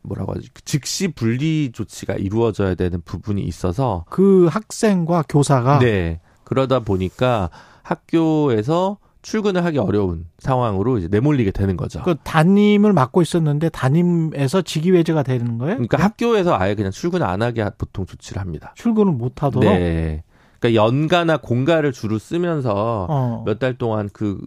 [0.04, 0.48] 뭐라고 하지?
[0.64, 6.20] 즉시 분리 조치가 이루어져야 되는 부분이 있어서 그 학생과 교사가 네.
[6.44, 7.50] 그러다 보니까
[7.82, 12.00] 학교에서 출근을 하기 어려운 상황으로 이제 내몰리게 되는 거죠.
[12.04, 15.74] 그 담임을 맡고 있었는데 담임에서 직위 외제가 되는 거예요?
[15.74, 18.72] 그러니까 학교에서 아예 그냥 출근 안 하게 하- 보통 조치를 합니다.
[18.76, 19.68] 출근을 못 하도록.
[19.68, 20.22] 네.
[20.60, 23.42] 그러니까 연가나 공가를 주로 쓰면서 어.
[23.44, 24.38] 몇달 동안 그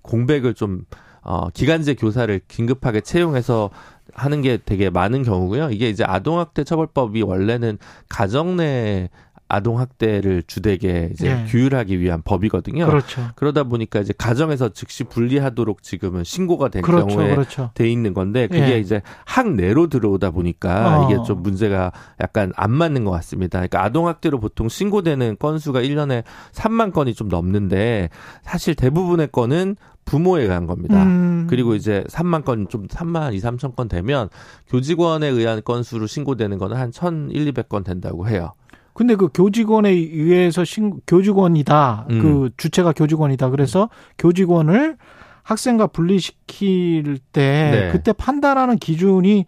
[0.00, 0.86] 공백을 좀
[1.20, 3.68] 어, 기간제 교사를 긴급하게 채용해서
[4.14, 5.68] 하는 게 되게 많은 경우고요.
[5.72, 7.76] 이게 이제 아동학대 처벌법이 원래는
[8.08, 9.10] 가정 내
[9.52, 11.44] 아동 학대를 주되게 이제 예.
[11.46, 12.86] 규율하기 위한 법이거든요.
[12.86, 13.28] 그렇죠.
[13.36, 17.06] 그러다 보니까 이제 가정에서 즉시 분리하도록 지금은 신고가 된 그렇죠.
[17.06, 17.70] 경우에 그렇죠.
[17.74, 18.78] 돼 있는 건데 그게 예.
[18.78, 21.04] 이제 학내로 들어오다 보니까 어.
[21.04, 23.58] 이게 좀 문제가 약간 안 맞는 것 같습니다.
[23.58, 28.08] 그러니까 아동 학대로 보통 신고되는 건수가 1년에 3만 건이 좀 넘는데
[28.42, 29.76] 사실 대부분의 건은
[30.06, 31.02] 부모에 의한 겁니다.
[31.02, 31.46] 음.
[31.48, 34.30] 그리고 이제 3만 건, 좀 3만 2, 3천 건 되면
[34.68, 38.54] 교직원에 의한 건수로 신고되는 거는 한 1,000, 1, 200건 된다고 해요.
[38.94, 42.06] 근데 그 교직원에 의해서 신 교직원이다.
[42.10, 42.22] 음.
[42.22, 43.50] 그 주체가 교직원이다.
[43.50, 43.88] 그래서
[44.18, 44.96] 교직원을
[45.42, 47.92] 학생과 분리시킬 때 네.
[47.92, 49.46] 그때 판단하는 기준이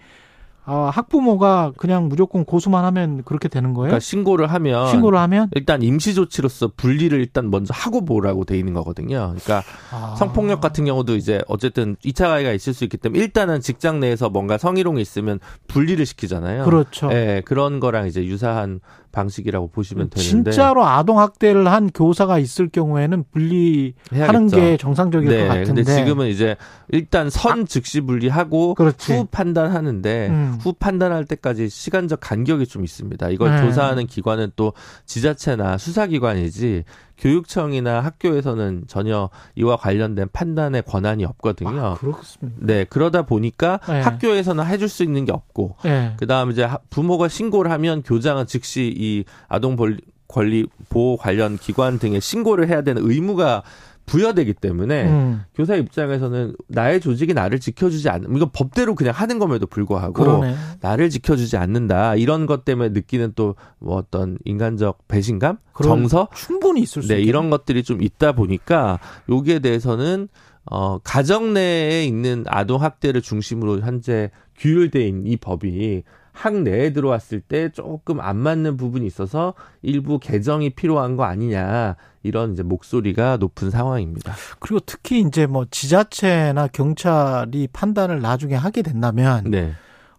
[0.66, 3.88] 아, 학부모가 그냥 무조건 고수만 하면 그렇게 되는 거예요?
[3.88, 8.72] 그러니까 신고를 하면 신고를 하면 일단 임시 조치로서 분리를 일단 먼저 하고 보라고 돼 있는
[8.72, 9.34] 거거든요.
[9.34, 10.14] 그러니까 아.
[10.18, 14.57] 성폭력 같은 경우도 이제 어쨌든 2차 가해가 있을 수 있기 때문에 일단은 직장 내에서 뭔가
[14.57, 15.38] 성희롱이 있으면
[15.68, 16.64] 분리를 시키잖아요.
[16.64, 17.11] 그렇죠.
[17.12, 18.80] 예, 그런 거랑 이제 유사한
[19.15, 24.49] 방식이라고 보시면 되는데 진짜로 아동 학대를 한 교사가 있을 경우에는 분리하는.
[24.49, 25.83] 게 정상적일 네, 것 같은데.
[25.83, 26.57] 근데 지금은 이제
[26.88, 29.13] 일단 선 즉시 분리하고 그렇지.
[29.13, 30.59] 후 판단하는데 음.
[30.61, 33.30] 후 판단할 때까지 시간적 간격이 좀 있습니다.
[33.30, 33.63] 이걸 네.
[33.63, 34.72] 조사하는 기관은 또
[35.07, 36.84] 지자체나 수사기관이지
[37.18, 41.80] 교육청이나 학교에서는 전혀 이와 관련된 판단의 권한이 없거든요.
[41.84, 42.58] 아, 그렇습니다.
[42.61, 44.00] 네, 그러다 보니까 네.
[44.00, 46.14] 학교에서는 해줄 수 있는 게 없고, 예.
[46.16, 51.57] 그 다음 이제 하- 부모가 신고를 하면 교장은 즉시 이 아동 볼- 권리 보호 관련
[51.58, 53.62] 기관 등에 신고를 해야 되는 의무가
[54.07, 55.43] 부여되기 때문에 음.
[55.55, 60.55] 교사 입장에서는 나의 조직이 나를 지켜주지 않는 이건 법대로 그냥 하는 것에도 불구하고 그러네.
[60.81, 67.03] 나를 지켜주지 않는다 이런 것 때문에 느끼는 또 뭐 어떤 인간적 배신감, 정서 충분히 있을
[67.03, 67.29] 수 네, 있겠네.
[67.29, 68.99] 이런 것들이 좀 있다 보니까
[69.29, 70.29] 여기에 대해서는
[70.71, 76.03] 어 가정 내에 있는 아동 학대를 중심으로 현재 규율돼 있는 이 법이
[76.35, 81.95] 학 내에 들어왔을 때 조금 안 맞는 부분이 있어서 일부 개정이 필요한 거 아니냐
[82.25, 84.35] 이런 이제 목소리가 높은 상황입니다.
[84.59, 89.73] 그리고 특히 이제 뭐 지자체나 경찰이 판단을 나중에 하게 된다면 네.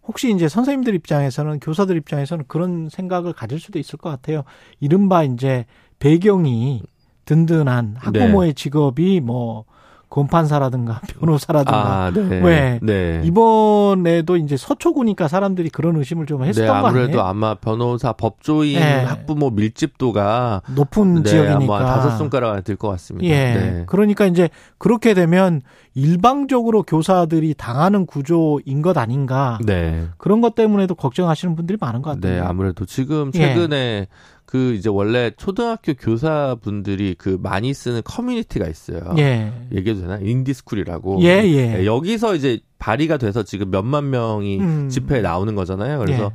[0.08, 4.44] 혹시 이제 선생님들 입장에서는 교사들 입장에서는 그런 생각을 가질 수도 있을 것 같아요.
[4.80, 5.66] 이른바 이제
[6.00, 6.82] 배경이
[7.26, 9.66] 든든한 학부모의 직업이 뭐
[10.10, 12.40] 검판사라든가 변호사라든가 아, 네.
[12.41, 12.80] 왜?
[12.82, 13.22] 네.
[13.23, 17.22] 이번에도 이제 서초구니까 사람들이 그런 의심을 좀 했었던 네, 거 아무래도?
[17.22, 19.03] 아마 변호사 법조인 네.
[19.03, 21.76] 학부모 밀집도가 높은 네, 지역이니까.
[21.77, 23.27] 아마 다섯 손가락 안에 들것 같습니다.
[23.27, 23.53] 예.
[23.53, 23.84] 네.
[23.88, 25.61] 그러니까 이제 그렇게 되면
[25.94, 29.57] 일방적으로 교사들이 당하는 구조인 것 아닌가.
[29.65, 30.07] 네.
[30.18, 32.41] 그런 것 때문에도 걱정하시는 분들이 많은 것 같아요.
[32.41, 33.40] 네, 아무래도 지금 예.
[33.40, 34.07] 최근에
[34.45, 39.15] 그 이제 원래 초등학교 교사분들이 그 많이 쓰는 커뮤니티가 있어요.
[39.17, 39.51] 예.
[39.72, 40.19] 얘기해도 되나?
[40.22, 41.22] 인디스쿨이라고.
[41.23, 41.67] 예, 예.
[41.77, 44.89] 네, 여기서 이제 발의가 돼서 지금 몇만 명이 음.
[44.89, 45.99] 집회에 나오는 거잖아요.
[45.99, 46.30] 그래서 예.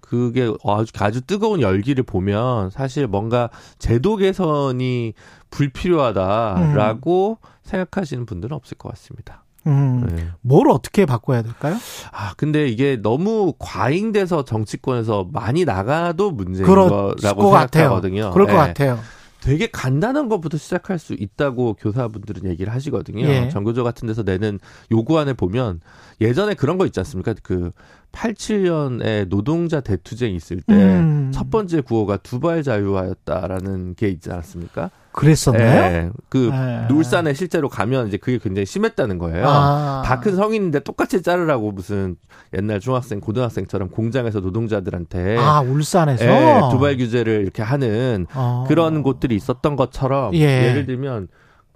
[0.00, 3.48] 그게 아주, 아주 뜨거운 열기를 보면 사실 뭔가
[3.78, 5.14] 제도 개선이
[5.50, 9.41] 불필요하다라고 생각하시는 분들은 없을 것 같습니다.
[9.66, 10.06] 음.
[10.08, 10.28] 네.
[10.40, 11.76] 뭘 어떻게 바꿔야 될까요?
[12.10, 17.66] 아, 근데 이게 너무 과잉돼서 정치권에서 많이 나가도 문제인 거라고 것 같아요.
[17.84, 18.30] 생각하거든요.
[18.32, 18.58] 그럴 것 네.
[18.58, 18.98] 같아요.
[19.42, 23.26] 되게 간단한 것부터 시작할 수 있다고 교사분들은 얘기를 하시거든요.
[23.26, 23.48] 예.
[23.48, 24.60] 정교조 같은 데서 내는
[24.92, 25.80] 요구안을 보면
[26.20, 27.34] 예전에 그런 거 있지 않습니까?
[27.42, 27.72] 그
[28.12, 31.32] 87년에 노동자 대투쟁 있을 때첫 음.
[31.50, 34.90] 번째 구호가 두발 자유화였다라는 게 있지 않았습니까?
[35.12, 35.66] 그랬었나요?
[35.66, 36.10] 예.
[36.28, 36.92] 그 예.
[36.92, 39.44] 울산에 실제로 가면 이제 그게 굉장히 심했다는 거예요.
[39.46, 40.02] 아.
[40.06, 42.16] 다큰 성인인데 똑같이 자르라고 무슨
[42.54, 48.64] 옛날 중학생, 고등학생처럼 공장에서 노동자들한테 아, 울산에서 예, 두발 규제를 이렇게 하는 어.
[48.68, 50.40] 그런 곳들이 있었던 것처럼 예.
[50.40, 50.72] 예.
[50.72, 51.28] 를 들면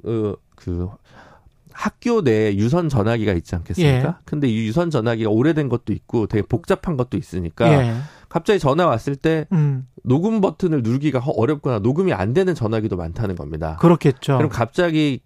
[0.05, 0.89] 어, 그
[1.77, 4.09] 학교 내에 유선 전화기가 있지 않겠습니까?
[4.09, 4.15] 예.
[4.25, 7.95] 근데 이 유선 전화기가 오래된 것도 있고 되게 복잡한 것도 있으니까 예.
[8.29, 9.87] 갑자기 전화 왔을 때 음.
[10.03, 13.77] 녹음 버튼을 누르기가 허- 어렵거나 녹음이 안 되는 전화기도 많다는 겁니다.
[13.81, 14.37] 그렇겠죠.
[14.39, 15.21] 그럼 갑자기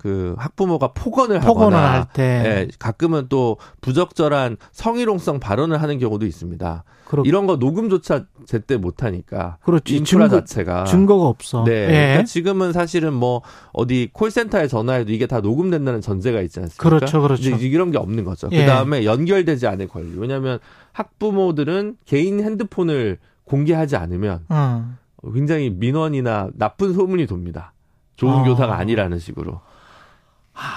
[0.00, 2.22] 그 학부모가 폭언을 폭언을 하거나 할 때.
[2.22, 6.84] 예, 가끔은 또 부적절한 성희롱성 발언을 하는 경우도 있습니다.
[7.04, 9.96] 그렇, 이런 거 녹음조차 제때 못 하니까 그렇지.
[9.96, 11.64] 인프라 증거, 자체가 증거가 없어.
[11.64, 11.72] 네.
[11.72, 11.86] 예.
[11.86, 13.42] 그러니까 지금은 사실은 뭐
[13.74, 16.82] 어디 콜센터에 전화해도 이게 다 녹음된다는 전제가 있지 않습니까?
[16.82, 17.50] 그렇죠, 그렇죠.
[17.56, 18.48] 이런 게 없는 거죠.
[18.52, 18.60] 예.
[18.60, 20.16] 그다음에 연결되지 않을 권리.
[20.16, 20.60] 왜냐하면
[20.92, 24.96] 학부모들은 개인 핸드폰을 공개하지 않으면 음.
[25.34, 27.74] 굉장히 민원이나 나쁜 소문이 돕니다.
[28.16, 28.44] 좋은 아.
[28.44, 29.60] 교사가 아니라는 식으로.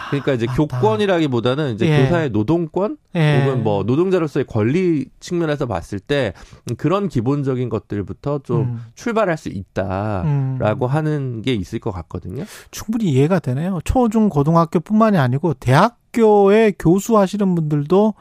[0.09, 0.57] 그러니까 이제 맞다.
[0.79, 2.03] 교권이라기보다는 이제 예.
[2.03, 3.41] 교사의 노동권 예.
[3.41, 6.33] 혹은 뭐 노동자로서의 권리 측면에서 봤을 때
[6.77, 8.85] 그런 기본적인 것들부터 좀 음.
[8.95, 10.91] 출발할 수 있다라고 음.
[10.91, 12.43] 하는 게 있을 것 같거든요.
[12.71, 13.79] 충분히 이해가 되네요.
[13.83, 18.13] 초중 고등학교뿐만이 아니고 대학교에 교수 하시는 분들도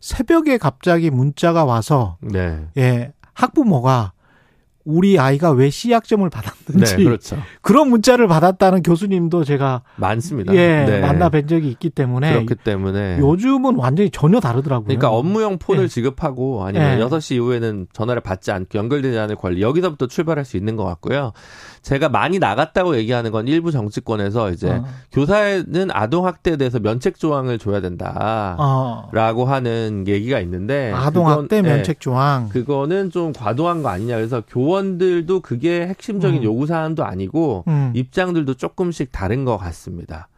[0.00, 2.66] 새벽에 갑자기 문자가 와서 네.
[2.76, 4.12] 예, 학부모가
[4.88, 7.36] 우리 아이가 왜 C학점을 받았는지 네, 그렇죠.
[7.60, 10.54] 그런 문자를 받았다는 교수님도 제가 많습니다.
[10.54, 11.00] 예, 네.
[11.00, 14.86] 만나 뵌 적이 있기 때문에 그렇기 때문에 요즘은 완전히 전혀 다르더라고요.
[14.86, 15.88] 그러니까 업무용 폰을 예.
[15.88, 17.04] 지급하고 아니면 예.
[17.04, 21.32] 6시 이후에는 전화를 받지 않고 연결되지 않을 권리 여기서부터 출발할 수 있는 것 같고요.
[21.82, 24.84] 제가 많이 나갔다고 얘기하는 건 일부 정치권에서 이제 어.
[25.12, 28.56] 교사는 아동 학대에 대해서 면책 조항을 줘야 된다.
[28.58, 29.10] 어.
[29.12, 32.48] 라고 하는 얘기가 있는데 아동 학대 그건, 예, 면책 조항.
[32.48, 36.44] 그거는 좀 과도한 거 아니냐 그래서 교원 들도 그게 핵심적인 음.
[36.44, 37.92] 요구 사항도 아니고 음.
[37.94, 40.28] 입장들도 조금씩 다른 것 같습니다.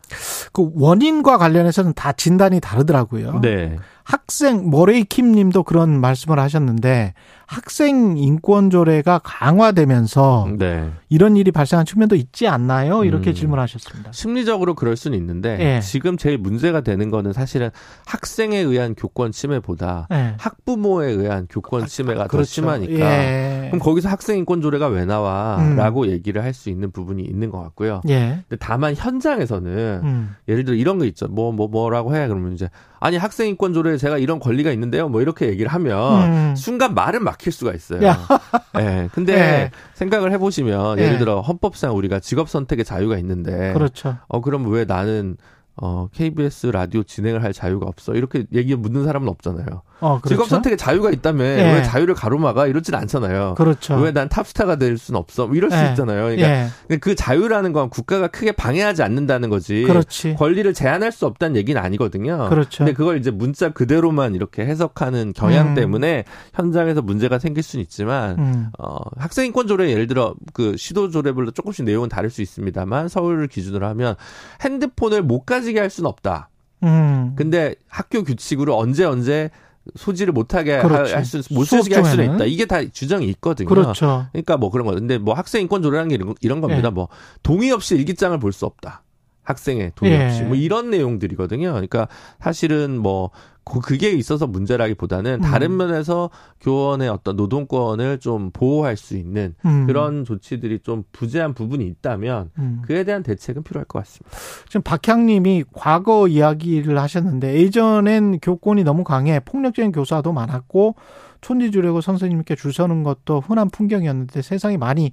[0.53, 3.41] 그 원인과 관련해서는 다 진단이 다르더라고요.
[3.41, 3.79] 네.
[4.05, 7.15] 학생 머레이킴 님도 그런 말씀을 하셨는데
[7.47, 10.93] 학생 인권 조례가 강화되면서 네.
[11.09, 13.03] 이런 일이 발생한 측면도 있지 않나요?
[13.05, 13.35] 이렇게 음.
[13.35, 14.13] 질문하셨습니다.
[14.13, 15.81] 심리적으로 그럴 수는 있는데 예.
[15.81, 17.71] 지금 제일 문제가 되는 거는 사실은
[18.07, 20.35] 학생에 의한 교권 침해보다 예.
[20.39, 22.49] 학부모에 의한 교권 침해가 더 그렇죠.
[22.49, 23.69] 심하니까 예.
[23.71, 25.09] 그럼 거기서 학생 인권 조례가 왜 음.
[25.09, 28.01] 나와라고 얘기를 할 수 있는 부분이 있는 것 같고요.
[28.09, 28.43] 예.
[28.49, 30.35] 근데 다만 현장에서는 음.
[30.49, 31.29] 예를 들어 이런 거 있죠.
[31.29, 32.27] 뭐, 뭐, 뭐 라고 해.
[32.27, 32.69] 그러면 이제,
[33.01, 35.09] 아니, 학생 인권 조례에 제가 이런 권리가 있는데요.
[35.09, 36.57] 뭐, 이렇게 얘기를 하면, 음.
[36.57, 38.07] 순간 말은 막힐 수가 있어요.
[38.07, 38.19] 야.
[38.79, 39.09] 예.
[39.13, 39.71] 근데, 예.
[39.95, 41.05] 생각을 해 보시면, 예.
[41.05, 44.19] 예를 들어, 헌법상 우리가 직업 선택의 자유가 있는데, 그렇죠.
[44.29, 45.39] 어, 그럼 왜 나는,
[45.77, 48.13] 어, KBS 라디오 진행을 할 자유가 없어?
[48.15, 49.83] 이렇게 얘기 묻는 사람은 없잖아요.
[50.01, 50.29] 어, 그렇죠.
[50.35, 51.75] 직업 선택에 자유가 있다며 예.
[51.75, 53.55] 왜 자유를 가로막아 이러진 않잖아요.
[53.57, 53.97] 그렇죠.
[53.97, 55.47] 왜 난 탑스타가 될 수는 없어?
[55.47, 55.91] 뭐 이럴 수 예.
[55.91, 56.25] 있잖아요.
[56.25, 56.49] 그러니까
[56.91, 56.97] 예.
[56.99, 59.85] 그 자유라는 건 국가가 크게 방해하지 않는다는 거지.
[59.85, 60.35] 그렇지.
[60.35, 62.49] 권리를 제한할 수 없다는 얘기는 아니거든요.
[62.49, 62.79] 그렇죠.
[62.79, 65.75] 근데 그걸 이제 문자 그대로만 이렇게 해석하는 경향 음.
[65.75, 66.25] 때문에
[66.55, 68.67] 현장에서 문제가 생길 수는 있지만 음.
[68.79, 73.49] 어, 학생 인권 조례 예를 들어 그 시도 조례별로 조금씩 내용은 다를 수 있습니다만 서울을
[73.49, 74.17] 기준으로 하면
[74.63, 76.49] 핸드폰을 못 가지게 할 수는 없다.
[76.83, 77.33] 음.
[77.37, 79.51] 근데 학교 규칙으로 언제 언제
[79.97, 81.15] 소지를 못하게 그렇지.
[81.15, 82.35] 할수못 수업 쓰게 할 수는.
[82.35, 82.45] 있다.
[82.45, 83.69] 이게 다 규정이 있거든요.
[83.69, 84.27] 그렇죠.
[84.33, 84.95] 그러니까 뭐 그런 거.
[84.95, 86.89] 근데 뭐 학생 인권 조례라는 게 이런, 이런 겁니다.
[86.89, 86.91] 예.
[86.91, 87.09] 뭐
[87.43, 89.03] 동의 없이 일기장을 볼 수 없다.
[89.43, 90.27] 학생의 동의 예.
[90.27, 91.71] 없이 뭐 이런 내용들이거든요.
[91.73, 92.09] 그러니까
[92.41, 93.31] 사실은 뭐
[93.65, 95.41] 그- 그게 있어서 문제라기보다는 음.
[95.41, 96.31] 다른 면에서
[96.61, 99.87] 교원의 어떤 노동권을 좀 보호할 수 있는 음.
[99.87, 102.83] 그런 조치들이 좀 부재한 부분이 있다면 음.
[102.85, 104.37] 그에 대한 대책은 필요할 것 같습니다.
[104.67, 110.97] 지금 박향님이 과거 이야기를 하셨는데 예전엔 교권이 너무 강해 폭력적인 교사도 많았고
[111.41, 115.13] 촌지 주려고 선생님께 줄 서는 것도 흔한 풍경이었는데 세상이 많이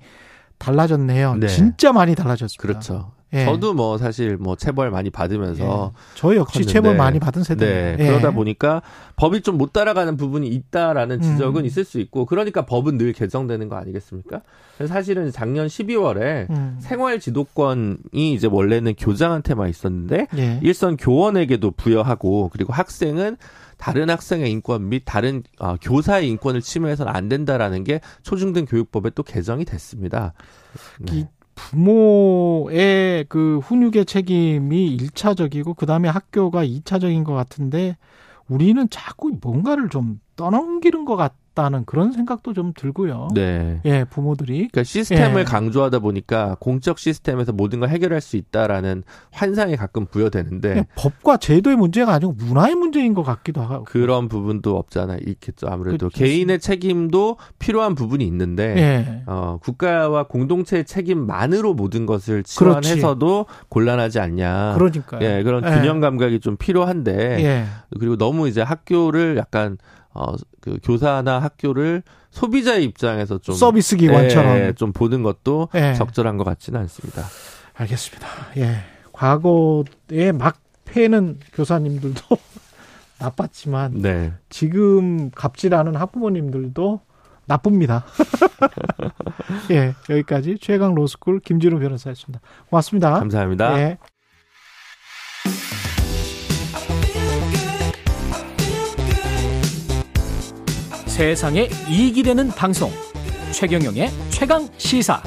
[0.58, 1.36] 달라졌네요.
[1.36, 1.48] 네.
[1.48, 2.62] 진짜 많이 달라졌습니다.
[2.62, 3.12] 그렇죠.
[3.34, 3.44] 예.
[3.44, 6.72] 저도 뭐 사실 뭐 체벌 많이 받으면서 저 역시 컸는데.
[6.72, 7.98] 체벌 많이 받은 네, 세대예요.
[8.00, 8.08] 예.
[8.08, 8.82] 그러다 보니까
[9.18, 11.66] 법이 좀 못 따라가는 부분이 있다라는 지적은 음.
[11.66, 14.42] 있을 수 있고 그러니까 법은 늘 개정되는 거 아니겠습니까?
[14.88, 16.78] 사실은 작년 12월에 음.
[16.80, 20.60] 생활 지도권이 이제 원래는 교장한테만 있었는데 예.
[20.62, 23.38] 일선 교원에게도 부여하고 그리고 학생은
[23.78, 29.24] 다른 학생의 인권 및 다른 어, 교사의 인권을 침해해서는 안 된다라는 게 초중등 교육법에 또
[29.24, 30.34] 개정이 됐습니다.
[31.00, 31.28] 네.
[31.58, 37.98] 이 부모의 그 훈육의 책임이 일차적이고 그 다음에 학교가 이차적인것 같은데
[38.48, 43.30] 우리는 자꾸 뭔가를 좀 떠넘기는 것 같 다는 그런 생각도 좀 들고요.
[43.34, 43.82] 네.
[43.86, 45.44] 예, 부모들이 그러니까 시스템을 예.
[45.44, 51.76] 강조하다 보니까 공적 시스템에서 모든 걸 해결할 수 있다라는 환상이 가끔 부여되는데 그냥 법과 제도의
[51.76, 53.84] 문제가 아니고 문화의 문제인 것 같기도 하고.
[53.86, 55.68] 그런 부분도 없잖아 있겠죠.
[55.68, 56.18] 아무래도 그렇죠.
[56.18, 59.24] 개인의 책임도 필요한 부분이 있는데 예.
[59.26, 62.44] 어, 국가와 공동체의 책임만으로 모든 것을.
[62.44, 64.76] 치환해서도 곤란하지 않냐.
[64.76, 65.22] 그러니까요.
[65.22, 65.80] 예, 그런 예.
[65.80, 67.66] 균형 감각이 좀 필요한데 예.
[68.00, 69.78] 그리고 너무 이제 학교를 약간
[70.18, 74.58] 어, 그 교사나 학교를 소비자의 입장에서 좀 서비스 기관처럼.
[74.58, 75.94] 예, 좀 보는 것도 예.
[75.94, 77.24] 적절한 것 같지는 않습니다.
[77.74, 78.28] 알겠습니다.
[78.58, 78.78] 예.
[79.14, 82.22] 과거에 막 패는 교사님들도
[83.20, 84.34] 나빴지만 네.
[84.50, 87.02] 지금 갑질하는 학부모님들도
[87.46, 88.06] 나쁩니다.
[89.72, 92.42] 예, 여기까지 최강 로스쿨 김진우 변호사였습니다.
[92.70, 93.14] 고맙습니다.
[93.14, 93.80] 감사합니다.
[93.80, 93.98] 예.
[101.18, 102.92] 세상에 이익이 되는 방송
[103.52, 105.20] 최경영의 최강 시사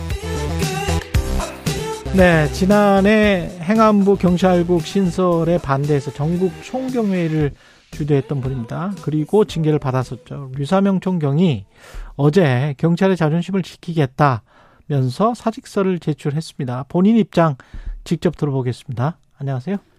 [2.17, 7.55] 네, 지난해 행안부 경찰국 신설에 반대해서 전국 총경회를
[7.91, 8.93] 주도했던 분입니다.
[9.03, 10.53] 그리고 징계를 받았었죠.
[10.55, 11.67] 류사명 총경이
[12.15, 16.85] 어제 경찰의 자존심을 지키겠다면서 사직서를 제출했습니다.
[16.89, 17.57] 본인 입장
[18.05, 19.19] 직접 들어보겠습니다.
[19.39, 19.90] 안녕하세요.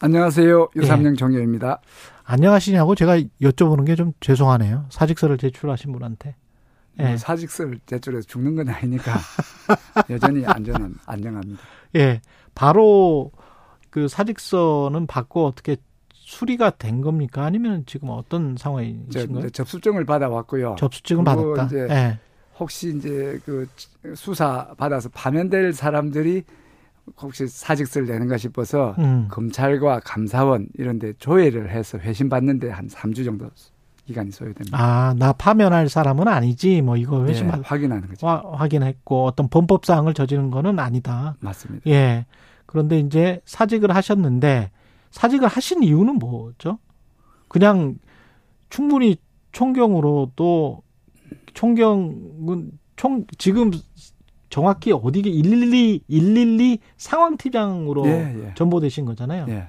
[0.00, 0.68] 안녕하세요.
[0.76, 1.80] 유삼영 정여입니다.
[2.24, 4.86] 안녕하시냐고 제가 여쭤보는 게 좀 죄송하네요.
[4.90, 6.34] 사직서를 제출하신 분한테.
[7.00, 7.08] 예.
[7.08, 9.14] 뭐 사직서를 제출해서 죽는 건 아니니까
[10.10, 11.60] 여전히 안전한 안녕합니다.
[11.96, 12.20] 예.
[12.54, 13.30] 바로
[13.90, 15.76] 그 사직서는 받고 어떻게
[16.12, 17.44] 수리가 된 겁니까?
[17.44, 19.50] 아니면 지금 어떤 저, 상황이신가요?
[19.50, 20.76] 접수증을 받아왔고요.
[20.78, 21.66] 접수증을 그리고 받았다.
[21.66, 22.18] 이제 예.
[22.58, 23.68] 혹시 이제 그
[24.14, 26.44] 수사 받아서 파면될 사람들이
[27.20, 29.28] 혹시 사직서를 내는가 싶어서 음.
[29.30, 33.50] 검찰과 감사원 이런 데 조회를 해서 회신 받는데 한 3주 정도
[34.06, 34.76] 기간이 소요됩니다.
[34.78, 36.82] 아, 나 파면할 사람은 아니지.
[36.82, 38.26] 뭐 이거 회신 예, 받 확인하는 거죠.
[38.26, 41.36] 화- 확인했고 어떤 범법 사항을 저지른 거는 아니다.
[41.40, 41.88] 맞습니다.
[41.90, 42.26] 예.
[42.66, 44.70] 그런데 이제 사직을 하셨는데
[45.10, 46.78] 사직을 하신 이유는 뭐죠?
[47.48, 47.96] 그냥
[48.68, 49.16] 충분히
[49.52, 50.82] 총경으로도
[51.54, 53.70] 총경은 총 지금
[54.54, 58.54] 정확히 어디게 112 112 상황 팀장으로 예, 예.
[58.54, 59.46] 전보되신 거잖아요.
[59.48, 59.66] 예.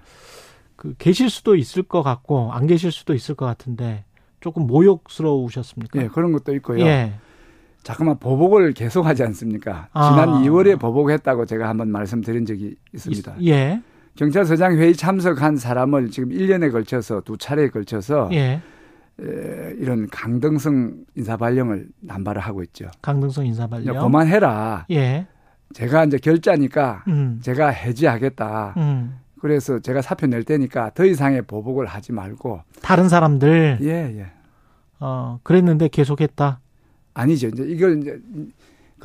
[0.76, 4.06] 그 계실 수도 있을 것 같고 안 계실 수도 있을 것 같은데
[4.42, 6.04] 조금 모욕스러우셨습니까?
[6.04, 6.86] 예, 그런 것도 있고요.
[6.86, 7.14] 예.
[7.82, 9.88] 잠깐만 보복을 계속하지 않습니까?
[9.92, 10.12] 아.
[10.12, 13.38] 지난 2월에 보복했다고 제가 한번 말씀드린 적이 있습니다.
[13.44, 13.82] 예.
[14.14, 18.62] 경찰서장 회의 참석한 사람을 지금 1년에 걸쳐서 두 차례에 걸쳐서 예.
[19.22, 22.90] 에, 이런 강등성 인사 발령을 남발을 하고 있죠.
[23.02, 24.00] 강등성 인사 발령.
[24.00, 24.86] 그만해라.
[24.92, 25.28] 예.
[25.74, 27.40] 제가 이제 결자니까 음.
[27.42, 28.74] 제가 해지하겠다.
[28.78, 29.20] 음.
[29.40, 34.28] 그래서 제가 사표 낼 테니까 더 이상의 보복을 하지 말고 다른 사람들 예, 예.
[35.00, 36.60] 어, 그랬는데 계속했다.
[37.14, 37.48] 아니죠.
[37.50, 38.20] 이제 이걸 이제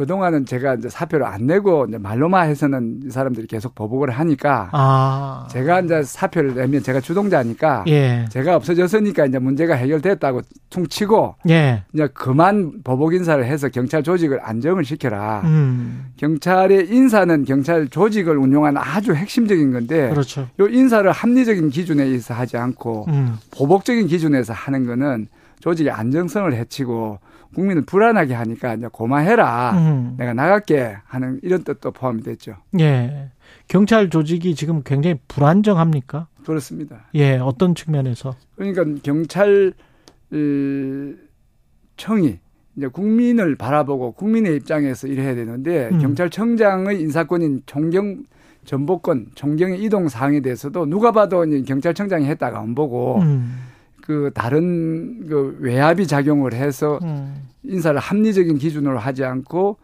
[0.00, 5.46] 그동안은 제가 이제 사표를 안 내고 이제 말로만 해서는 이 사람들이 계속 보복을 하니까 아.
[5.50, 8.24] 제가 이제 사표를 내면 제가 주동자니까 예.
[8.30, 10.40] 제가 없어졌으니까 이제 문제가 해결됐다고
[10.70, 11.82] 퉁치고 예.
[11.92, 15.42] 이제 그만 보복 인사를 해서 경찰 조직을 안정을 시켜라.
[15.44, 16.06] 음.
[16.16, 20.48] 경찰의 인사는 경찰 조직을 운영하는 아주 핵심적인 건데 그렇죠.
[20.60, 23.36] 요 인사를 합리적인 기준에 의해서 하지 않고 음.
[23.50, 25.28] 보복적인 기준에서 하는 거는
[25.60, 27.18] 조직의 안정성을 해치고
[27.54, 29.72] 국민을 불안하게 하니까 이제 고마해라.
[29.72, 30.14] 음.
[30.18, 32.56] 내가 나갈게 하는 이런 뜻도 포함이 됐죠.
[32.78, 33.30] 예.
[33.68, 36.28] 경찰 조직이 지금 굉장히 불안정합니까?
[36.44, 37.06] 그렇습니다.
[37.14, 38.34] 예, 어떤 측면에서?
[38.56, 39.72] 그러니까 경찰
[40.32, 41.14] 이,
[41.96, 42.38] 청이
[42.76, 45.98] 이제 국민을 바라보고 국민의 입장에서 일해야 되는데 음.
[45.98, 48.24] 경찰청장의 인사권인 총경
[48.64, 53.69] 전복권, 총경의 이동 사항에 대해서도 누가 봐도 경찰청장이 했다가 안 보고 음.
[54.02, 57.34] 그 다른 그 외압이 작용을 해서 음.
[57.62, 59.76] 인사를 합리적인 기준으로 하지 않고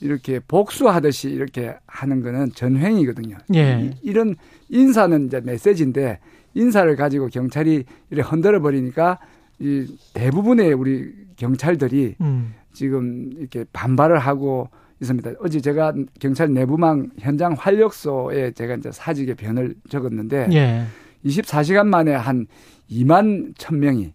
[0.00, 3.36] 이렇게 복수하듯이 이렇게 하는 거는 전횡이거든요.
[3.54, 3.92] 예.
[4.02, 4.34] 이, 런
[4.68, 6.18] 인사는 이제 메시지인데
[6.54, 9.18] 인사를 가지고 경찰이 이렇게 흔들어 버리니까
[9.60, 12.54] 이 대부분의 우리 경찰들이 음.
[12.72, 14.68] 지금 이렇게 반발을 하고
[15.00, 15.32] 있습니다.
[15.40, 20.84] 어제 제가 경찰 내부망 현장 활력소에 제가 이제 사직의 변을 적었는데 예.
[21.24, 22.46] 24시간 만에 한
[22.92, 24.12] 2만 1000명이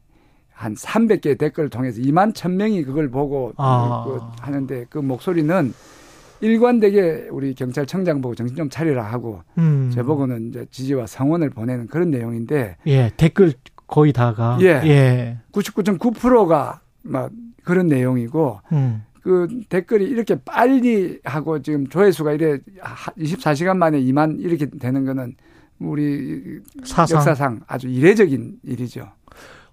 [0.52, 4.06] 한 300개의 댓글을 통해서 2만 1000명이 그걸 보고 아.
[4.08, 5.74] 그 하는데 그 목소리는
[6.42, 9.92] 일관되게 우리 경찰청장 보고 정신 좀 차리라 하고 음.
[9.94, 13.54] 저보고는 이제 지지와 성원을 보내는 그런 내용인데 예, 댓글
[13.88, 14.58] 거의 다가.
[14.62, 14.82] 예.
[14.84, 15.38] 예.
[15.52, 17.32] 99.9%가 막
[17.64, 19.04] 그런 내용이고 음.
[19.22, 22.60] 그 댓글이 이렇게 빨리 하고 지금 조회수가 이래
[23.18, 25.36] 24시간 만에 2만 이렇게 되는 거는
[25.80, 27.18] 우리 사상.
[27.18, 29.10] 역사상 아주 이례적인 일이죠.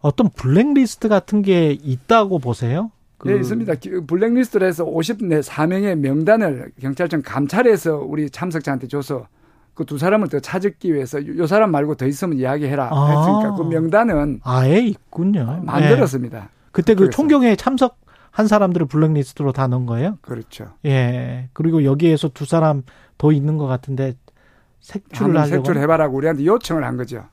[0.01, 2.91] 어떤 블랙리스트 같은 게 있다고 보세요?
[3.19, 3.75] 그- 네, 있습니다.
[3.77, 9.29] 기- 블랙리스트를 해서 54명의 명단을 경찰청 감찰에서 우리 참석자한테 줘서
[9.75, 13.07] 그 두 사람을 더 찾기 위해서 요 사람 말고 더 있으면 이야기해라 아.
[13.09, 15.63] 했으니까 그 명단은 아예 있군요.
[15.65, 16.39] 만들었습니다.
[16.39, 16.49] 예.
[16.71, 17.11] 그때 그.
[17.11, 17.99] 총경회에 참석
[18.31, 20.19] 한 사람들을 블랙리스트로 다 넣은 거예요?
[20.21, 20.67] 그렇죠.
[20.85, 21.49] 예.
[21.55, 22.83] 그리고 여기에서 두 사람
[23.19, 24.15] 더 있는 것 같은데
[24.85, 25.65] 색출을 하려고.
[25.65, 27.25] 색출해봐라고 우리한테 요청을 한 거죠.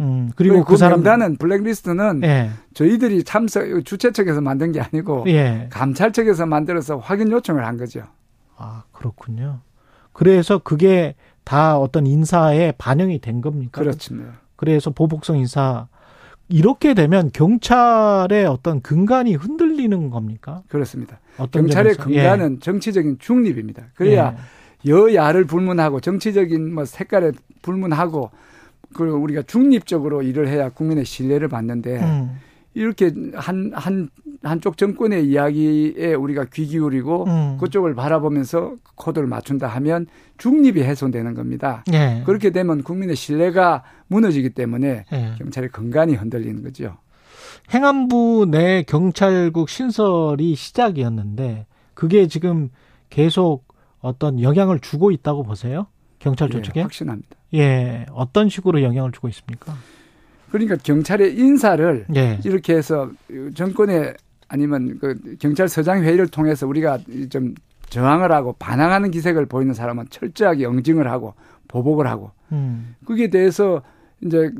[0.00, 2.50] 음, 그리고 그, 그 사람 명단은 블랙리스트는 예.
[2.74, 5.68] 저희들이 참석 주최 측에서 만든 게 아니고 예.
[5.70, 8.02] 감찰 측에서 만들어서 확인 요청을 한 거죠.
[8.56, 9.60] 아, 그렇군요.
[10.12, 11.14] 그래서 그게
[11.44, 13.80] 다 어떤 인사에 반영이 된 겁니까?
[13.80, 14.40] 그렇습니다.
[14.56, 15.86] 그래서 보복성 인사
[16.48, 20.62] 이렇게 되면 경찰의 어떤 근간이 흔들리는 겁니까?
[20.68, 21.20] 그렇습니다.
[21.50, 22.10] 경찰의 점에서?
[22.10, 23.84] 근간은 정치적인 중립입니다.
[23.94, 24.61] 그래야 예.
[24.86, 27.32] 여야를 불문하고 정치적인 뭐 색깔에
[27.62, 28.30] 불문하고
[28.94, 32.38] 그 우리가 중립적으로 일을 해야 국민의 신뢰를 받는데 음,
[32.74, 34.10] 이렇게 한 한
[34.42, 37.58] 한쪽 정권의 이야기에 우리가 귀 기울이고 음.
[37.60, 40.06] 그쪽을 바라보면서 코드를 맞춘다 하면
[40.38, 41.84] 중립이 훼손되는 겁니다.
[41.92, 42.22] 예.
[42.26, 45.34] 그렇게 되면 국민의 신뢰가 무너지기 때문에 예.
[45.38, 46.96] 경찰의 건강이 흔들리는 거죠.
[47.72, 52.70] 행안부 내 경찰국 신설이 시작이었는데 그게 지금
[53.08, 53.64] 계속
[54.02, 55.86] 어떤 영향을 주고 있다고 보세요?
[56.18, 56.82] 경찰 예, 조직에?
[56.82, 57.28] 확신합니다.
[57.54, 58.06] 예.
[58.12, 59.74] 어떤 식으로 영향을 주고 있습니까?
[60.50, 62.38] 그러니까 경찰의 인사를 예.
[62.44, 63.10] 이렇게 해서
[63.54, 64.14] 정권의
[64.48, 66.98] 아니면 그 경찰서장 회의를 통해서 우리가
[67.30, 67.54] 좀
[67.88, 71.34] 저항을 하고 반항하는 기색을 보이는 사람은 철저하게 응징을 하고
[71.68, 72.94] 보복을 하고 음.
[73.06, 73.82] 거기에 대해서
[74.20, 74.50] 이제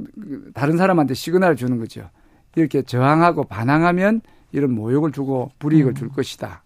[0.55, 2.09] 다른 사람한테 시그널을 주는 거죠.
[2.57, 5.95] 이렇게 저항하고 반항하면 이런 모욕을 주고 불이익을 음.
[5.95, 6.62] 줄 것이다.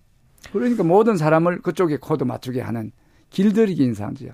[0.52, 2.93] 그러니까 모든 사람을 그쪽에 코드 맞추게 하는
[3.31, 4.32] 길들이기 인사지요.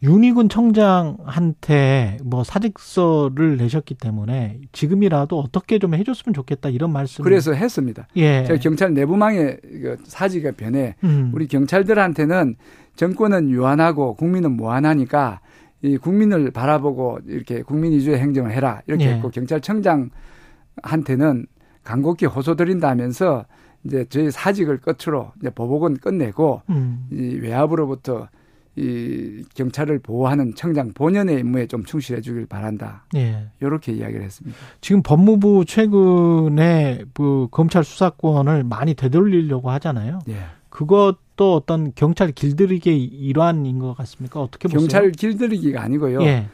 [0.00, 7.24] 윤희근 청장한테 뭐 사직서를 내셨기 때문에 지금이라도 어떻게 좀 해줬으면 좋겠다 이런 말씀.
[7.24, 8.06] 그래서 했습니다.
[8.14, 8.44] 예.
[8.44, 11.32] 제가 경찰 내부망의 그 사직의 변에 음.
[11.34, 12.54] 우리 경찰들한테는
[12.94, 15.40] 정권은 유한하고 국민은 무한하니까
[15.82, 19.14] 이 국민을 바라보고 이렇게 국민 위주의 행정을 해라 이렇게 예.
[19.14, 21.46] 했고 경찰청장한테는
[21.82, 23.46] 간곡히 호소드린다면서
[23.88, 27.08] 이제 저희 사직을 끝으로 이제 보복은 끝내고 음.
[27.10, 28.28] 이 외압으로부터
[28.76, 33.04] 이 경찰을 보호하는 청장 본연의 임무에 좀 충실해 주길 바란다.
[33.16, 33.48] 예.
[33.60, 34.56] 이렇게 이야기를 했습니다.
[34.80, 40.20] 지금 법무부 최근에 그 검찰 수사권을 많이 되돌리려고 하잖아요.
[40.28, 40.36] 예.
[40.68, 44.40] 그것도 어떤 경찰 길들이기의 일환인 것 같습니까?
[44.40, 44.80] 어떻게 보세요?
[44.80, 46.22] 경찰 길들이기가 아니고요.
[46.22, 46.46] 예.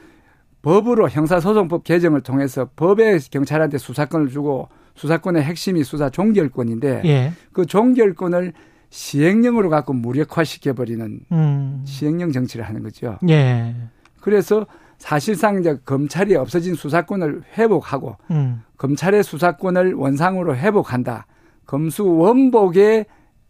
[0.62, 7.32] 법으로 형사소송법 개정을 통해서 법에 경찰한테 수사권을 주고 수사권의 핵심이 수사 종결권인데 예.
[7.52, 8.52] 그 종결권을
[8.90, 11.82] 시행령으로 갖고 무력화시켜버리는 음.
[11.84, 13.18] 시행령 정치를 하는 거죠.
[13.28, 13.74] 예.
[14.20, 14.66] 그래서
[14.98, 18.62] 사실상 이제 검찰이 없어진 수사권을 회복하고 음.
[18.78, 21.26] 검찰의 수사권을 원상으로 회복한다.
[21.66, 23.06] 검수 원복의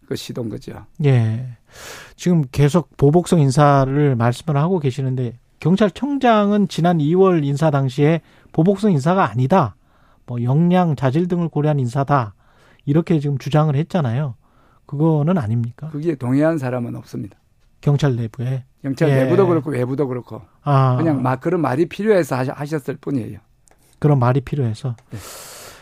[0.07, 0.85] 그 시도인 거죠.
[1.03, 1.45] 예.
[2.15, 9.75] 지금 계속 보복성 인사를 말씀을 하고 계시는데 경찰청장은 지난 2월 인사 당시에 보복성 인사가 아니다.
[10.25, 12.33] 뭐 역량, 자질 등을 고려한 인사다.
[12.85, 14.35] 이렇게 지금 주장을 했잖아요.
[14.85, 15.89] 그거는 아닙니까?
[15.89, 17.37] 거기에 동의한 사람은 없습니다.
[17.81, 18.63] 경찰 내부에.
[18.81, 19.23] 경찰 예.
[19.23, 20.95] 내부도 그렇고 외부도 그렇고 아.
[20.97, 23.39] 그냥 막 그런 말이 필요해서 하셨- 하셨을 뿐이에요.
[23.99, 24.95] 그런 말이 필요해서.
[25.11, 25.17] 네.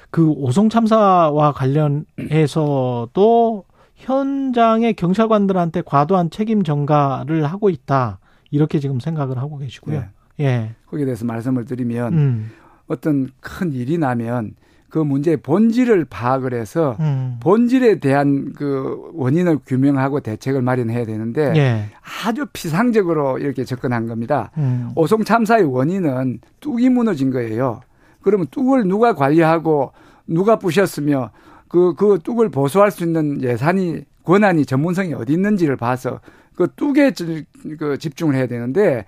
[0.10, 3.66] 그 오송 참사와 관련해서도
[3.96, 8.20] 현장의 경찰관들한테 과도한 책임 전가를 하고 있다.
[8.52, 10.00] 이렇게 지금 생각을 하고 계시고요.
[10.02, 10.10] 네.
[10.40, 10.76] 예.
[10.88, 12.52] 거기에 대해서 말씀을 드리면 음.
[12.88, 14.56] 어떤 큰 일이 나면
[14.90, 17.38] 그 문제의 본질을 파악을 해서 음.
[17.42, 21.86] 본질에 대한 그 원인을 규명하고 대책을 마련해야 되는데 예.
[22.26, 24.52] 아주 피상적으로 이렇게 접근한 겁니다.
[24.58, 24.92] 음.
[24.96, 27.82] 오송 참사의 원인은 뚝이 무너진 거예요.
[28.22, 29.92] 그러면 뚝을 누가 관리하고
[30.28, 31.32] 누가 부셨으며
[31.68, 36.20] 그, 그 뚝을 보수할 수 있는 예산이 권한이 전문성이 어디 있는지를 봐서
[36.56, 37.46] 그 뚝에 지-
[37.80, 39.06] 그 집중을 해야 되는데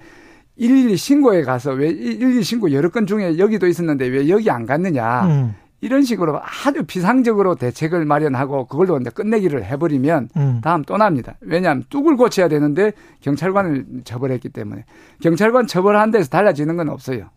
[0.60, 5.26] 112 신고에 가서 왜 112 신고 여러 건 중에 여기도 있었는데 왜 여기 안 갔느냐.
[5.27, 5.56] 음.
[5.82, 10.61] 이런 식으로 아주 비상적으로 대책을 마련하고 그걸로 이제 끝내기를 해버리면 음.
[10.64, 11.36] 다음 또 납니다.
[11.41, 14.86] 왜냐하면 뚝을 고쳐야 되는데 경찰관을 처벌했기 때문에
[15.22, 17.30] 경찰관 처벌한 데서 달라지는 건 없어요.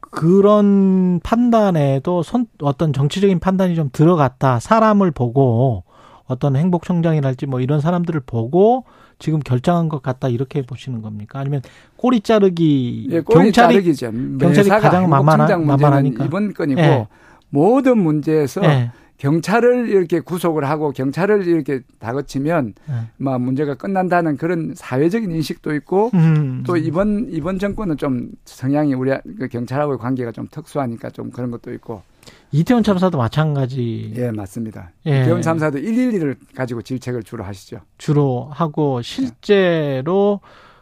[0.00, 4.58] 그런 판단에도 손, 어떤 정치적인 판단이 좀 들어갔다.
[4.58, 5.84] 사람을 보고
[6.26, 8.84] 어떤 행복청장이랄지 뭐 이런 사람들을 보고
[9.18, 10.28] 지금 결정한 것 같다.
[10.28, 11.40] 이렇게 보시는 겁니까?
[11.40, 11.62] 아니면
[11.96, 14.12] 꼬리 자르기 예, 꼬리 경찰이 자르기죠.
[14.38, 16.24] 경찰이 가장 문제는 만만하니까.
[16.24, 17.06] 이번 건이고 예.
[17.50, 18.92] 모든 문제에서 예.
[19.18, 22.92] 경찰을 이렇게 구속을 하고 경찰을 이렇게 다그치면 예.
[23.16, 26.62] 막 문제가 끝난다는 그런 사회적인 인식도 있고 음.
[26.64, 31.72] 또 이번 이번 정권은 좀 성향이 우리 그 경찰하고의 관계가 좀 특수하니까 좀 그런 것도
[31.72, 32.02] 있고
[32.50, 34.90] 이태원 참사도 마찬가지 예 맞습니다.
[35.06, 35.22] 예.
[35.22, 37.80] 이태원 참사도 112를 가지고 질책을 주로 하시죠.
[37.98, 40.40] 주로 하고 실제로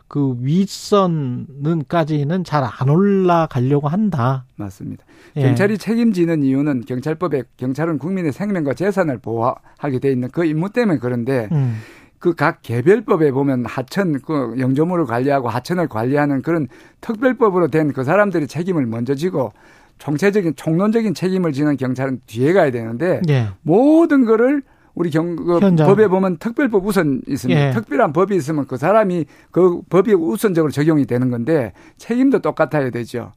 [0.08, 4.44] 그 윗선은까지는 잘 안 올라가려고 한다.
[4.56, 5.04] 맞습니다.
[5.36, 5.42] 예.
[5.42, 11.48] 경찰이 책임지는 이유는 경찰법에 경찰은 국민의 생명과 재산을 보호하게 돼 있는 그 임무 때문에 그런데
[11.52, 11.78] 음.
[12.18, 16.68] 그각 개별법에 보면 하천 그 영조물을 관리하고 하천을 관리하는 그런
[17.00, 19.52] 특별법으로 된 그 사람들이 책임을 먼저 지고
[19.98, 23.48] 총체적인 총론적인 책임을 지는 경찰은 뒤에 가야 되는데 예.
[23.62, 24.62] 모든 거를
[24.94, 25.60] 우리 경, 그.
[25.60, 27.68] 법에 보면 특별법 우선 있습니다.
[27.68, 27.70] 예.
[27.72, 33.32] 특별한 법이 있으면 그 사람이 그 법이 우선적으로 적용이 되는 건데 책임도 똑같아야 되죠.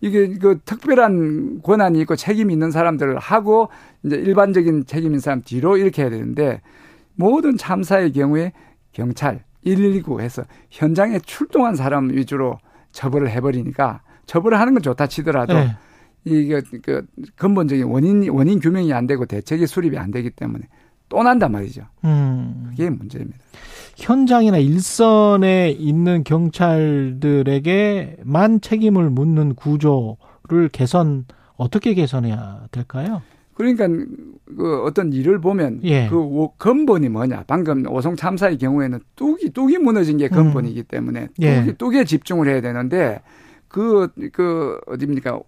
[0.00, 3.68] 이게 그 특별한 권한이 있고 책임이 있는 사람들을 하고
[4.02, 6.60] 이제 일반적인 책임 있는 사람 뒤로 이렇게 해야 되는데
[7.14, 8.52] 모든 참사의 경우에
[8.92, 12.58] 경찰 119 해서 현장에 출동한 사람 위주로
[12.92, 15.76] 처벌을 해버리니까 처벌을 하는 건 좋다 치더라도 예.
[16.24, 17.06] 이게 그
[17.36, 20.64] 근본적인 원인 원인 규명이 안 되고 대책이 수립이 안 되기 때문에
[21.08, 21.82] 또 난단 말이죠.
[22.04, 22.66] 음.
[22.70, 23.38] 그게 문제입니다.
[23.96, 26.24] 현장이나 일선에 있는
[27.24, 31.26] 경찰들에게만 책임을 묻는 구조를 개선
[31.56, 33.22] 어떻게 개선해야 될까요?
[33.54, 33.86] 그러니까
[34.56, 36.08] 그 어떤 일을 보면 예.
[36.08, 37.44] 그 오- 근본이 뭐냐.
[37.46, 41.72] 방금 오송 참사의 경우에는 뚝이 뚝이 무너진 게 근본이기 때문에 뚝이, 예.
[41.78, 43.20] 뚝에 집중을 해야 되는데
[43.68, 45.38] 그그 어디입니까?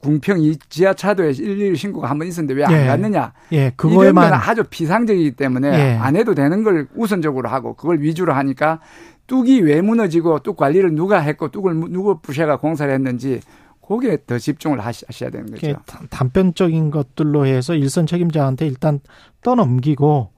[0.00, 2.86] 궁평 이 지하 차도에 112 신고가 한 번 있었는데 왜안 예.
[2.86, 3.32] 갔느냐?
[3.52, 5.96] 예, 그거에만 건 아주 비상적이기 때문에 예.
[5.96, 8.80] 안 해도 되는 걸 우선적으로 하고 그걸 위주로 하니까
[9.26, 13.40] 뚝이 왜 무너지고 뚝 관리를 누가 했고 뚝을 무- 누구 부셔가 공사를 했는지
[13.80, 15.74] 거기에 더 집중을 하셔야 되는 거죠.
[16.10, 19.00] 단편적인 것들로 해서 일선 책임자한테 일단
[19.42, 20.30] 떠넘기고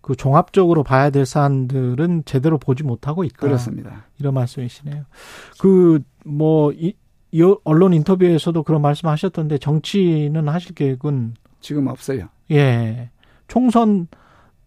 [0.00, 3.36] 그 종합적으로 봐야 될 사안들은 제대로 보지 못하고 있다.
[3.38, 4.06] 그렇습니다.
[4.18, 5.04] 이런 말씀이시네요.
[5.58, 6.72] 그 뭐
[7.64, 12.28] 언론 인터뷰에서도 그런 말씀하셨던데 정치는 하실 계획은 지금 없어요.
[12.50, 13.10] 예
[13.48, 14.08] 총선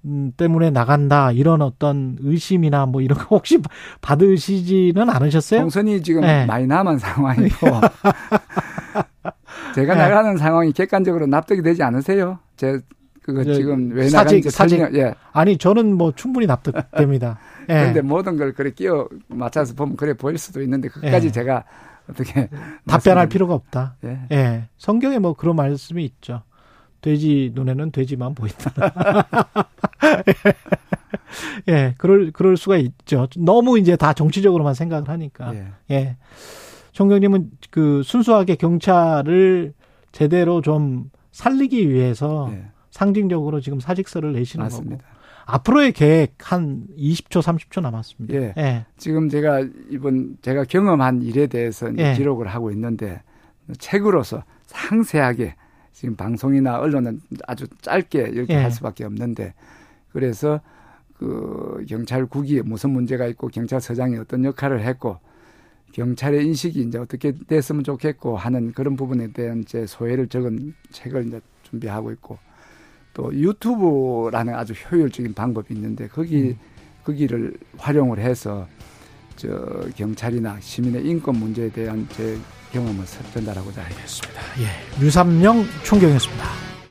[0.05, 3.59] 음, 때문에 나간다 이런 어떤 의심이나 뭐 이런 거 혹시
[4.01, 5.61] 받으시지는 않으셨어요?
[5.61, 6.45] 총선이 지금 네.
[6.45, 7.67] 많이 남은 상황이고
[9.75, 9.99] 제가 네.
[9.99, 12.39] 나가는 상황이 객관적으로 납득이 되지 않으세요?
[12.55, 12.79] 제
[13.23, 14.77] 그거 저, 지금 왜 사직, 나가는지 사직.
[14.77, 15.15] 설명 예.
[15.33, 17.39] 아니 저는 뭐 충분히 납득됩니다.
[17.69, 17.73] 예.
[17.73, 21.31] 그런데 모든 걸 그래 끼워 맞춰서 보면 그래 보일 수도 있는데 그까지 예.
[21.31, 21.63] 제가
[22.09, 22.49] 어떻게
[22.87, 23.95] 답변할 말씀을- 필요가 없다.
[24.03, 24.19] 예.
[24.31, 24.69] 예.
[24.77, 26.43] 성경에 뭐 그런 말씀이 있죠.
[27.01, 28.71] 돼지 눈에는 돼지만 보인다.
[31.67, 33.27] 예, 그럴 그럴 수가 있죠.
[33.37, 35.53] 너무 이제 다 정치적으로만 생각을 하니까.
[35.55, 35.67] 예.
[35.91, 36.17] 예.
[36.93, 39.73] 총경님은 그 순수하게 경찰을
[40.11, 42.67] 제대로 좀 살리기 위해서 예.
[42.91, 44.97] 상징적으로 지금 사직서를 내시는 맞습니다.
[45.05, 45.14] 거고.
[45.45, 48.33] 앞으로의 계획 한 20초, 30초 남았습니다.
[48.35, 48.53] 예.
[48.57, 48.85] 예.
[48.97, 52.13] 지금 제가 이번 제가 경험한 일에 대해서 예.
[52.15, 53.21] 기록을 하고 있는데
[53.77, 55.55] 책으로서 상세하게
[55.93, 58.57] 지금 방송이나 언론은 아주 짧게 이렇게 예.
[58.57, 59.53] 할 수밖에 없는데
[60.11, 60.61] 그래서
[61.17, 65.19] 그 경찰국이 무슨 문제가 있고 경찰서장이 어떤 역할을 했고
[65.93, 71.39] 경찰의 인식이 이제 어떻게 됐으면 좋겠고 하는 그런 부분에 대한 제 소회를 적은 책을 이제
[71.63, 72.37] 준비하고 있고
[73.15, 76.59] 또 유튜브라는 아주 효율적인 방법이 있는데 거기 음.
[77.03, 78.67] 거기를 활용을 해서
[79.35, 79.47] 저
[79.95, 82.37] 경찰이나 시민의 인권 문제에 대한 제
[82.71, 84.41] 경험을 전달하고자 하겠습니다.
[84.59, 86.74] 예, 류삼영 총경이었습니다.